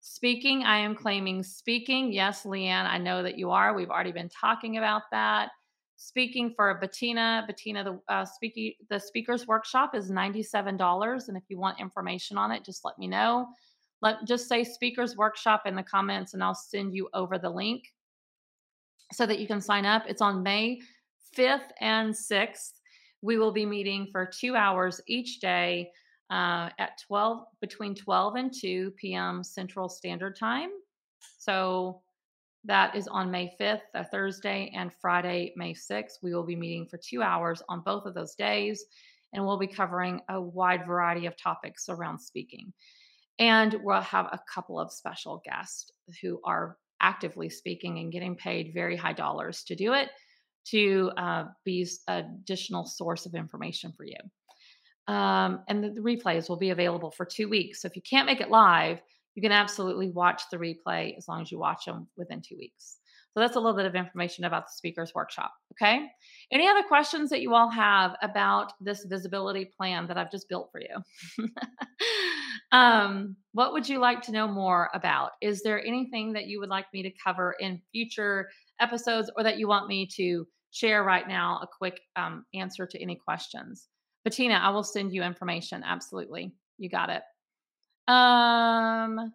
speaking? 0.00 0.64
I 0.64 0.78
am 0.78 0.94
claiming 0.94 1.42
speaking. 1.42 2.12
Yes, 2.12 2.42
Leanne, 2.42 2.86
I 2.86 2.98
know 2.98 3.22
that 3.22 3.38
you 3.38 3.50
are. 3.50 3.74
We've 3.74 3.90
already 3.90 4.12
been 4.12 4.28
talking 4.28 4.76
about 4.76 5.02
that. 5.12 5.50
Speaking 6.00 6.54
for 6.56 6.72
Bettina, 6.80 7.44
Bettina, 7.46 7.84
the 7.84 8.00
uh, 8.08 8.24
speaking 8.24 8.72
the 8.88 8.98
speakers 8.98 9.46
workshop 9.46 9.94
is 9.94 10.10
ninety 10.10 10.42
seven 10.42 10.76
dollars, 10.76 11.28
and 11.28 11.36
if 11.36 11.42
you 11.48 11.58
want 11.58 11.80
information 11.80 12.38
on 12.38 12.52
it, 12.52 12.64
just 12.64 12.84
let 12.84 12.98
me 12.98 13.06
know 13.06 13.48
let 14.00 14.24
just 14.26 14.48
say 14.48 14.64
speakers 14.64 15.16
workshop 15.16 15.62
in 15.66 15.74
the 15.74 15.82
comments 15.82 16.34
and 16.34 16.42
I'll 16.42 16.54
send 16.54 16.94
you 16.94 17.08
over 17.14 17.38
the 17.38 17.50
link 17.50 17.84
so 19.12 19.26
that 19.26 19.38
you 19.38 19.46
can 19.46 19.60
sign 19.60 19.84
up. 19.84 20.04
It's 20.06 20.22
on 20.22 20.42
May 20.42 20.80
5th 21.36 21.70
and 21.80 22.14
6th. 22.14 22.72
We 23.22 23.38
will 23.38 23.52
be 23.52 23.66
meeting 23.66 24.08
for 24.12 24.26
two 24.26 24.54
hours 24.54 25.00
each 25.08 25.40
day 25.40 25.90
uh, 26.30 26.68
at 26.78 27.00
12 27.06 27.42
between 27.60 27.94
12 27.94 28.34
and 28.36 28.52
2 28.54 28.92
p.m. 28.96 29.42
Central 29.42 29.88
Standard 29.88 30.36
Time. 30.36 30.70
So 31.38 32.02
that 32.64 32.94
is 32.96 33.08
on 33.08 33.30
May 33.30 33.54
5th, 33.60 33.80
a 33.94 34.04
Thursday, 34.04 34.72
and 34.74 34.90
Friday, 35.00 35.52
May 35.56 35.74
6th. 35.74 36.18
We 36.22 36.34
will 36.34 36.44
be 36.44 36.56
meeting 36.56 36.86
for 36.86 36.98
two 36.98 37.22
hours 37.22 37.62
on 37.68 37.82
both 37.84 38.04
of 38.04 38.14
those 38.14 38.34
days, 38.34 38.84
and 39.32 39.44
we'll 39.44 39.58
be 39.58 39.66
covering 39.66 40.20
a 40.28 40.40
wide 40.40 40.86
variety 40.86 41.26
of 41.26 41.36
topics 41.36 41.88
around 41.88 42.18
speaking. 42.18 42.72
And 43.38 43.76
we'll 43.82 44.00
have 44.00 44.26
a 44.26 44.40
couple 44.52 44.80
of 44.80 44.92
special 44.92 45.40
guests 45.44 45.92
who 46.20 46.40
are 46.44 46.76
actively 47.00 47.48
speaking 47.48 47.98
and 47.98 48.12
getting 48.12 48.34
paid 48.34 48.72
very 48.74 48.96
high 48.96 49.12
dollars 49.12 49.62
to 49.64 49.76
do 49.76 49.92
it 49.92 50.10
to 50.66 51.10
uh, 51.16 51.44
be 51.64 51.88
additional 52.08 52.84
source 52.84 53.26
of 53.26 53.34
information 53.34 53.92
for 53.96 54.04
you. 54.04 54.16
Um, 55.12 55.62
and 55.68 55.82
the, 55.82 55.90
the 55.90 56.00
replays 56.00 56.48
will 56.48 56.58
be 56.58 56.70
available 56.70 57.10
for 57.10 57.24
two 57.24 57.48
weeks. 57.48 57.80
So 57.80 57.86
if 57.86 57.96
you 57.96 58.02
can't 58.02 58.26
make 58.26 58.40
it 58.40 58.50
live, 58.50 59.00
you 59.38 59.42
can 59.42 59.52
absolutely 59.52 60.10
watch 60.10 60.42
the 60.50 60.56
replay 60.56 61.16
as 61.16 61.28
long 61.28 61.42
as 61.42 61.52
you 61.52 61.60
watch 61.60 61.84
them 61.84 62.08
within 62.16 62.42
two 62.42 62.56
weeks. 62.56 62.96
So 63.32 63.38
that's 63.38 63.54
a 63.54 63.60
little 63.60 63.76
bit 63.76 63.86
of 63.86 63.94
information 63.94 64.42
about 64.42 64.66
the 64.66 64.72
speakers 64.72 65.12
workshop. 65.14 65.52
Okay. 65.74 66.08
Any 66.50 66.66
other 66.66 66.82
questions 66.82 67.30
that 67.30 67.40
you 67.40 67.54
all 67.54 67.70
have 67.70 68.16
about 68.20 68.72
this 68.80 69.04
visibility 69.04 69.64
plan 69.64 70.08
that 70.08 70.18
I've 70.18 70.32
just 70.32 70.48
built 70.48 70.70
for 70.72 70.80
you? 70.80 71.46
um, 72.72 73.36
what 73.52 73.72
would 73.72 73.88
you 73.88 74.00
like 74.00 74.22
to 74.22 74.32
know 74.32 74.48
more 74.48 74.90
about? 74.92 75.30
Is 75.40 75.62
there 75.62 75.86
anything 75.86 76.32
that 76.32 76.48
you 76.48 76.58
would 76.58 76.68
like 76.68 76.86
me 76.92 77.04
to 77.04 77.12
cover 77.24 77.54
in 77.60 77.80
future 77.92 78.48
episodes 78.80 79.30
or 79.36 79.44
that 79.44 79.56
you 79.56 79.68
want 79.68 79.86
me 79.86 80.08
to 80.16 80.48
share 80.72 81.04
right 81.04 81.28
now? 81.28 81.60
A 81.62 81.68
quick 81.78 82.00
um, 82.16 82.44
answer 82.54 82.88
to 82.88 83.00
any 83.00 83.14
questions. 83.14 83.86
Bettina, 84.24 84.54
I 84.54 84.70
will 84.70 84.82
send 84.82 85.12
you 85.12 85.22
information. 85.22 85.84
Absolutely. 85.86 86.56
You 86.76 86.88
got 86.88 87.08
it. 87.08 87.22
Um, 88.08 89.32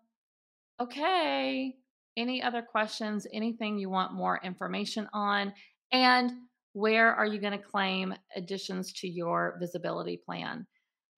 okay. 0.81 1.75
Any 2.17 2.43
other 2.43 2.61
questions? 2.61 3.25
Anything 3.31 3.77
you 3.77 3.89
want 3.89 4.13
more 4.13 4.39
information 4.43 5.07
on? 5.13 5.53
And 5.91 6.31
where 6.73 7.13
are 7.13 7.25
you 7.25 7.39
going 7.39 7.57
to 7.57 7.63
claim 7.63 8.13
additions 8.35 8.91
to 8.93 9.07
your 9.07 9.57
visibility 9.59 10.17
plan? 10.17 10.65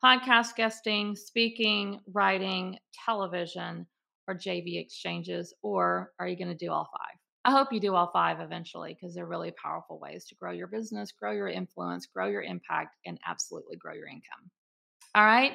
Podcast 0.03 0.55
guesting, 0.55 1.15
speaking, 1.15 1.99
writing, 2.13 2.77
television, 3.05 3.87
or 4.27 4.35
JV 4.35 4.79
exchanges? 4.79 5.53
Or 5.63 6.11
are 6.19 6.27
you 6.27 6.37
going 6.37 6.49
to 6.49 6.55
do 6.55 6.71
all 6.71 6.89
five? 6.91 7.17
I 7.45 7.51
hope 7.51 7.71
you 7.71 7.79
do 7.79 7.95
all 7.95 8.09
five 8.11 8.39
eventually 8.41 8.93
because 8.93 9.15
they're 9.15 9.27
really 9.27 9.51
powerful 9.51 9.99
ways 9.99 10.25
to 10.25 10.35
grow 10.35 10.51
your 10.51 10.67
business, 10.67 11.11
grow 11.11 11.31
your 11.31 11.47
influence, 11.47 12.07
grow 12.07 12.27
your 12.27 12.41
impact, 12.41 12.95
and 13.05 13.19
absolutely 13.25 13.77
grow 13.77 13.93
your 13.93 14.07
income. 14.07 14.49
All 15.13 15.25
right. 15.25 15.53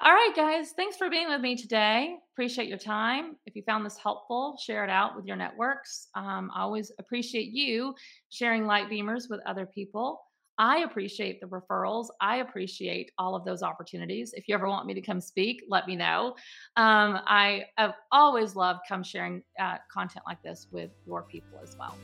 All 0.00 0.12
right, 0.12 0.32
guys. 0.34 0.72
Thanks 0.72 0.96
for 0.96 1.08
being 1.08 1.28
with 1.28 1.40
me 1.40 1.56
today. 1.56 2.16
Appreciate 2.34 2.68
your 2.68 2.78
time. 2.78 3.36
If 3.46 3.54
you 3.54 3.62
found 3.62 3.86
this 3.86 3.96
helpful, 3.96 4.58
share 4.60 4.84
it 4.84 4.90
out 4.90 5.14
with 5.14 5.24
your 5.24 5.36
networks. 5.36 6.08
Um, 6.14 6.50
I 6.54 6.62
always 6.62 6.90
appreciate 6.98 7.52
you 7.52 7.94
sharing 8.28 8.66
light 8.66 8.90
beamers 8.90 9.30
with 9.30 9.40
other 9.46 9.66
people. 9.66 10.20
I 10.58 10.78
appreciate 10.78 11.40
the 11.40 11.46
referrals. 11.46 12.08
I 12.20 12.36
appreciate 12.36 13.12
all 13.18 13.34
of 13.34 13.44
those 13.44 13.62
opportunities. 13.62 14.34
If 14.34 14.48
you 14.48 14.54
ever 14.54 14.68
want 14.68 14.86
me 14.86 14.94
to 14.94 15.00
come 15.00 15.20
speak, 15.20 15.64
let 15.68 15.86
me 15.86 15.96
know. 15.96 16.36
Um, 16.76 17.20
I 17.26 17.64
have 17.76 17.94
always 18.12 18.54
loved 18.54 18.80
come 18.88 19.02
sharing 19.02 19.42
uh, 19.58 19.78
content 19.90 20.24
like 20.26 20.42
this 20.42 20.68
with 20.70 20.90
your 21.06 21.22
people 21.22 21.58
as 21.62 21.76
well. 21.78 21.96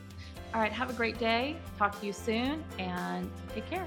All 0.54 0.60
right, 0.60 0.72
have 0.72 0.90
a 0.90 0.94
great 0.94 1.18
day. 1.18 1.56
Talk 1.78 1.98
to 2.00 2.06
you 2.06 2.12
soon 2.12 2.64
and 2.78 3.30
take 3.54 3.68
care. 3.68 3.86